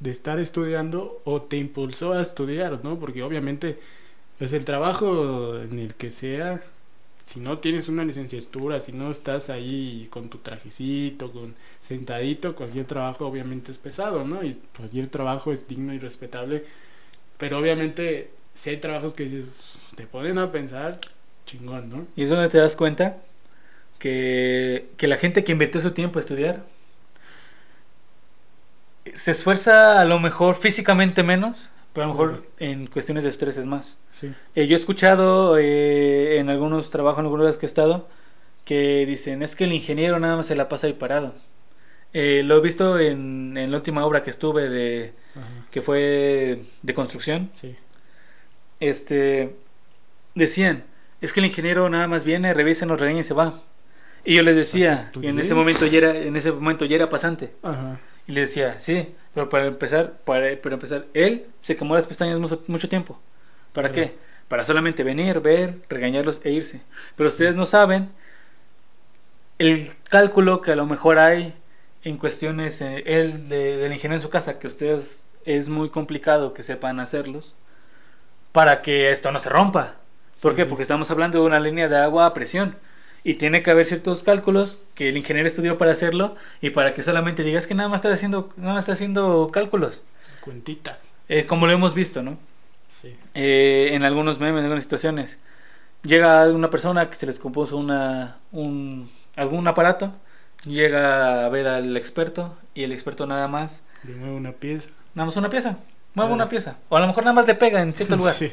de 0.00 0.10
estar 0.10 0.38
estudiando 0.40 1.20
o 1.24 1.42
te 1.42 1.56
impulsó 1.58 2.12
a 2.12 2.22
estudiar, 2.22 2.80
¿no? 2.84 2.98
Porque 2.98 3.22
obviamente 3.22 3.78
es 4.40 4.52
el 4.52 4.64
trabajo 4.64 5.58
en 5.60 5.78
el 5.78 5.94
que 5.94 6.10
sea, 6.10 6.62
si 7.24 7.40
no 7.40 7.58
tienes 7.58 7.88
una 7.88 8.04
licenciatura, 8.04 8.80
si 8.80 8.92
no 8.92 9.10
estás 9.10 9.48
ahí 9.50 10.06
con 10.10 10.28
tu 10.28 10.38
trajecito, 10.38 11.32
con 11.32 11.54
sentadito, 11.80 12.54
cualquier 12.54 12.84
trabajo 12.84 13.26
obviamente 13.26 13.72
es 13.72 13.78
pesado, 13.78 14.24
¿no? 14.24 14.44
Y 14.44 14.60
cualquier 14.76 15.08
trabajo 15.08 15.50
es 15.50 15.66
digno 15.66 15.94
y 15.94 15.98
respetable, 15.98 16.64
pero 17.38 17.58
obviamente 17.58 18.30
si 18.52 18.70
hay 18.70 18.76
trabajos 18.76 19.14
que 19.14 19.42
te 19.96 20.06
ponen 20.06 20.38
a 20.38 20.52
pensar, 20.52 20.98
chingón, 21.46 21.88
¿no? 21.88 22.06
Y 22.14 22.24
es 22.24 22.28
donde 22.28 22.48
te 22.50 22.58
das 22.58 22.76
cuenta 22.76 23.16
que, 23.98 24.90
que 24.98 25.08
la 25.08 25.16
gente 25.16 25.44
que 25.44 25.52
invirtió 25.52 25.80
su 25.80 25.92
tiempo 25.92 26.18
a 26.18 26.22
estudiar 26.22 26.62
se 29.14 29.30
esfuerza 29.30 30.00
a 30.00 30.04
lo 30.04 30.18
mejor 30.20 30.56
físicamente 30.56 31.22
menos, 31.22 31.70
pero 31.94 32.04
a 32.04 32.08
lo 32.08 32.12
mejor 32.14 32.44
en 32.58 32.86
cuestiones 32.88 33.24
de 33.24 33.30
estrés 33.30 33.56
es 33.56 33.64
más. 33.66 33.96
Sí. 34.10 34.34
Eh, 34.54 34.66
yo 34.66 34.74
he 34.74 34.76
escuchado 34.76 35.56
eh, 35.56 36.38
en 36.38 36.50
algunos 36.50 36.90
trabajos, 36.90 37.20
en 37.20 37.24
algunos 37.24 37.38
lugares 37.40 37.56
que 37.56 37.64
he 37.66 37.68
estado, 37.68 38.08
que 38.64 39.06
dicen, 39.06 39.42
es 39.42 39.56
que 39.56 39.64
el 39.64 39.72
ingeniero 39.72 40.18
nada 40.18 40.36
más 40.36 40.48
se 40.48 40.56
la 40.56 40.68
pasa 40.68 40.88
ahí 40.88 40.92
parado. 40.92 41.34
Eh, 42.12 42.42
lo 42.44 42.56
he 42.58 42.60
visto 42.60 42.98
en, 42.98 43.56
en 43.56 43.70
la 43.70 43.76
última 43.76 44.04
obra 44.04 44.22
que 44.22 44.30
estuve, 44.30 44.68
de, 44.68 45.14
Ajá. 45.34 45.66
que 45.70 45.82
fue 45.82 46.62
de 46.82 46.94
construcción. 46.94 47.48
Sí. 47.52 47.76
Este, 48.80 49.56
decían, 50.34 50.84
es 51.20 51.32
que 51.32 51.40
el 51.40 51.46
ingeniero 51.46 51.88
nada 51.88 52.08
más 52.08 52.24
viene, 52.24 52.52
revisa, 52.54 52.86
nos 52.86 53.00
regaña 53.00 53.20
y 53.20 53.24
se 53.24 53.34
va. 53.34 53.60
Y 54.24 54.34
yo 54.34 54.42
les 54.42 54.56
decía, 54.56 55.10
y 55.20 55.26
en 55.28 55.38
ese 55.38 55.54
momento 55.54 55.86
ya 55.86 55.98
era, 55.98 56.16
en 56.16 56.34
ese 56.34 56.50
momento 56.50 56.86
ya 56.86 56.96
era 56.96 57.08
pasante. 57.08 57.54
Ajá. 57.62 58.00
Y 58.26 58.32
le 58.32 58.42
decía, 58.42 58.80
sí, 58.80 59.14
pero 59.34 59.48
para 59.48 59.66
empezar, 59.66 60.18
para, 60.24 60.60
para 60.60 60.74
empezar, 60.74 61.06
él 61.14 61.46
se 61.60 61.76
quemó 61.76 61.94
las 61.94 62.06
pestañas 62.06 62.38
mucho, 62.40 62.62
mucho 62.68 62.88
tiempo. 62.88 63.20
¿Para 63.72 63.92
qué? 63.92 64.16
Para 64.48 64.64
solamente 64.64 65.02
venir, 65.04 65.40
ver, 65.40 65.80
regañarlos 65.88 66.40
e 66.44 66.50
irse. 66.52 66.82
Pero 67.16 67.28
ustedes 67.28 67.56
no 67.56 67.66
saben 67.66 68.10
el 69.58 69.92
cálculo 70.08 70.60
que 70.62 70.72
a 70.72 70.76
lo 70.76 70.86
mejor 70.86 71.18
hay 71.18 71.54
en 72.02 72.18
cuestiones, 72.18 72.80
eh, 72.80 73.02
él 73.06 73.48
de- 73.48 73.76
del 73.76 73.92
ingeniero 73.92 74.16
en 74.16 74.22
su 74.22 74.30
casa, 74.30 74.58
que 74.58 74.66
ustedes 74.66 75.28
es 75.44 75.68
muy 75.68 75.90
complicado 75.90 76.54
que 76.54 76.62
sepan 76.62 77.00
hacerlos, 77.00 77.54
para 78.52 78.82
que 78.82 79.10
esto 79.10 79.32
no 79.32 79.40
se 79.40 79.50
rompa. 79.50 79.96
¿Por 80.40 80.54
Sí, 80.54 80.56
qué? 80.56 80.66
Porque 80.66 80.82
estamos 80.82 81.10
hablando 81.10 81.40
de 81.40 81.46
una 81.46 81.60
línea 81.60 81.88
de 81.88 81.96
agua 81.98 82.26
a 82.26 82.34
presión. 82.34 82.76
Y 83.24 83.34
tiene 83.34 83.62
que 83.62 83.70
haber 83.70 83.86
ciertos 83.86 84.22
cálculos 84.22 84.80
que 84.94 85.08
el 85.08 85.16
ingeniero 85.16 85.48
estudió 85.48 85.78
para 85.78 85.92
hacerlo 85.92 86.36
y 86.60 86.70
para 86.70 86.92
que 86.94 87.02
solamente 87.02 87.42
digas 87.42 87.66
que 87.66 87.74
nada 87.74 87.88
más 87.88 88.00
está 88.04 88.12
haciendo, 88.12 88.52
nada 88.56 88.74
más 88.74 88.82
está 88.84 88.92
haciendo 88.92 89.48
cálculos. 89.50 90.02
Cuentitas. 90.42 91.08
Eh, 91.30 91.46
como 91.46 91.66
lo 91.66 91.72
hemos 91.72 91.94
visto, 91.94 92.22
¿no? 92.22 92.36
Sí. 92.86 93.16
Eh, 93.34 93.90
en 93.92 94.04
algunos 94.04 94.38
memes, 94.38 94.58
en 94.58 94.64
algunas 94.64 94.84
situaciones. 94.84 95.38
Llega 96.02 96.44
una 96.50 96.68
persona 96.68 97.08
que 97.08 97.16
se 97.16 97.24
les 97.24 97.38
compuso 97.38 97.78
una, 97.78 98.36
un, 98.52 99.08
algún 99.36 99.66
aparato, 99.66 100.12
llega 100.66 101.46
a 101.46 101.48
ver 101.48 101.66
al 101.66 101.96
experto 101.96 102.54
y 102.74 102.82
el 102.82 102.92
experto 102.92 103.26
nada 103.26 103.48
más, 103.48 103.84
De 104.02 104.14
nuevo 104.14 104.36
una 104.36 104.52
pieza. 104.52 104.90
nada 105.14 105.24
más 105.26 105.36
una 105.38 105.48
pieza, 105.48 105.70
mueve 106.12 106.28
Claro. 106.28 106.34
una 106.34 106.48
pieza. 106.50 106.76
O 106.90 106.96
a 106.98 107.00
lo 107.00 107.06
mejor 107.06 107.24
nada 107.24 107.32
más 107.34 107.46
le 107.46 107.54
pega 107.54 107.80
en 107.80 107.94
cierto 107.94 108.16
lugar. 108.18 108.34
Sí. 108.34 108.52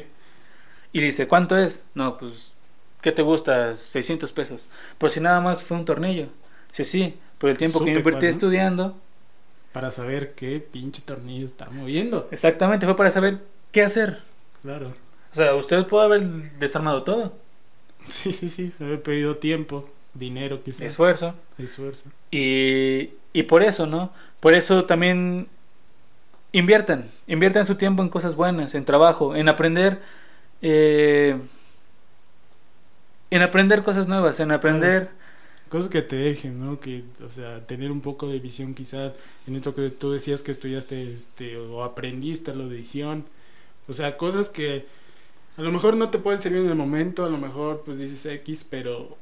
Y 0.94 1.00
dice, 1.02 1.28
¿cuánto 1.28 1.58
es? 1.58 1.84
No, 1.94 2.16
pues, 2.16 2.54
¿qué 3.02 3.12
te 3.12 3.22
gusta? 3.22 3.76
600 3.76 4.32
pesos. 4.32 4.68
Pero 4.98 5.10
si 5.10 5.20
nada 5.20 5.40
más 5.42 5.64
fue 5.64 5.78
un 5.78 5.86
tornillo. 5.86 6.28
Sí, 6.72 6.84
sí, 6.84 7.18
por 7.38 7.50
el 7.50 7.58
tiempo 7.58 7.84
que 7.84 7.92
yo 7.92 7.98
invertí 7.98 8.26
cuál, 8.26 8.30
¿no? 8.30 8.30
estudiando, 8.30 8.98
Para 9.72 9.90
saber 9.90 10.34
qué 10.34 10.60
pinche 10.60 11.02
tornillo 11.02 11.46
está 11.46 11.70
moviendo. 11.70 12.28
exactamente, 12.30 12.86
fue 12.86 12.96
para 12.96 13.10
saber 13.10 13.42
qué 13.70 13.82
hacer. 13.82 14.22
Claro. 14.62 14.94
O 15.32 15.34
sea, 15.34 15.54
usted 15.54 15.86
pudo 15.86 16.02
haber 16.02 16.22
desarmado 16.58 17.04
todo. 17.04 17.34
Sí, 18.08 18.32
sí, 18.32 18.48
sí. 18.48 18.72
Haber 18.80 19.02
pedido 19.02 19.36
tiempo, 19.38 19.88
dinero, 20.14 20.62
quizás. 20.62 20.82
Esfuerzo. 20.82 21.34
Esfuerzo. 21.58 22.10
Y, 22.30 23.10
y 23.32 23.44
por 23.44 23.62
eso, 23.62 23.86
¿no? 23.86 24.12
Por 24.40 24.54
eso 24.54 24.84
también 24.86 25.48
inviertan. 26.52 27.10
Inviertan 27.26 27.64
su 27.64 27.76
tiempo 27.76 28.02
en 28.02 28.08
cosas 28.08 28.34
buenas, 28.36 28.74
en 28.74 28.84
trabajo, 28.84 29.36
en 29.36 29.48
aprender. 29.48 30.00
eh, 30.62 31.38
en 33.32 33.40
aprender 33.40 33.82
cosas 33.82 34.08
nuevas, 34.08 34.40
en 34.40 34.50
aprender 34.50 35.08
cosas 35.70 35.88
que 35.88 36.02
te 36.02 36.16
dejen, 36.16 36.60
¿no? 36.60 36.78
Que, 36.78 37.02
o 37.24 37.30
sea, 37.30 37.66
tener 37.66 37.90
un 37.90 38.02
poco 38.02 38.28
de 38.28 38.38
visión 38.38 38.74
quizás 38.74 39.12
en 39.46 39.56
esto 39.56 39.74
que 39.74 39.88
tú 39.88 40.12
decías 40.12 40.42
que 40.42 40.52
estudiaste 40.52 41.14
este, 41.14 41.56
o 41.56 41.82
aprendiste 41.82 42.54
lo 42.54 42.68
de 42.68 42.76
edición. 42.76 43.24
O 43.88 43.94
sea, 43.94 44.18
cosas 44.18 44.50
que 44.50 44.84
a 45.56 45.62
lo 45.62 45.72
mejor 45.72 45.96
no 45.96 46.10
te 46.10 46.18
pueden 46.18 46.40
servir 46.40 46.60
en 46.60 46.68
el 46.68 46.74
momento, 46.74 47.24
a 47.24 47.30
lo 47.30 47.38
mejor 47.38 47.84
pues 47.86 47.96
dices 47.96 48.26
X, 48.26 48.66
pero 48.68 49.16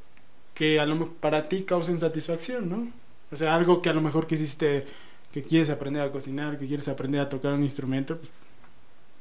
que 0.54 0.80
a 0.80 0.86
lo 0.86 0.96
mejor 0.96 1.14
para 1.14 1.48
ti 1.48 1.62
causen 1.62 2.00
satisfacción, 2.00 2.68
¿no? 2.68 2.90
O 3.30 3.36
sea, 3.36 3.54
algo 3.54 3.80
que 3.80 3.90
a 3.90 3.92
lo 3.92 4.00
mejor 4.00 4.26
quisiste, 4.26 4.86
que 5.30 5.44
quieres 5.44 5.70
aprender 5.70 6.02
a 6.02 6.10
cocinar, 6.10 6.58
que 6.58 6.66
quieres 6.66 6.88
aprender 6.88 7.20
a 7.20 7.28
tocar 7.28 7.52
un 7.52 7.62
instrumento, 7.62 8.16
pues 8.16 8.32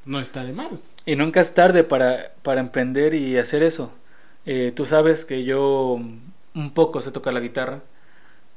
no 0.06 0.20
está 0.20 0.44
de 0.44 0.54
más. 0.54 0.96
Y 1.06 1.16
nunca 1.16 1.42
es 1.42 1.54
tarde 1.54 1.84
para, 1.84 2.34
para 2.42 2.60
emprender 2.60 3.14
y 3.14 3.38
hacer 3.38 3.62
eso. 3.62 3.94
Eh, 4.46 4.72
tú 4.76 4.86
sabes 4.86 5.26
que 5.26 5.44
yo 5.44 6.00
un 6.56 6.74
poco 6.74 7.02
sé 7.02 7.12
tocar 7.12 7.34
la 7.34 7.40
guitarra. 7.40 7.82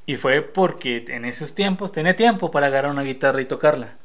Y 0.05 0.16
fue 0.16 0.43
porque 0.43 1.05
en 1.09 1.24
esos 1.24 1.55
tiempos 1.55 1.93
tenía 1.93 2.16
tiempo 2.16 2.51
para 2.51 2.66
agarrar 2.66 2.91
una 2.91 3.03
guitarra 3.03 3.41
y 3.41 3.45
tocarla. 3.45 3.97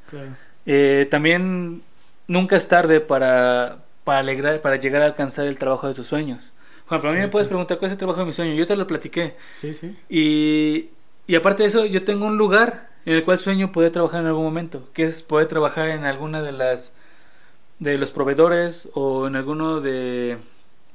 Eh, 0.66 1.08
también 1.10 1.82
nunca 2.28 2.56
es 2.56 2.68
tarde 2.68 3.00
para, 3.00 3.84
para, 4.04 4.20
alegrar, 4.20 4.62
para 4.62 4.76
llegar 4.76 5.02
a 5.02 5.06
alcanzar 5.06 5.48
el 5.48 5.58
trabajo 5.58 5.88
de 5.88 5.96
tus 5.96 6.08
sueños. 6.08 6.54
Juan, 6.88 7.02
para 7.02 7.14
mí 7.14 7.20
me 7.20 7.28
puedes 7.28 7.48
preguntar 7.48 7.80
cuál 7.80 7.88
es 7.88 7.94
el 7.94 7.98
trabajo 7.98 8.20
de 8.20 8.28
mi 8.28 8.34
sueño. 8.34 8.54
Yo 8.54 8.68
te 8.68 8.76
lo 8.76 8.86
platiqué. 8.86 9.36
Sí, 9.52 9.74
sí. 9.74 9.98
Y, 10.08 10.90
y 11.26 11.36
aparte 11.36 11.64
de 11.64 11.70
eso, 11.70 11.86
yo 11.86 12.04
tengo 12.04 12.26
un 12.26 12.38
lugar 12.38 12.92
en 13.06 13.16
el 13.16 13.24
cual 13.24 13.40
sueño 13.40 13.72
poder 13.72 13.92
trabajar 13.92 14.22
en 14.22 14.28
algún 14.28 14.44
momento, 14.44 14.88
que 14.94 15.04
es 15.04 15.24
poder 15.24 15.48
trabajar 15.48 15.90
en 15.90 16.06
alguna 16.06 16.42
de 16.42 16.52
las 16.52 16.94
de 17.80 17.98
los 17.98 18.12
proveedores 18.12 18.90
o 18.94 19.28
en 19.28 19.36
alguno 19.36 19.82
de, 19.82 20.38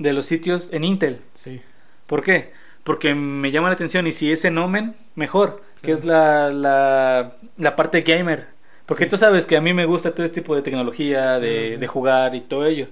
de 0.02 0.12
los 0.12 0.26
sitios 0.26 0.72
en 0.72 0.84
Intel. 0.84 1.20
Sí. 1.34 1.62
¿Por 2.06 2.22
qué? 2.22 2.52
porque 2.84 3.14
me 3.14 3.50
llama 3.50 3.68
la 3.68 3.74
atención 3.74 4.06
y 4.06 4.12
si 4.12 4.32
es 4.32 4.44
en 4.44 4.58
Omen, 4.58 4.96
mejor, 5.14 5.62
que 5.82 5.92
es 5.92 6.04
la, 6.04 6.50
la, 6.50 7.36
la, 7.56 7.76
parte 7.76 8.02
gamer. 8.02 8.48
Porque 8.86 9.06
tú 9.06 9.16
sabes 9.18 9.46
que 9.46 9.56
a 9.56 9.60
mí 9.60 9.72
me 9.72 9.86
gusta 9.86 10.14
todo 10.14 10.26
este 10.26 10.40
tipo 10.40 10.56
de 10.56 10.62
tecnología, 10.62 11.38
de, 11.38 11.78
de, 11.78 11.86
jugar 11.86 12.34
y 12.34 12.40
todo 12.40 12.66
ello. 12.66 12.88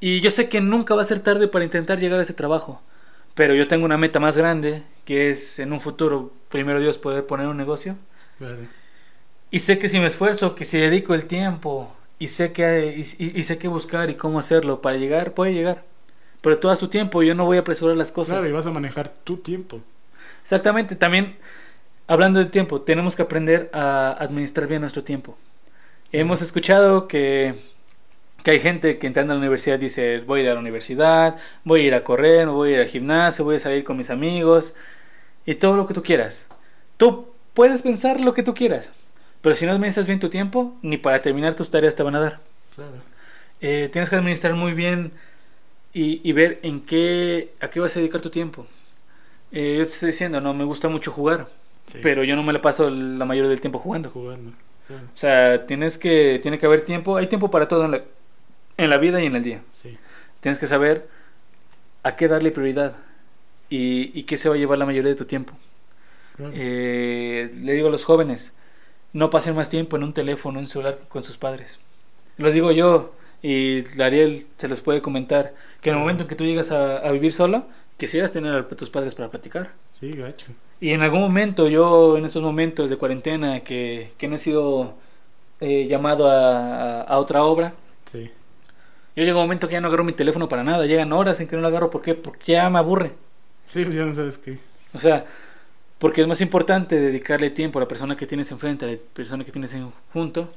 Y 0.00 0.20
yo 0.20 0.30
sé 0.30 0.48
que 0.48 0.60
nunca 0.60 0.94
va 0.94 1.02
a 1.02 1.06
ser 1.06 1.20
tarde 1.20 1.48
para 1.48 1.64
intentar 1.64 1.98
llegar 1.98 2.18
a 2.18 2.22
ese 2.22 2.34
trabajo. 2.34 2.82
Pero 3.34 3.54
yo 3.54 3.66
tengo 3.66 3.84
una 3.84 3.96
meta 3.96 4.20
más 4.20 4.36
grande, 4.36 4.82
que 5.04 5.30
es 5.30 5.58
en 5.58 5.72
un 5.72 5.80
futuro, 5.80 6.32
primero 6.50 6.80
Dios, 6.80 6.98
poder 6.98 7.26
poner 7.26 7.46
un 7.46 7.56
negocio. 7.56 7.96
Y 9.50 9.60
sé 9.60 9.78
que 9.78 9.88
si 9.88 9.98
me 9.98 10.06
esfuerzo, 10.06 10.54
que 10.54 10.64
si 10.64 10.78
dedico 10.78 11.14
el 11.14 11.26
tiempo, 11.26 11.96
y 12.18 12.28
sé 12.28 12.52
que, 12.52 12.94
y, 12.96 13.40
y 13.40 13.42
sé 13.44 13.58
qué 13.58 13.68
buscar 13.68 14.10
y 14.10 14.14
cómo 14.14 14.38
hacerlo 14.38 14.82
para 14.82 14.98
llegar, 14.98 15.32
puede 15.32 15.54
llegar 15.54 15.84
pero 16.44 16.58
todo 16.58 16.72
a 16.72 16.76
su 16.76 16.88
tiempo, 16.88 17.22
yo 17.22 17.34
no 17.34 17.46
voy 17.46 17.56
a 17.56 17.60
apresurar 17.60 17.96
las 17.96 18.12
cosas. 18.12 18.36
Claro, 18.36 18.46
y 18.50 18.52
vas 18.52 18.66
a 18.66 18.70
manejar 18.70 19.08
tu 19.08 19.38
tiempo. 19.38 19.80
Exactamente, 20.42 20.94
también 20.94 21.38
hablando 22.06 22.38
de 22.38 22.44
tiempo, 22.44 22.82
tenemos 22.82 23.16
que 23.16 23.22
aprender 23.22 23.70
a 23.72 24.10
administrar 24.10 24.68
bien 24.68 24.82
nuestro 24.82 25.02
tiempo. 25.02 25.38
Hemos 26.12 26.42
escuchado 26.42 27.08
que, 27.08 27.54
que 28.42 28.50
hay 28.50 28.60
gente 28.60 28.98
que 28.98 29.06
entrando 29.06 29.32
a 29.32 29.36
la 29.36 29.40
universidad 29.40 29.78
dice, 29.78 30.20
voy 30.20 30.40
a 30.40 30.42
ir 30.42 30.50
a 30.50 30.52
la 30.52 30.60
universidad, 30.60 31.36
voy 31.64 31.80
a 31.80 31.84
ir 31.84 31.94
a 31.94 32.04
correr, 32.04 32.46
voy 32.46 32.72
a 32.72 32.74
ir 32.74 32.80
al 32.82 32.88
gimnasio, 32.88 33.42
voy 33.42 33.56
a 33.56 33.60
salir 33.60 33.82
con 33.82 33.96
mis 33.96 34.10
amigos 34.10 34.74
y 35.46 35.54
todo 35.54 35.76
lo 35.76 35.86
que 35.86 35.94
tú 35.94 36.02
quieras. 36.02 36.46
Tú 36.98 37.32
puedes 37.54 37.80
pensar 37.80 38.20
lo 38.20 38.34
que 38.34 38.42
tú 38.42 38.52
quieras, 38.52 38.92
pero 39.40 39.54
si 39.54 39.64
no 39.64 39.72
administras 39.72 40.06
bien 40.06 40.20
tu 40.20 40.28
tiempo, 40.28 40.76
ni 40.82 40.98
para 40.98 41.22
terminar 41.22 41.54
tus 41.54 41.70
tareas 41.70 41.96
te 41.96 42.02
van 42.02 42.16
a 42.16 42.20
dar. 42.20 42.40
Claro. 42.74 42.96
Eh, 43.62 43.88
tienes 43.90 44.10
que 44.10 44.16
administrar 44.16 44.52
muy 44.52 44.74
bien 44.74 45.12
y, 45.94 46.20
y, 46.28 46.32
ver 46.32 46.60
en 46.62 46.80
qué, 46.80 47.54
a 47.60 47.68
qué 47.68 47.80
vas 47.80 47.96
a 47.96 48.00
dedicar 48.00 48.20
tu 48.20 48.30
tiempo. 48.30 48.66
Eh, 49.52 49.76
yo 49.78 49.84
te 49.84 49.90
estoy 49.90 50.10
diciendo, 50.10 50.40
no, 50.40 50.52
me 50.52 50.64
gusta 50.64 50.88
mucho 50.88 51.12
jugar, 51.12 51.48
pero 52.02 52.24
yo 52.24 52.36
no 52.36 52.42
me 52.42 52.52
la 52.52 52.60
paso 52.60 52.90
la 52.90 53.24
mayoría 53.24 53.48
del 53.48 53.60
tiempo 53.60 53.78
jugando. 53.78 54.10
Jugando. 54.10 54.52
O 54.90 55.16
sea, 55.16 55.66
tienes 55.66 55.96
que, 55.96 56.40
tiene 56.42 56.58
que 56.58 56.66
haber 56.66 56.82
tiempo, 56.82 57.16
hay 57.16 57.28
tiempo 57.28 57.50
para 57.50 57.68
todo 57.68 57.84
en 57.86 57.92
la, 57.92 58.04
en 58.76 58.90
la 58.90 58.98
vida 58.98 59.22
y 59.22 59.26
en 59.26 59.36
el 59.36 59.42
día. 59.42 59.62
Sí. 59.72 59.96
Tienes 60.40 60.58
que 60.58 60.66
saber 60.66 61.08
a 62.02 62.16
qué 62.16 62.28
darle 62.28 62.50
prioridad 62.50 62.96
y, 63.70 64.10
y 64.18 64.24
qué 64.24 64.36
se 64.36 64.48
va 64.48 64.56
a 64.56 64.58
llevar 64.58 64.76
la 64.76 64.86
mayoría 64.86 65.10
de 65.10 65.16
tu 65.16 65.24
tiempo. 65.24 65.54
Eh, 66.38 67.50
le 67.54 67.72
digo 67.72 67.88
a 67.88 67.90
los 67.90 68.04
jóvenes, 68.04 68.52
no 69.12 69.30
pasen 69.30 69.54
más 69.54 69.70
tiempo 69.70 69.96
en 69.96 70.02
un 70.02 70.12
teléfono, 70.12 70.58
en 70.58 70.64
un 70.64 70.68
celular 70.68 70.98
con 71.08 71.22
sus 71.22 71.38
padres. 71.38 71.78
Lo 72.36 72.50
digo 72.50 72.72
yo, 72.72 73.14
y 73.46 73.84
Ariel 74.00 74.46
se 74.56 74.68
los 74.68 74.80
puede 74.80 75.02
comentar 75.02 75.52
que 75.82 75.90
en 75.90 75.96
el 75.96 76.00
momento 76.00 76.22
en 76.22 76.30
que 76.30 76.34
tú 76.34 76.44
llegas 76.44 76.70
a, 76.70 77.10
vivir 77.10 77.34
solo, 77.34 77.66
quisieras 77.98 78.32
tener 78.32 78.54
a 78.54 78.66
tus 78.66 78.88
padres 78.88 79.14
para 79.14 79.28
platicar. 79.28 79.72
Sí, 79.92 80.12
gacho. 80.12 80.46
Y 80.80 80.92
en 80.92 81.02
algún 81.02 81.20
momento, 81.20 81.68
yo 81.68 82.16
en 82.16 82.24
esos 82.24 82.42
momentos 82.42 82.88
de 82.88 82.96
cuarentena 82.96 83.60
que, 83.60 84.12
que 84.16 84.28
no 84.28 84.36
he 84.36 84.38
sido 84.38 84.94
eh, 85.60 85.86
llamado 85.86 86.30
a, 86.30 87.02
a, 87.02 87.18
otra 87.18 87.44
obra, 87.44 87.74
sí. 88.10 88.30
yo 89.14 89.24
llego 89.24 89.40
a 89.40 89.42
un 89.42 89.48
momento 89.48 89.68
que 89.68 89.74
ya 89.74 89.82
no 89.82 89.88
agarro 89.88 90.04
mi 90.04 90.14
teléfono 90.14 90.48
para 90.48 90.64
nada, 90.64 90.86
llegan 90.86 91.12
horas 91.12 91.38
en 91.40 91.46
que 91.46 91.56
no 91.56 91.60
lo 91.60 91.68
agarro, 91.68 91.90
¿por 91.90 92.00
qué? 92.00 92.14
Porque 92.14 92.52
ya 92.52 92.70
me 92.70 92.78
aburre. 92.78 93.12
Sí, 93.66 93.84
pues 93.84 93.94
ya 93.94 94.06
no 94.06 94.14
sabes 94.14 94.38
qué. 94.38 94.58
O 94.94 94.98
sea, 94.98 95.26
porque 95.98 96.20
es 96.20 96.26
más 96.26 96.40
importante 96.40 96.98
dedicarle 96.98 97.50
tiempo 97.50 97.78
a 97.78 97.82
la 97.82 97.88
persona 97.88 98.16
que 98.16 98.26
tienes 98.26 98.50
enfrente, 98.50 98.84
a 98.84 98.88
la 98.88 98.98
persona 99.12 99.44
que 99.44 99.52
tienes 99.52 99.74
junto, 100.12 100.48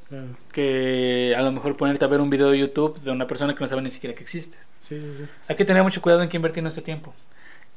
que 0.52 1.34
a 1.38 1.42
lo 1.42 1.52
mejor 1.52 1.78
ponerte 1.78 2.04
a 2.04 2.08
ver 2.08 2.22
un 2.22 2.30
video 2.30 2.50
de 2.50 2.60
YouTube 2.60 3.00
de 3.02 3.12
una 3.12 3.28
persona 3.28 3.54
que 3.54 3.62
no 3.62 3.68
sabe 3.68 3.82
ni 3.82 3.92
siquiera 3.92 4.16
que 4.16 4.24
existes. 4.24 4.60
Sí, 4.80 5.00
sí, 5.00 5.14
sí. 5.18 5.24
Hay 5.48 5.56
que 5.56 5.66
tener 5.66 5.84
mucho 5.84 6.02
cuidado 6.02 6.24
en 6.24 6.30
qué 6.30 6.38
invertir 6.38 6.64
nuestro 6.64 6.84
tiempo. 6.84 7.14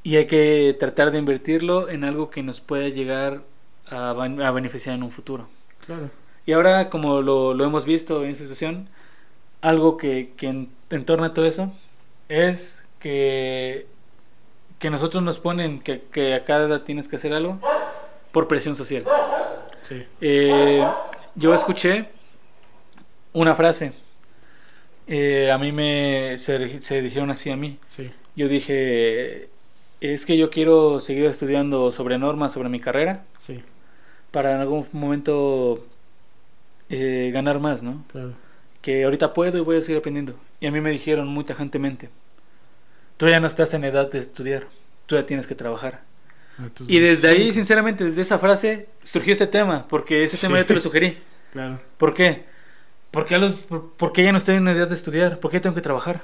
Y 0.03 0.17
hay 0.17 0.27
que 0.27 0.75
tratar 0.79 1.11
de 1.11 1.19
invertirlo 1.19 1.91
en 1.91 2.05
algo 2.05 2.31
que 2.31 2.43
nos 2.43 2.61
pueda 2.61 2.89
llegar 2.89 3.43
a, 3.91 4.11
a 4.11 4.51
beneficiar 4.51 4.95
en 4.95 5.03
un 5.03 5.11
futuro. 5.11 5.49
Claro. 5.85 6.11
Y 6.47 6.53
ahora, 6.53 6.89
como 6.89 7.21
lo, 7.21 7.55
lo 7.55 7.65
hemos 7.65 7.85
visto 7.85 8.25
en 8.25 8.31
esta 8.31 8.45
situación, 8.45 8.89
algo 9.61 9.97
que, 9.97 10.33
que 10.37 10.49
en, 10.49 10.71
en 10.89 11.05
torno 11.05 11.27
a 11.27 11.35
todo 11.35 11.45
eso 11.45 11.73
es 12.29 12.85
que 12.99 13.87
que 14.81 14.91
nosotros 14.91 15.23
nos 15.23 15.39
ponen 15.39 15.79
que, 15.79 16.01
que 16.11 16.35
a 16.35 16.43
cada 16.43 16.67
edad 16.67 16.83
tienes 16.83 17.07
que 17.07 17.17
hacer 17.17 17.33
algo 17.33 17.61
por 18.33 18.49
presión 18.49 18.75
social. 18.75 19.05
Sí. 19.83 20.05
Eh, 20.21 20.85
yo 21.35 21.55
escuché 21.55 22.09
una 23.35 23.55
frase. 23.55 23.93
Eh, 25.07 25.51
a 25.51 25.59
mí 25.59 25.71
me 25.71 26.39
se, 26.39 26.81
se, 26.81 27.03
dijeron 27.03 27.31
así 27.31 27.51
a 27.51 27.57
mí. 27.57 27.79
Sí. 27.89 28.11
Yo 28.35 28.49
dije, 28.49 29.51
es 30.01 30.25
que 30.25 30.39
yo 30.39 30.49
quiero 30.49 31.01
seguir 31.01 31.27
estudiando 31.27 31.93
sobre 31.93 32.17
normas, 32.17 32.53
sobre 32.53 32.71
mi 32.71 32.81
carrera. 32.81 33.25
Sí. 33.37 33.63
Para 34.31 34.55
en 34.55 34.61
algún 34.61 34.87
momento 34.93 35.85
eh, 36.89 37.31
ganar 37.35 37.61
más, 37.61 37.83
¿no? 37.83 38.03
Claro. 38.11 38.33
Que 38.81 39.05
ahorita 39.05 39.35
puedo 39.35 39.59
y 39.59 39.61
voy 39.61 39.77
a 39.77 39.83
seguir 39.83 39.99
aprendiendo. 39.99 40.37
Y 40.59 40.67
a 40.67 40.71
mí 40.71 40.81
me 40.81 40.91
dijeron 40.91 41.29
muy 41.29 41.45
tajantemente, 41.45 42.09
tú 43.21 43.29
ya 43.29 43.39
no 43.39 43.47
estás 43.47 43.75
en 43.75 43.85
edad 43.85 44.11
de 44.11 44.19
estudiar, 44.19 44.67
tú 45.05 45.15
ya 45.15 45.27
tienes 45.27 45.47
que 45.47 45.55
trabajar. 45.55 46.01
Ah, 46.59 46.69
y 46.89 47.01
desde 47.01 47.29
ahí, 47.29 47.53
sinceramente, 47.53 48.03
desde 48.03 48.23
esa 48.23 48.39
frase 48.39 48.89
surgió 49.03 49.35
ese 49.35 49.47
tema, 49.47 49.87
porque 49.89 50.25
ese 50.25 50.39
Sí. 50.39 50.47
tema 50.47 50.59
yo 50.59 50.65
te 50.65 50.75
lo 50.75 50.81
sugerí. 50.81 51.19
Claro. 51.53 51.81
¿Por 51.99 52.15
qué? 52.15 52.45
Porque, 53.11 53.35
a 53.35 53.39
los, 53.39 53.67
porque 53.99 54.23
ya 54.25 54.33
no 54.33 54.39
estoy 54.39 54.55
en 54.55 54.67
edad 54.69 54.89
de 54.89 54.95
estudiar, 54.95 55.39
¿por 55.39 55.51
qué 55.51 55.61
tengo 55.61 55.75
que 55.75 55.83
trabajar? 55.83 56.23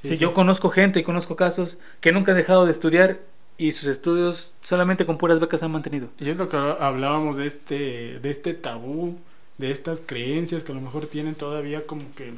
Sí, 0.00 0.10
si 0.10 0.18
yo 0.18 0.32
conozco 0.32 0.68
gente 0.70 1.00
y 1.00 1.02
conozco 1.02 1.34
casos 1.34 1.76
que 2.00 2.12
nunca 2.12 2.30
han 2.32 2.38
dejado 2.38 2.66
de 2.66 2.70
estudiar 2.70 3.18
y 3.58 3.72
sus 3.72 3.88
estudios 3.88 4.54
solamente 4.60 5.06
con 5.06 5.18
puras 5.18 5.40
becas 5.40 5.64
han 5.64 5.72
mantenido. 5.72 6.10
Y 6.20 6.28
es 6.30 6.36
lo 6.36 6.48
que 6.50 6.56
hablábamos 6.56 7.36
de 7.36 7.46
este, 7.46 8.20
de 8.20 8.30
este 8.30 8.54
tabú, 8.54 9.18
de 9.58 9.72
estas 9.72 10.02
creencias 10.04 10.62
que 10.62 10.70
a 10.70 10.74
lo 10.76 10.82
mejor 10.82 11.06
tienen 11.06 11.34
todavía 11.34 11.84
como 11.86 12.02
que, 12.14 12.34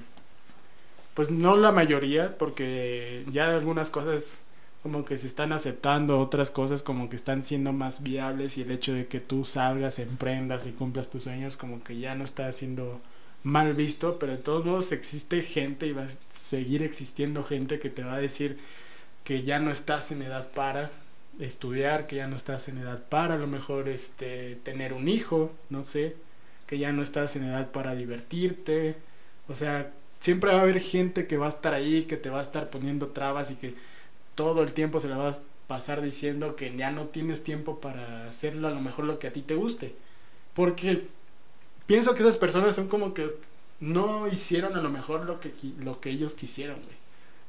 pues 1.18 1.32
no 1.32 1.56
la 1.56 1.72
mayoría, 1.72 2.38
porque 2.38 3.24
ya 3.32 3.52
algunas 3.52 3.90
cosas 3.90 4.38
como 4.84 5.04
que 5.04 5.18
se 5.18 5.26
están 5.26 5.52
aceptando, 5.52 6.20
otras 6.20 6.52
cosas 6.52 6.84
como 6.84 7.10
que 7.10 7.16
están 7.16 7.42
siendo 7.42 7.72
más 7.72 8.04
viables 8.04 8.56
y 8.56 8.62
el 8.62 8.70
hecho 8.70 8.92
de 8.92 9.08
que 9.08 9.18
tú 9.18 9.44
salgas, 9.44 9.98
emprendas 9.98 10.68
y 10.68 10.70
cumplas 10.70 11.10
tus 11.10 11.24
sueños 11.24 11.56
como 11.56 11.82
que 11.82 11.98
ya 11.98 12.14
no 12.14 12.22
está 12.22 12.52
siendo 12.52 13.00
mal 13.42 13.74
visto, 13.74 14.20
pero 14.20 14.30
de 14.30 14.38
todos 14.38 14.64
modos 14.64 14.92
existe 14.92 15.42
gente 15.42 15.88
y 15.88 15.92
va 15.92 16.04
a 16.04 16.08
seguir 16.30 16.84
existiendo 16.84 17.42
gente 17.42 17.80
que 17.80 17.90
te 17.90 18.04
va 18.04 18.14
a 18.14 18.20
decir 18.20 18.56
que 19.24 19.42
ya 19.42 19.58
no 19.58 19.72
estás 19.72 20.12
en 20.12 20.22
edad 20.22 20.46
para 20.52 20.92
estudiar, 21.40 22.06
que 22.06 22.14
ya 22.14 22.28
no 22.28 22.36
estás 22.36 22.68
en 22.68 22.78
edad 22.78 23.02
para 23.08 23.34
a 23.34 23.38
lo 23.38 23.48
mejor 23.48 23.88
este 23.88 24.54
tener 24.62 24.92
un 24.92 25.08
hijo, 25.08 25.50
no 25.68 25.82
sé, 25.82 26.14
que 26.68 26.78
ya 26.78 26.92
no 26.92 27.02
estás 27.02 27.34
en 27.34 27.42
edad 27.42 27.72
para 27.72 27.96
divertirte, 27.96 28.94
o 29.48 29.56
sea, 29.56 29.92
siempre 30.20 30.50
va 30.52 30.58
a 30.58 30.62
haber 30.62 30.80
gente 30.80 31.26
que 31.26 31.36
va 31.36 31.46
a 31.46 31.50
estar 31.50 31.74
ahí, 31.74 32.04
que 32.04 32.16
te 32.16 32.30
va 32.30 32.38
a 32.40 32.42
estar 32.42 32.70
poniendo 32.70 33.08
trabas 33.08 33.50
y 33.50 33.56
que 33.56 33.74
todo 34.34 34.62
el 34.62 34.72
tiempo 34.72 35.00
se 35.00 35.08
la 35.08 35.16
vas 35.16 35.36
a 35.38 35.40
pasar 35.66 36.00
diciendo 36.00 36.56
que 36.56 36.74
ya 36.76 36.90
no 36.90 37.06
tienes 37.08 37.44
tiempo 37.44 37.80
para 37.80 38.26
hacerlo 38.28 38.68
a 38.68 38.70
lo 38.70 38.80
mejor 38.80 39.04
lo 39.04 39.18
que 39.18 39.26
a 39.28 39.32
ti 39.32 39.42
te 39.42 39.54
guste. 39.54 39.94
Porque 40.54 41.06
pienso 41.86 42.14
que 42.14 42.22
esas 42.22 42.36
personas 42.38 42.74
son 42.74 42.88
como 42.88 43.14
que 43.14 43.30
no 43.80 44.26
hicieron 44.28 44.74
a 44.76 44.80
lo 44.80 44.90
mejor 44.90 45.24
lo 45.24 45.40
que, 45.40 45.52
lo 45.78 46.00
que 46.00 46.10
ellos 46.10 46.34
quisieron, 46.34 46.76
güey. 46.76 46.96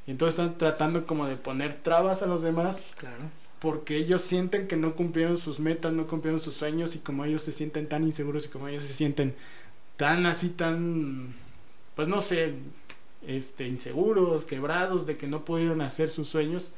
Y 0.07 0.11
entonces 0.11 0.39
están 0.39 0.57
tratando 0.57 1.05
como 1.05 1.27
de 1.27 1.35
poner 1.37 1.75
trabas 1.75 2.21
a 2.23 2.27
los 2.27 2.41
demás 2.41 2.89
Claro. 2.97 3.17
porque 3.59 3.97
ellos 3.97 4.21
sienten 4.21 4.67
que 4.67 4.75
no 4.75 4.95
cumplieron 4.95 5.37
sus 5.37 5.59
metas, 5.59 5.93
no 5.93 6.07
cumplieron 6.07 6.39
sus 6.41 6.55
sueños 6.55 6.95
y 6.95 6.99
como 6.99 7.25
ellos 7.25 7.43
se 7.43 7.51
sienten 7.51 7.87
tan 7.87 8.03
inseguros 8.03 8.45
y 8.45 8.49
como 8.49 8.67
ellos 8.67 8.85
se 8.85 8.93
sienten 8.93 9.35
tan 9.97 10.25
así, 10.25 10.49
tan, 10.49 11.33
pues 11.99 12.07
no 12.07 12.21
sé, 12.21 12.53
este, 13.27 13.67
inseguros, 13.67 14.45
quebrados 14.45 15.05
de 15.05 15.17
que 15.17 15.27
no 15.27 15.43
pudieron 15.43 15.81
hacer 15.81 16.09
sus 16.09 16.29
sueños, 16.29 16.71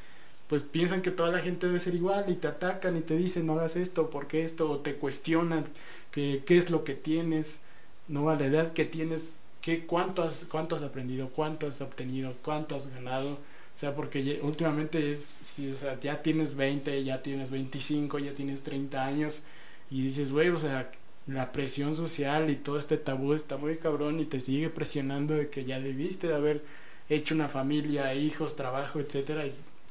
pues 0.47 0.63
piensan 0.63 1.03
que 1.03 1.11
toda 1.11 1.29
la 1.29 1.37
gente 1.37 1.67
debe 1.67 1.79
ser 1.79 1.93
igual 1.93 2.25
y 2.27 2.33
te 2.33 2.47
atacan 2.47 2.97
y 2.97 3.01
te 3.01 3.15
dicen 3.15 3.45
no 3.45 3.53
hagas 3.53 3.75
esto, 3.75 4.09
¿por 4.09 4.25
qué 4.25 4.43
esto? 4.43 4.67
O 4.71 4.79
te 4.79 4.95
cuestionan 4.95 5.63
que, 6.09 6.41
qué 6.43 6.57
es 6.57 6.71
lo 6.71 6.83
que 6.83 6.95
tienes, 6.95 7.59
no 8.07 8.31
a 8.31 8.35
la 8.35 8.47
edad 8.47 8.73
que 8.73 8.83
tienes, 8.83 9.41
qué, 9.61 9.85
cuánto, 9.85 10.23
has, 10.23 10.47
cuánto 10.49 10.75
has 10.75 10.81
aprendido, 10.81 11.29
cuánto 11.29 11.67
has 11.67 11.81
obtenido, 11.81 12.33
cuánto 12.41 12.75
has 12.75 12.87
ganado. 12.87 13.33
O 13.33 13.77
sea, 13.77 13.93
porque 13.93 14.39
últimamente 14.41 15.11
es, 15.11 15.19
si, 15.23 15.71
o 15.71 15.77
sea, 15.77 15.99
ya 15.99 16.23
tienes 16.23 16.55
20, 16.55 17.03
ya 17.03 17.21
tienes 17.21 17.51
25, 17.51 18.17
ya 18.17 18.33
tienes 18.33 18.63
30 18.63 19.05
años 19.05 19.43
y 19.91 20.01
dices, 20.01 20.31
güey, 20.31 20.49
o 20.49 20.57
sea, 20.57 20.89
la 21.27 21.51
presión 21.51 21.95
social 21.95 22.49
y 22.49 22.55
todo 22.55 22.79
este 22.79 22.97
tabú 22.97 23.33
está 23.33 23.57
muy 23.57 23.77
cabrón 23.77 24.19
y 24.19 24.25
te 24.25 24.41
sigue 24.41 24.69
presionando 24.69 25.33
de 25.35 25.49
que 25.49 25.65
ya 25.65 25.79
debiste 25.79 26.27
de 26.27 26.35
haber 26.35 26.63
hecho 27.09 27.35
una 27.35 27.47
familia, 27.47 28.13
hijos, 28.15 28.55
trabajo, 28.55 28.99
etcétera. 28.99 29.43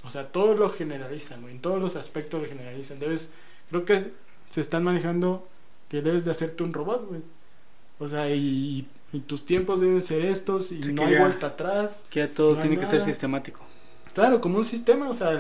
o 0.05 0.11
sea, 0.11 0.29
todo 0.29 0.55
lo 0.55 0.71
generalizan, 0.71 1.47
en 1.49 1.61
todos 1.61 1.81
los 1.81 1.97
aspectos 1.97 2.43
lo 2.43 2.49
generalizan. 2.49 2.99
Debes, 2.99 3.33
creo 3.69 3.85
que 3.85 4.13
se 4.49 4.61
están 4.61 4.85
manejando 4.85 5.47
que 5.89 6.03
debes 6.03 6.25
de 6.25 6.31
hacerte 6.31 6.63
un 6.63 6.73
robot, 6.73 7.09
güey. 7.09 7.23
O 7.99 8.09
sea, 8.09 8.35
y, 8.35 8.87
tus 9.27 9.45
tiempos 9.45 9.81
deben 9.81 10.01
ser 10.03 10.23
estos 10.23 10.73
y 10.73 10.79
no 10.93 11.05
hay 11.05 11.19
vuelta 11.19 11.49
atrás. 11.49 12.05
Que 12.11 12.27
todo 12.29 12.57
tiene 12.57 12.79
que 12.79 12.87
ser 12.87 13.03
sistemático. 13.03 13.61
Claro, 14.15 14.41
como 14.41 14.59
un 14.59 14.65
sistema, 14.65 15.09
o 15.09 15.15
sea, 15.15 15.33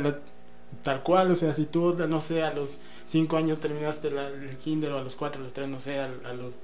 tal 0.82 1.02
cual, 1.02 1.30
o 1.30 1.34
sea, 1.34 1.54
si 1.54 1.66
tú, 1.66 1.94
no 1.94 2.20
sé, 2.20 2.42
a 2.42 2.52
los 2.52 2.80
5 3.06 3.36
años 3.36 3.60
terminaste 3.60 4.10
la, 4.10 4.28
el 4.28 4.56
kinder 4.56 4.92
o 4.92 4.98
a 4.98 5.02
los 5.02 5.16
4, 5.16 5.40
a 5.40 5.44
los 5.44 5.52
3, 5.52 5.68
no 5.68 5.80
sé, 5.80 5.98
a, 5.98 6.08
los... 6.32 6.60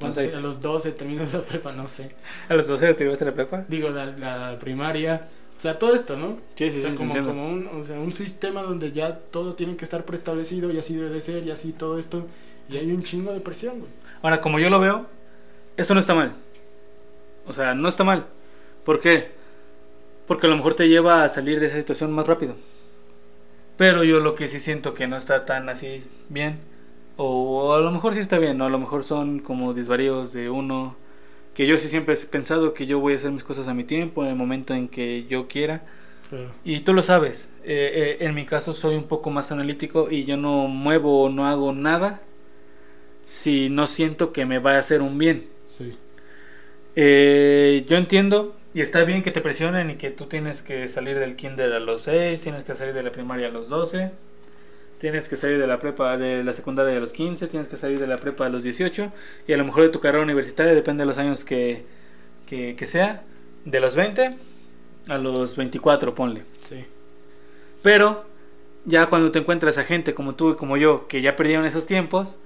a 0.00 0.40
los 0.40 0.60
12 0.60 0.92
terminas 0.92 1.32
la 1.32 1.40
prepa, 1.40 1.72
no 1.72 1.88
sé. 1.88 2.10
¿A 2.48 2.54
los 2.54 2.66
12 2.68 2.94
terminaste 2.94 3.24
la 3.24 3.34
prepa? 3.34 3.64
Digo, 3.68 3.90
la, 3.90 4.06
la 4.06 4.58
primaria. 4.58 5.26
O 5.56 5.60
sea, 5.60 5.78
todo 5.78 5.94
esto, 5.94 6.16
¿no? 6.16 6.38
Sí, 6.54 6.70
sí, 6.70 6.82
sí. 6.82 6.92
Como, 6.92 7.14
como 7.14 7.48
un, 7.48 7.66
o 7.68 7.82
sea, 7.82 7.98
un 7.98 8.12
sistema 8.12 8.62
donde 8.62 8.92
ya 8.92 9.18
todo 9.18 9.54
tiene 9.54 9.76
que 9.76 9.84
estar 9.84 10.04
preestablecido 10.04 10.70
y 10.70 10.78
así 10.78 10.94
debe 10.94 11.08
de 11.08 11.20
ser 11.20 11.46
y 11.46 11.50
así 11.50 11.72
todo 11.72 11.98
esto. 11.98 12.26
Y 12.68 12.76
hay 12.76 12.92
un 12.92 13.02
chingo 13.02 13.32
de 13.32 13.40
presión, 13.40 13.78
güey. 13.78 13.90
Ahora, 14.22 14.40
como 14.40 14.58
yo 14.58 14.68
lo 14.68 14.78
veo, 14.80 15.06
esto 15.76 15.94
no 15.94 16.00
está 16.00 16.14
mal. 16.14 16.34
O 17.46 17.52
sea, 17.52 17.74
no 17.74 17.88
está 17.88 18.04
mal. 18.04 18.26
¿Por 18.84 19.00
qué? 19.00 19.30
Porque 20.26 20.46
a 20.46 20.50
lo 20.50 20.56
mejor 20.56 20.74
te 20.74 20.88
lleva 20.88 21.24
a 21.24 21.28
salir 21.28 21.58
de 21.58 21.66
esa 21.66 21.78
situación 21.78 22.12
más 22.12 22.26
rápido. 22.26 22.54
Pero 23.76 24.04
yo 24.04 24.20
lo 24.20 24.34
que 24.34 24.48
sí 24.48 24.58
siento 24.58 24.94
que 24.94 25.06
no 25.06 25.16
está 25.16 25.44
tan 25.44 25.68
así 25.68 26.04
bien. 26.28 26.58
O 27.16 27.74
a 27.74 27.80
lo 27.80 27.90
mejor 27.90 28.14
sí 28.14 28.20
está 28.20 28.38
bien, 28.38 28.58
¿no? 28.58 28.66
A 28.66 28.70
lo 28.70 28.78
mejor 28.78 29.04
son 29.04 29.40
como 29.40 29.74
desvaríos 29.74 30.32
de 30.32 30.50
uno. 30.50 30.96
Que 31.54 31.66
yo 31.66 31.78
sí 31.78 31.88
siempre 31.88 32.14
he 32.14 32.26
pensado 32.26 32.74
que 32.74 32.86
yo 32.86 33.00
voy 33.00 33.14
a 33.14 33.16
hacer 33.16 33.30
mis 33.32 33.44
cosas 33.44 33.68
a 33.68 33.74
mi 33.74 33.84
tiempo, 33.84 34.22
en 34.24 34.30
el 34.30 34.36
momento 34.36 34.74
en 34.74 34.88
que 34.88 35.26
yo 35.28 35.48
quiera. 35.48 35.84
Y 36.64 36.80
tú 36.80 36.92
lo 36.92 37.02
sabes. 37.02 37.50
Eh, 37.64 38.16
eh, 38.20 38.24
en 38.24 38.34
mi 38.34 38.44
caso 38.44 38.72
soy 38.72 38.96
un 38.96 39.04
poco 39.04 39.30
más 39.30 39.52
analítico 39.52 40.10
y 40.10 40.24
yo 40.24 40.36
no 40.36 40.66
muevo 40.66 41.22
o 41.22 41.30
no 41.30 41.46
hago 41.46 41.72
nada 41.72 42.20
si 43.24 43.70
no 43.70 43.86
siento 43.86 44.32
que 44.32 44.46
me 44.46 44.58
va 44.58 44.74
a 44.74 44.78
hacer 44.78 45.02
un 45.02 45.18
bien. 45.18 45.46
Sí. 45.64 45.96
Eh, 46.96 47.84
yo 47.88 47.96
entiendo 47.96 48.55
y 48.76 48.82
está 48.82 49.04
bien 49.04 49.22
que 49.22 49.30
te 49.30 49.40
presionen 49.40 49.88
y 49.88 49.94
que 49.94 50.10
tú 50.10 50.26
tienes 50.26 50.60
que 50.60 50.86
salir 50.86 51.18
del 51.18 51.34
kinder 51.34 51.72
a 51.72 51.80
los 51.80 52.02
6, 52.02 52.42
tienes 52.42 52.62
que 52.62 52.74
salir 52.74 52.92
de 52.92 53.02
la 53.02 53.10
primaria 53.10 53.46
a 53.46 53.50
los 53.50 53.70
12, 53.70 54.10
tienes 54.98 55.30
que 55.30 55.38
salir 55.38 55.58
de 55.58 55.66
la 55.66 55.78
prepa 55.78 56.18
de 56.18 56.44
la 56.44 56.52
secundaria 56.52 56.94
a 56.94 57.00
los 57.00 57.14
15, 57.14 57.46
tienes 57.46 57.68
que 57.68 57.78
salir 57.78 57.98
de 57.98 58.06
la 58.06 58.18
prepa 58.18 58.44
a 58.44 58.48
los 58.50 58.64
18 58.64 59.10
y 59.48 59.52
a 59.54 59.56
lo 59.56 59.64
mejor 59.64 59.84
de 59.84 59.88
tu 59.88 59.98
carrera 59.98 60.22
universitaria, 60.22 60.74
depende 60.74 61.04
de 61.04 61.06
los 61.06 61.16
años 61.16 61.42
que, 61.46 61.86
que, 62.46 62.86
sea, 62.86 63.24
de 63.64 63.80
los 63.80 63.96
20 63.96 64.36
a 65.08 65.16
los 65.16 65.56
24, 65.56 66.14
ponle. 66.14 66.42
Sí. 66.60 66.84
Pero 67.82 68.26
ya 68.84 69.06
cuando 69.06 69.32
te 69.32 69.38
encuentras 69.38 69.78
a 69.78 69.84
gente 69.84 70.12
como 70.12 70.34
tú 70.34 70.50
y 70.50 70.56
como 70.56 70.76
yo 70.76 71.08
que 71.08 71.22
ya 71.22 71.34
perdieron 71.34 71.64
esos 71.64 71.86
tiempos, 71.86 72.36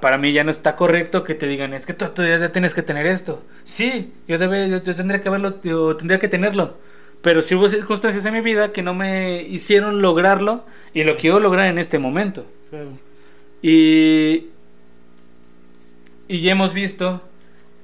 para 0.00 0.18
mí 0.18 0.32
ya 0.32 0.44
no 0.44 0.50
está 0.50 0.76
correcto 0.76 1.24
que 1.24 1.34
te 1.34 1.46
digan, 1.46 1.74
es 1.74 1.86
que 1.86 1.94
tú, 1.94 2.06
ya 2.22 2.52
tienes 2.52 2.74
que 2.74 2.82
tener 2.82 3.06
esto. 3.06 3.42
Sí, 3.62 4.12
yo, 4.26 4.38
debe, 4.38 4.68
yo, 4.70 4.82
tendría 4.82 5.20
que 5.20 5.28
haberlo, 5.28 5.60
yo 5.62 5.96
tendría 5.96 6.18
que 6.18 6.28
tenerlo. 6.28 6.76
Pero 7.22 7.42
si 7.42 7.54
hubo 7.54 7.68
circunstancias 7.68 8.24
en 8.26 8.34
mi 8.34 8.40
vida 8.40 8.72
que 8.72 8.82
no 8.82 8.94
me 8.94 9.42
hicieron 9.42 10.02
lograrlo 10.02 10.64
y 10.92 11.04
lo 11.04 11.16
quiero 11.16 11.40
lograr 11.40 11.68
en 11.68 11.78
este 11.78 11.98
momento. 11.98 12.44
Y, 13.62 14.48
y 16.28 16.40
ya 16.40 16.52
hemos 16.52 16.74
visto, 16.74 17.22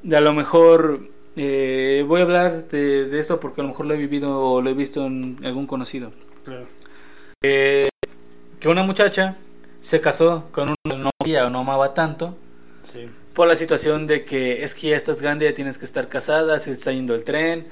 de 0.03 0.17
a 0.17 0.21
lo 0.21 0.35
mejor, 0.35 1.09
eh, 1.37 2.05
voy 2.07 2.21
a 2.21 2.25
hablar 2.25 2.69
de, 2.69 3.19
esto 3.19 3.41
porque 3.41 3.61
a 3.61 3.65
lo 3.65 3.69
mejor 3.69 3.87
lo 3.87 3.95
he 3.95 3.99
vivido 3.99 4.39
o 4.39 4.61
lo 4.61 4.69
he 4.69 4.75
visto 4.75 5.07
en 5.07 5.39
algún 5.43 5.67
conocido. 5.67 6.13
Eh, 7.43 7.89
que 8.59 8.69
una 8.69 8.83
muchacha 8.83 9.39
se 9.81 10.01
casó 10.01 10.49
con 10.53 10.75
una 10.85 11.11
novia 11.21 11.47
o 11.47 11.51
no 11.51 11.61
amaba 11.61 11.95
tanto. 11.95 12.37
Por 13.35 13.49
la 13.49 13.57
situación 13.57 14.07
de 14.07 14.25
que 14.25 14.65
es 14.65 14.75
que 14.75 14.91
ya 14.91 14.97
estás 14.97 15.23
grande, 15.23 15.47
ya 15.47 15.55
tienes 15.55 15.79
que 15.79 15.85
estar 15.85 16.09
casada, 16.09 16.59
se 16.59 16.73
está 16.73 16.93
yendo 16.93 17.15
el 17.15 17.25
tren 17.25 17.67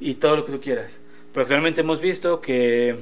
y 0.00 0.14
todo 0.14 0.36
lo 0.36 0.44
que 0.44 0.52
tú 0.52 0.60
quieras. 0.60 0.98
Pero 1.32 1.42
actualmente 1.42 1.82
hemos 1.82 2.00
visto 2.00 2.40
que 2.40 2.96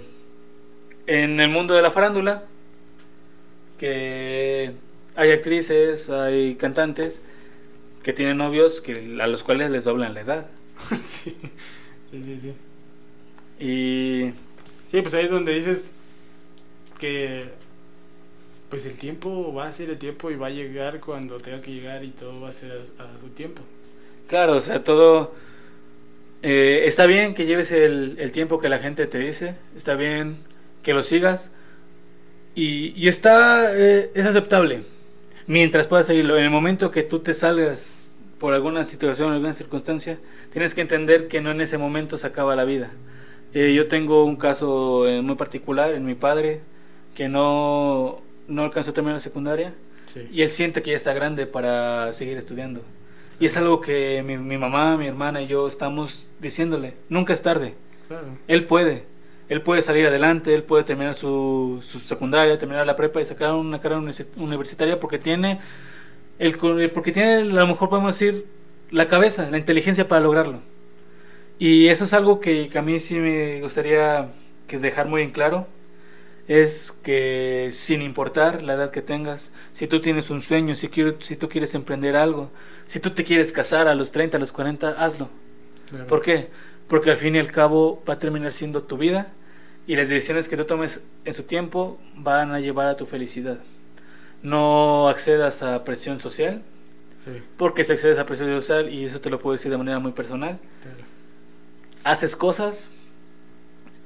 en 1.07 1.41
el 1.41 1.49
mundo 1.49 1.75
de 1.75 1.83
la 1.83 1.91
farándula, 1.91 2.45
que 3.79 4.73
hay 5.15 5.31
actrices, 5.31 6.11
hay 6.11 6.57
cantantes 6.57 7.23
que 8.03 8.13
tienen 8.13 8.37
novios 8.37 8.81
que, 8.81 9.17
a 9.21 9.27
los 9.27 9.45
cuales 9.45 9.71
les 9.71 9.85
doblan 9.85 10.15
la 10.15 10.21
edad. 10.21 10.47
sí, 11.03 11.37
sí, 12.11 12.23
sí, 12.23 12.39
sí. 12.39 12.55
Y... 13.59 14.33
Sí, 14.87 15.01
pues 15.01 15.15
ahí 15.15 15.25
es 15.25 15.31
donde 15.31 15.55
dices 15.55 15.93
que 16.99 17.51
pues 18.75 18.87
el 18.87 18.95
tiempo 18.95 19.55
va 19.55 19.67
a 19.67 19.71
ser 19.71 19.89
el 19.89 19.99
tiempo 19.99 20.33
y 20.33 20.35
va 20.35 20.49
a 20.49 20.51
llegar 20.51 20.99
cuando 20.99 21.39
tenga 21.39 21.61
que 21.61 21.71
llegar 21.71 22.03
y 22.03 22.09
todo 22.09 22.41
va 22.41 22.49
a 22.49 22.53
ser 22.53 22.73
a, 22.73 23.21
su 23.21 23.29
tiempo. 23.29 23.63
Claro, 24.27 24.57
o 24.57 24.61
sea, 24.61 24.83
todo... 24.83 25.33
Eh, 26.43 26.83
está 26.85 27.07
bien 27.07 27.35
que 27.35 27.47
lleves 27.47 27.71
el, 27.71 28.33
tiempo 28.33 28.59
que 28.59 28.69
la 28.69 28.79
gente 28.79 29.07
te 29.07 29.19
dice, 29.19 29.55
está 29.77 29.95
bien 29.95 30.39
que 30.83 30.93
lo 30.93 31.05
sigas 31.05 31.53
y, 32.57 33.01
y 33.01 33.07
está, 33.07 33.79
eh, 33.79 34.11
es 34.13 34.27
aceptable 34.27 34.83
mientras 35.47 35.87
puedas 35.87 36.09
seguirlo. 36.09 36.37
En 36.37 36.43
el 36.43 36.51
momento 36.51 36.91
que 36.91 37.05
tú 37.05 37.21
te 37.21 37.33
salgas 37.33 38.11
por 38.41 38.55
alguna 38.55 38.83
situación, 38.83 39.33
alguna 39.33 39.55
circunstancia, 39.55 40.19
tienes 40.51 40.75
que 40.75 40.81
entender 40.81 41.29
que 41.29 41.41
no 41.41 41.53
en 41.53 41.61
ese 41.61 41.79
momento 41.79 42.19
se 42.19 42.27
acaba 42.27 42.57
la 42.57 42.65
vida. 42.65 42.91
Eh, 43.53 43.73
yo 43.73 43.87
tengo 43.87 44.25
un 44.25 44.35
caso 44.35 45.05
muy 45.23 45.37
particular 45.37 45.95
en 45.95 46.05
mi 46.05 46.17
padre 46.17 46.61
que 47.15 47.29
no 47.29 48.24
no 48.49 48.65
alcanzó 48.65 48.91
a 48.91 48.95
terminar 48.95 49.17
la 49.17 49.21
secundaria 49.21 49.75
y 50.31 50.43
él 50.43 50.49
siente 50.49 50.83
que 50.83 50.93
ya 50.93 50.97
está 50.97 51.13
grande 51.13 51.47
para 51.47 52.13
seguir 52.13 52.37
estudiando. 52.37 52.83
Y 53.41 53.47
es 53.47 53.57
algo 53.57 53.81
que 53.81 54.23
mi, 54.25 54.39
mi, 54.39 54.59
mamá, 54.59 54.97
mi 54.97 55.07
hermana 55.07 55.43
y 55.43 55.49
yo 55.49 55.67
estamos 55.67 56.31
diciéndole, 56.41 56.95
nunca 57.09 57.33
es 57.33 57.43
tarde. 57.43 57.75
Él 58.47 58.67
puede, 58.67 59.05
él 59.49 59.61
puede 59.63 59.83
salir 59.83 60.07
adelante, 60.07 60.55
él 60.55 60.63
puede 60.63 60.85
terminar 60.85 61.15
su, 61.15 61.81
su 61.83 61.99
secundaria, 61.99 62.57
terminar 62.59 62.87
la 62.87 62.95
prepa 62.95 63.21
y 63.21 63.27
sacar 63.27 63.53
una 63.55 63.81
carrera 63.81 64.03
universitaria 64.37 65.01
porque 65.01 65.19
tiene, 65.19 65.61
el, 66.39 66.57
porque 66.93 67.11
tiene, 67.13 67.37
a 67.37 67.41
lo 67.41 67.67
mejor 67.67 67.89
podemos 67.89 68.19
decir, 68.19 68.47
la 68.91 69.09
cabeza, 69.09 69.51
la 69.51 69.59
inteligencia 69.59 70.07
para 70.07 70.21
lograrlo. 70.21 70.61
Y 71.59 71.89
eso 71.89 72.05
es 72.05 72.15
algo 72.15 72.41
que, 72.41 72.69
que 72.69 72.79
a 72.79 72.83
mí 72.83 73.01
sí 73.01 73.17
me 73.17 73.61
gustaría 73.61 74.29
que 74.69 74.79
dejar 74.79 75.09
muy 75.09 75.23
en 75.23 75.31
claro 75.31 75.67
es 76.47 76.93
que 76.93 77.69
sin 77.71 78.03
importar 78.03 78.63
la 78.63 78.75
edad 78.75 78.91
que 78.91 79.03
tengas, 79.03 79.51
si 79.73 79.87
tú 79.87 80.01
tienes 80.01 80.31
un 80.31 80.41
sueño, 80.41 80.75
si, 80.77 80.91
si 81.21 81.37
tú 81.37 81.49
quieres 81.49 81.75
emprender 81.75 82.17
algo, 82.17 82.51
si 82.87 83.01
tú 83.01 83.11
te 83.11 83.25
quieres 83.25 83.53
casar 83.53 83.89
a 83.89 83.95
los 83.95 84.13
30, 84.13 84.37
a 84.37 84.41
los 84.41 84.53
40, 84.53 84.91
hazlo. 84.91 85.29
¿Por 86.09 86.23
qué? 86.23 86.51
Porque 86.89 87.11
al 87.11 87.17
fin 87.17 87.37
y 87.37 87.39
al 87.39 87.51
cabo 87.51 88.03
va 88.09 88.15
a 88.15 88.19
terminar 88.19 88.53
siendo 88.53 88.83
tu 88.83 88.99
vida 88.99 89.33
y 89.87 89.97
las 89.97 90.09
decisiones 90.09 90.49
que 90.49 90.57
tú 90.57 90.65
tomes 90.65 91.03
en 91.25 91.33
su 91.33 91.45
tiempo 91.45 91.99
van 92.15 92.53
a 92.53 92.61
llevar 92.61 92.87
a 92.87 92.97
tu 92.97 93.07
felicidad. 93.07 93.59
No 94.43 95.09
accedas 95.09 95.63
a 95.63 95.85
presión 95.85 96.19
social, 96.19 96.63
porque 97.57 97.85
si 97.85 97.93
accedes 97.93 98.19
a 98.19 98.27
presión 98.27 98.51
social, 98.51 98.91
y 98.91 99.05
eso 99.05 99.21
te 99.21 99.31
lo 99.31 99.39
puedo 99.39 99.53
decir 99.53 99.71
de 99.71 99.79
manera 99.79 99.99
muy 99.99 100.13
personal, 100.13 100.59
haces 102.03 102.37
cosas 102.37 102.91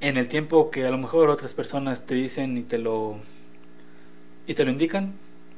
en 0.00 0.16
el 0.16 0.28
tiempo 0.28 0.70
que 0.70 0.86
a 0.86 0.90
lo 0.90 0.98
mejor 0.98 1.30
otras 1.30 1.54
personas 1.54 2.06
te 2.06 2.14
dicen 2.14 2.56
y 2.58 2.62
te 2.62 2.78
lo 2.78 3.18
y 4.46 4.54
te 4.54 4.64
lo 4.64 4.70
indican, 4.70 5.12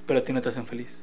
pero 0.07 0.21
a 0.21 0.23
ti 0.23 0.33
no 0.33 0.43
te 0.43 0.49
hacen 0.49 0.67
feliz. 0.67 1.03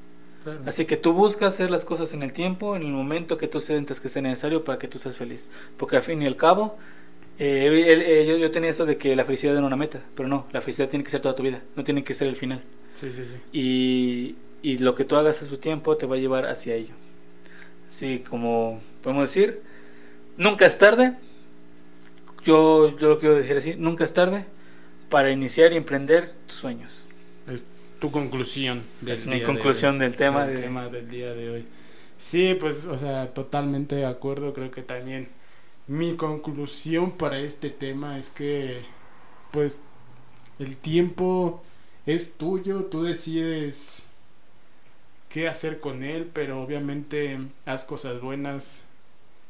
Así 0.66 0.86
que 0.86 0.98
tú 0.98 1.14
buscas 1.14 1.56
hacer 1.56 1.72
las 1.72 1.86
cosas 1.86 2.14
en 2.14 2.24
el 2.24 2.34
tiempo, 2.34 2.76
en 2.76 2.84
el 2.84 2.92
momento 2.92 3.38
que 3.38 3.48
tú 3.48 3.62
sientes 3.62 4.00
que 4.00 4.10
sea 4.10 4.22
necesario 4.22 4.64
para 4.64 4.80
que 4.80 4.88
tú 4.88 5.00
seas 5.00 5.18
feliz. 5.18 5.48
Porque 5.78 5.98
al 5.98 6.04
fin 6.04 6.22
y 6.22 6.28
al 6.28 6.36
cabo, 6.38 6.78
Eh, 7.40 7.70
eh, 7.88 8.26
yo, 8.28 8.38
yo 8.38 8.52
tenía 8.52 8.70
eso 8.72 8.86
de 8.86 8.98
que 8.98 9.16
la 9.16 9.26
felicidad 9.26 9.56
era 9.58 9.66
una 9.66 9.78
meta, 9.78 10.02
pero 10.16 10.30
no, 10.30 10.48
la 10.54 10.62
felicidad 10.62 10.90
tiene 10.90 11.04
que 11.06 11.12
ser 11.12 11.22
toda 11.22 11.36
tu 11.36 11.44
vida, 11.44 11.64
no 11.76 11.84
tiene 11.84 12.04
que 12.04 12.14
ser 12.16 12.28
el 12.30 12.36
final. 12.36 12.64
Sí, 12.94 13.12
sí, 13.12 13.24
sí. 13.26 13.36
Y, 13.52 14.36
y 14.62 14.80
lo 14.80 14.96
que 14.96 15.06
tú 15.06 15.16
hagas 15.18 15.42
a 15.42 15.46
su 15.46 15.58
tiempo 15.58 15.98
te 15.98 16.06
va 16.08 16.16
a 16.16 16.20
llevar 16.20 16.46
hacia 16.48 16.76
ello. 16.76 16.94
Sí, 17.90 18.24
como 18.30 18.82
podemos 19.02 19.24
decir, 19.34 19.62
nunca 20.38 20.66
es 20.66 20.78
tarde. 20.78 21.16
Yo, 22.44 22.96
yo 22.98 23.10
lo 23.10 23.20
quiero 23.20 23.36
decir 23.36 23.58
así, 23.58 23.76
nunca 23.78 24.04
es 24.04 24.14
tarde 24.14 24.46
para 25.10 25.32
iniciar 25.32 25.74
y 25.74 25.78
emprender 25.78 26.34
tus 26.48 26.58
sueños. 26.58 27.06
Es 27.48 27.66
tu 28.00 28.12
conclusión. 28.12 28.84
del 29.02 29.14
es 29.14 29.28
mi 29.28 29.40
de 29.40 29.44
conclusión 29.46 30.00
del 30.00 30.16
tema. 30.16 30.46
Del 30.48 30.56
de- 30.56 30.62
tema 30.62 30.90
del 30.90 31.10
día 31.10 31.34
de 31.34 31.50
hoy. 31.50 31.66
Sí, 32.18 32.56
pues, 32.60 32.86
o 32.86 32.98
sea, 32.98 33.34
totalmente 33.34 33.96
de 33.96 34.06
acuerdo. 34.06 34.54
Creo 34.54 34.72
que 34.72 34.82
también 34.82 35.30
mi 35.88 36.16
conclusión 36.16 37.12
para 37.12 37.40
este 37.40 37.70
tema 37.70 38.18
es 38.18 38.30
que, 38.30 38.82
pues, 39.52 39.82
el 40.60 40.76
tiempo 40.78 41.64
es 42.06 42.34
tuyo, 42.34 42.86
tú 42.86 43.04
decides 43.04 44.04
qué 45.30 45.48
hacer 45.48 45.80
con 45.80 46.04
él, 46.04 46.30
pero 46.34 46.62
obviamente 46.62 47.38
haz 47.66 47.84
cosas 47.86 48.22
buenas, 48.22 48.82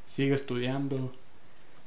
sigue 0.06 0.34
estudiando. 0.34 1.14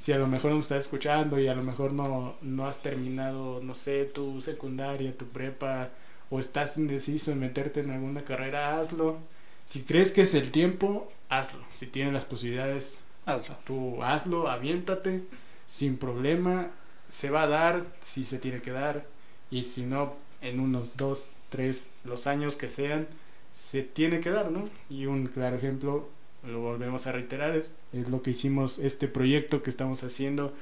Si 0.00 0.12
a 0.12 0.18
lo 0.18 0.26
mejor 0.26 0.52
no 0.52 0.60
estás 0.60 0.78
escuchando 0.84 1.38
y 1.38 1.46
a 1.46 1.54
lo 1.54 1.62
mejor 1.62 1.92
no, 1.92 2.34
no 2.40 2.66
has 2.66 2.80
terminado, 2.80 3.60
no 3.62 3.74
sé, 3.74 4.06
tu 4.06 4.40
secundaria, 4.40 5.14
tu 5.14 5.26
prepa, 5.26 5.90
o 6.30 6.40
estás 6.40 6.78
indeciso 6.78 7.32
en 7.32 7.40
meterte 7.40 7.80
en 7.80 7.90
alguna 7.90 8.22
carrera, 8.24 8.80
hazlo. 8.80 9.18
Si 9.66 9.82
crees 9.82 10.10
que 10.10 10.22
es 10.22 10.32
el 10.32 10.52
tiempo, 10.52 11.06
hazlo. 11.28 11.62
Si 11.74 11.86
tienes 11.86 12.14
las 12.14 12.24
posibilidades, 12.24 13.00
Hazlo. 13.26 13.54
tú 13.66 14.02
hazlo, 14.02 14.48
aviéntate, 14.48 15.22
sin 15.66 15.98
problema. 15.98 16.70
Se 17.08 17.28
va 17.28 17.42
a 17.42 17.48
dar 17.48 17.84
si 18.00 18.24
se 18.24 18.38
tiene 18.38 18.62
que 18.62 18.70
dar. 18.70 19.04
Y 19.50 19.64
si 19.64 19.82
no, 19.84 20.16
en 20.40 20.60
unos 20.60 20.96
dos, 20.96 21.28
tres, 21.50 21.90
los 22.04 22.26
años 22.26 22.56
que 22.56 22.70
sean, 22.70 23.06
se 23.52 23.82
tiene 23.82 24.20
que 24.20 24.30
dar, 24.30 24.50
¿no? 24.50 24.66
Y 24.88 25.04
un 25.04 25.26
claro 25.26 25.56
ejemplo, 25.56 26.08
lo 26.44 26.60
volvemos 26.60 27.06
a 27.06 27.12
reiterar, 27.12 27.54
es, 27.56 27.76
es 27.92 28.08
lo 28.08 28.22
que 28.22 28.30
hicimos, 28.30 28.78
este 28.78 29.08
proyecto 29.08 29.62
que 29.62 29.70
estamos 29.70 30.02
haciendo 30.04 30.52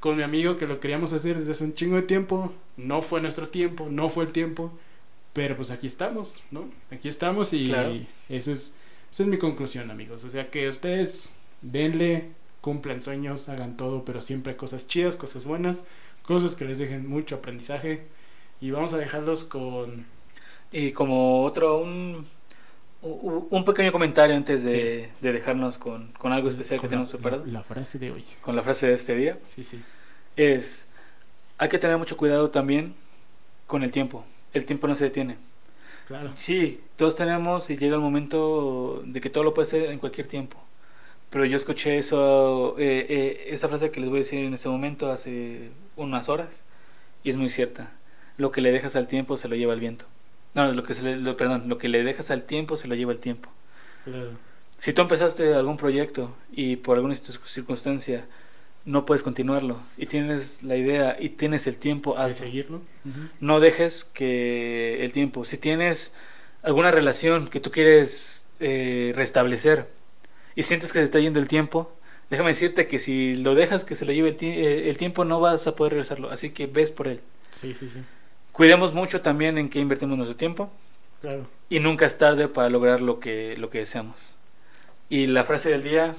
con 0.00 0.16
mi 0.16 0.22
amigo, 0.22 0.56
que 0.56 0.66
lo 0.66 0.80
queríamos 0.80 1.12
hacer 1.12 1.38
desde 1.38 1.52
hace 1.52 1.64
un 1.64 1.74
chingo 1.74 1.96
de 1.96 2.02
tiempo. 2.02 2.52
No 2.76 3.02
fue 3.02 3.20
nuestro 3.20 3.48
tiempo, 3.48 3.88
no 3.90 4.08
fue 4.08 4.24
el 4.24 4.32
tiempo. 4.32 4.72
Pero 5.32 5.56
pues 5.56 5.70
aquí 5.70 5.86
estamos, 5.86 6.42
¿no? 6.50 6.68
Aquí 6.90 7.08
estamos 7.08 7.52
y 7.52 7.68
Claro. 7.68 7.92
eso 8.28 8.50
es, 8.50 8.74
esa 9.12 9.22
es 9.22 9.28
mi 9.28 9.38
conclusión, 9.38 9.90
amigos. 9.90 10.24
O 10.24 10.30
sea 10.30 10.50
que 10.50 10.68
ustedes 10.68 11.34
denle, 11.62 12.30
cumplan 12.60 13.00
sueños, 13.00 13.48
hagan 13.48 13.76
todo, 13.76 14.04
pero 14.04 14.20
siempre 14.22 14.56
cosas 14.56 14.88
chidas, 14.88 15.16
cosas 15.16 15.44
buenas, 15.44 15.84
cosas 16.22 16.54
que 16.56 16.64
les 16.64 16.78
dejen 16.78 17.08
mucho 17.08 17.36
aprendizaje. 17.36 18.06
Y 18.60 18.70
vamos 18.72 18.92
a 18.94 18.98
dejarlos 18.98 19.44
con... 19.44 20.06
Y 20.72 20.92
como 20.92 21.44
otro, 21.44 21.78
un, 21.78 22.26
un 23.02 23.64
pequeño 23.64 23.92
comentario 23.92 24.36
antes 24.36 24.62
de, 24.64 25.08
de 25.20 25.32
dejarnos 25.32 25.78
con, 25.78 26.12
con 26.12 26.32
algo 26.32 26.48
especial 26.48 26.78
que 26.78 26.82
con 26.82 26.90
tenemos 26.90 27.12
la, 27.12 27.18
preparado, 27.18 27.46
la- 27.46 27.52
la 27.52 27.62
frase 27.62 27.98
de 27.98 28.10
hoy. 28.12 28.24
con 28.42 28.54
la 28.56 28.62
frase 28.62 28.88
de 28.88 28.94
este 28.94 29.14
día, 29.16 29.38
Sí, 29.54 29.64
sí. 29.64 29.82
es, 30.36 30.86
hay 31.58 31.68
que 31.68 31.78
tener 31.78 31.96
mucho 31.96 32.16
cuidado 32.16 32.50
también 32.50 32.94
con 33.66 33.82
el 33.82 33.92
tiempo. 33.92 34.24
El 34.52 34.66
tiempo 34.66 34.86
no 34.88 34.94
se 34.96 35.04
detiene. 35.04 35.38
Claro. 36.06 36.32
Sí, 36.34 36.80
todos 36.96 37.14
tenemos 37.16 37.70
y 37.70 37.76
llega 37.76 37.94
el 37.94 38.00
momento 38.00 39.02
de 39.06 39.20
que 39.20 39.30
todo 39.30 39.44
lo 39.44 39.54
puede 39.54 39.66
ser 39.68 39.90
en 39.92 39.98
cualquier 39.98 40.26
tiempo. 40.26 40.62
Pero 41.30 41.44
yo 41.44 41.56
escuché 41.56 41.96
eso, 41.98 42.74
eh, 42.78 43.06
eh, 43.08 43.44
esa 43.50 43.68
frase 43.68 43.90
que 43.92 44.00
les 44.00 44.08
voy 44.08 44.18
a 44.18 44.22
decir 44.22 44.40
en 44.44 44.52
ese 44.54 44.68
momento 44.68 45.10
hace 45.12 45.70
unas 45.96 46.28
horas 46.28 46.64
y 47.22 47.30
es 47.30 47.36
muy 47.36 47.48
cierta. 47.48 47.92
Lo 48.36 48.50
que 48.50 48.60
le 48.60 48.72
dejas 48.72 48.96
al 48.96 49.06
tiempo 49.06 49.36
se 49.36 49.46
lo 49.48 49.54
lleva 49.54 49.72
el 49.72 49.78
viento. 49.80 50.06
No, 50.54 50.70
lo 50.72 50.82
que 50.82 50.94
se 50.94 51.04
le, 51.04 51.16
lo- 51.16 51.36
perdón, 51.36 51.68
lo 51.68 51.78
que 51.78 51.88
le 51.88 52.02
dejas 52.04 52.30
al 52.30 52.44
tiempo 52.44 52.76
se 52.76 52.88
lo 52.88 52.94
lleva 52.94 53.12
el 53.12 53.20
tiempo. 53.20 53.50
Claro. 54.04 54.30
Si 54.78 54.92
tú 54.92 55.02
empezaste 55.02 55.54
algún 55.54 55.76
proyecto 55.76 56.34
y 56.52 56.76
por 56.76 56.96
alguna 56.96 57.14
cir- 57.14 57.38
circunstancia 57.44 58.26
no 58.86 59.04
puedes 59.04 59.22
continuarlo 59.22 59.78
y 59.98 60.06
tienes 60.06 60.62
la 60.62 60.76
idea 60.76 61.16
y 61.20 61.30
tienes 61.30 61.66
el 61.66 61.76
tiempo, 61.78 62.16
¿Hay 62.18 62.32
hazlo. 62.32 62.46
seguirlo? 62.46 62.82
No 63.40 63.60
dejes 63.60 64.04
que 64.04 65.04
el 65.04 65.12
tiempo, 65.12 65.44
si 65.44 65.58
tienes 65.58 66.12
alguna 66.62 66.90
relación 66.90 67.48
que 67.48 67.60
tú 67.60 67.70
quieres 67.70 68.48
eh, 68.58 69.12
restablecer 69.14 69.88
y 70.54 70.62
sientes 70.62 70.92
que 70.92 70.98
se 71.00 71.04
está 71.04 71.20
yendo 71.20 71.40
el 71.40 71.48
tiempo, 71.48 71.92
déjame 72.30 72.50
decirte 72.50 72.88
que 72.88 72.98
si 72.98 73.36
lo 73.36 73.54
dejas 73.54 73.84
que 73.84 73.94
se 73.94 74.04
lo 74.06 74.12
lleve 74.12 74.30
el, 74.30 74.36
eh, 74.40 74.88
el 74.90 74.96
tiempo 74.96 75.24
no 75.26 75.40
vas 75.40 75.66
a 75.66 75.76
poder 75.76 75.92
regresarlo, 75.92 76.30
así 76.30 76.50
que 76.50 76.66
ves 76.66 76.90
por 76.90 77.06
él. 77.06 77.20
Sí, 77.60 77.74
sí, 77.78 77.88
sí. 77.88 78.00
Cuidemos 78.52 78.92
mucho 78.92 79.20
también 79.22 79.58
en 79.58 79.68
qué 79.70 79.78
invertimos 79.78 80.16
nuestro 80.16 80.36
tiempo 80.36 80.70
Claro. 81.20 81.46
y 81.68 81.80
nunca 81.80 82.06
es 82.06 82.18
tarde 82.18 82.48
para 82.48 82.68
lograr 82.70 83.00
lo 83.02 83.20
que, 83.20 83.56
lo 83.56 83.70
que 83.70 83.78
deseamos. 83.78 84.34
Y 85.08 85.26
la 85.26 85.44
frase 85.44 85.70
del 85.70 85.82
día 85.82 86.14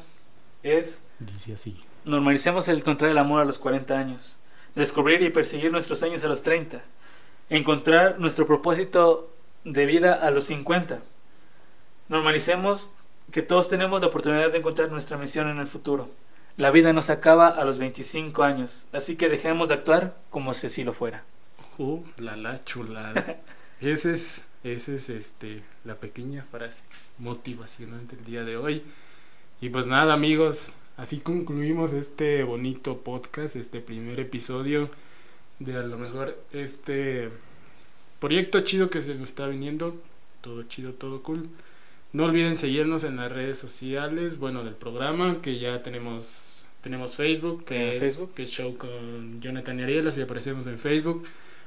es, 0.64 1.02
Dice 1.20 1.54
así. 1.54 1.84
normalicemos 2.06 2.68
el 2.68 2.78
encontrar 2.78 3.12
el 3.12 3.18
amor 3.18 3.42
a 3.42 3.46
los 3.46 3.58
40 3.60 3.98
años, 3.98 4.38
descubrir 4.76 5.22
y 5.22 5.30
perseguir 5.30 5.72
nuestros 5.72 6.00
sueños 6.00 6.24
a 6.24 6.28
los 6.28 6.44
30, 6.44 6.82
encontrar 7.50 8.20
nuestro 8.20 8.46
propósito 8.48 9.32
de 9.64 9.86
vida 9.86 10.14
a 10.14 10.32
los 10.32 10.46
50. 10.46 11.00
Normalicemos 12.10 12.92
que 13.32 13.42
todos 13.42 13.70
tenemos 13.70 14.02
la 14.02 14.08
oportunidad 14.08 14.52
de 14.52 14.58
encontrar 14.58 14.92
nuestra 14.92 15.18
misión 15.18 15.48
en 15.50 15.60
el 15.60 15.68
futuro. 15.68 16.10
La 16.58 16.72
vida 16.72 16.92
no 16.92 17.02
se 17.02 17.14
acaba 17.14 17.48
a 17.48 17.64
los 17.64 17.78
25 17.80 18.44
años, 18.44 18.88
así 18.92 19.16
que 19.16 19.30
dejemos 19.30 19.70
de 19.70 19.76
actuar 19.76 20.18
como 20.30 20.54
si 20.54 20.68
así 20.68 20.84
lo 20.84 20.92
fuera. 20.94 21.24
Uh, 21.78 22.04
la 22.18 22.36
la 22.36 22.64
chulada. 22.64 23.42
Ese 23.82 24.12
es, 24.12 24.44
ese 24.64 24.94
es 24.94 25.10
este, 25.10 25.64
la 25.86 25.96
pequeña 25.96 26.46
frase 26.52 26.84
motivacional 27.18 28.08
del 28.08 28.24
día 28.24 28.44
de 28.44 28.56
hoy. 28.56 28.84
Y 29.60 29.70
pues 29.70 29.88
nada, 29.88 30.14
amigos, 30.14 30.74
así 30.98 31.18
concluimos 31.18 31.92
este 31.94 32.44
bonito 32.44 33.00
podcast, 33.00 33.56
este 33.56 33.80
primer 33.80 34.20
episodio 34.20 34.92
de 35.58 35.78
a 35.78 35.82
lo 35.82 35.98
mejor 35.98 36.40
este 36.54 37.32
proyecto 38.20 38.60
chido 38.62 38.92
que 38.92 39.02
se 39.02 39.16
nos 39.16 39.30
está 39.30 39.48
viniendo. 39.48 40.00
Todo 40.42 40.62
chido, 40.64 40.94
todo 40.94 41.24
cool. 41.24 41.50
No 42.14 42.26
olviden 42.26 42.58
seguirnos 42.58 43.04
en 43.04 43.16
las 43.16 43.32
redes 43.32 43.58
sociales, 43.58 44.38
bueno, 44.38 44.64
del 44.64 44.76
programa, 44.76 45.42
que 45.42 45.58
ya 45.58 45.82
tenemos 45.82 46.66
tenemos 46.82 47.16
Facebook, 47.16 47.64
que 47.66 47.94
es 47.96 48.00
Facebook. 48.00 48.34
que 48.36 48.44
es 48.44 48.50
Show 48.52 48.76
con 48.76 49.42
Jonathan 49.42 49.80
y 49.80 49.84
Ariel, 49.84 50.08
así 50.08 50.22
aparecemos 50.22 50.68
en 50.68 50.78
Facebook. 50.78 51.24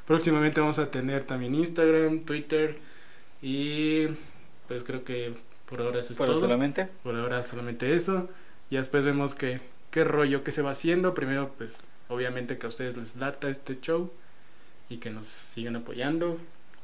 Próximamente 0.06 0.60
vamos 0.60 0.78
a 0.78 0.90
tener 0.90 1.24
también 1.24 1.54
Instagram, 1.54 2.20
Twitter 2.24 2.78
y 3.42 4.06
pues 4.68 4.84
creo 4.84 5.04
que 5.04 5.34
por 5.66 5.80
ahora 5.82 6.00
eso 6.00 6.12
es 6.12 6.18
Pero 6.18 6.34
todo. 6.34 6.40
solamente. 6.42 6.88
Por 7.02 7.14
ahora 7.16 7.42
solamente 7.42 7.94
eso. 7.94 8.28
Y 8.70 8.76
después 8.76 9.04
vemos 9.04 9.34
que, 9.34 9.60
qué 9.90 10.04
rollo 10.04 10.44
que 10.44 10.52
se 10.52 10.62
va 10.62 10.70
haciendo. 10.72 11.14
Primero, 11.14 11.52
pues 11.56 11.88
obviamente 12.08 12.58
que 12.58 12.66
a 12.66 12.68
ustedes 12.68 12.96
les 12.96 13.16
lata 13.16 13.48
este 13.48 13.80
show 13.80 14.12
y 14.88 14.98
que 14.98 15.10
nos 15.10 15.26
sigan 15.28 15.76
apoyando. 15.76 16.38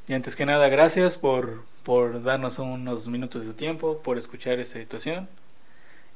Y 0.09 0.15
antes 0.15 0.37
que 0.37 0.47
nada, 0.47 0.69
gracias 0.69 1.17
por, 1.17 1.65
por 1.85 2.23
darnos 2.23 2.59
unos 2.59 3.07
minutos 3.09 3.47
de 3.47 3.55
tiempo, 3.55 4.03
por 4.03 4.19
escuchar 4.19 4.59
esta 4.59 4.79
situación. 4.81 5.29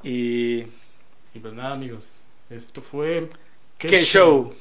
Y 0.02 0.66
Y 1.34 1.40
pues 1.40 1.54
nada 1.54 1.72
amigos, 1.74 2.20
esto 2.50 2.82
fue... 2.82 3.30
¡Qué 3.78 4.02
show! 4.02 4.54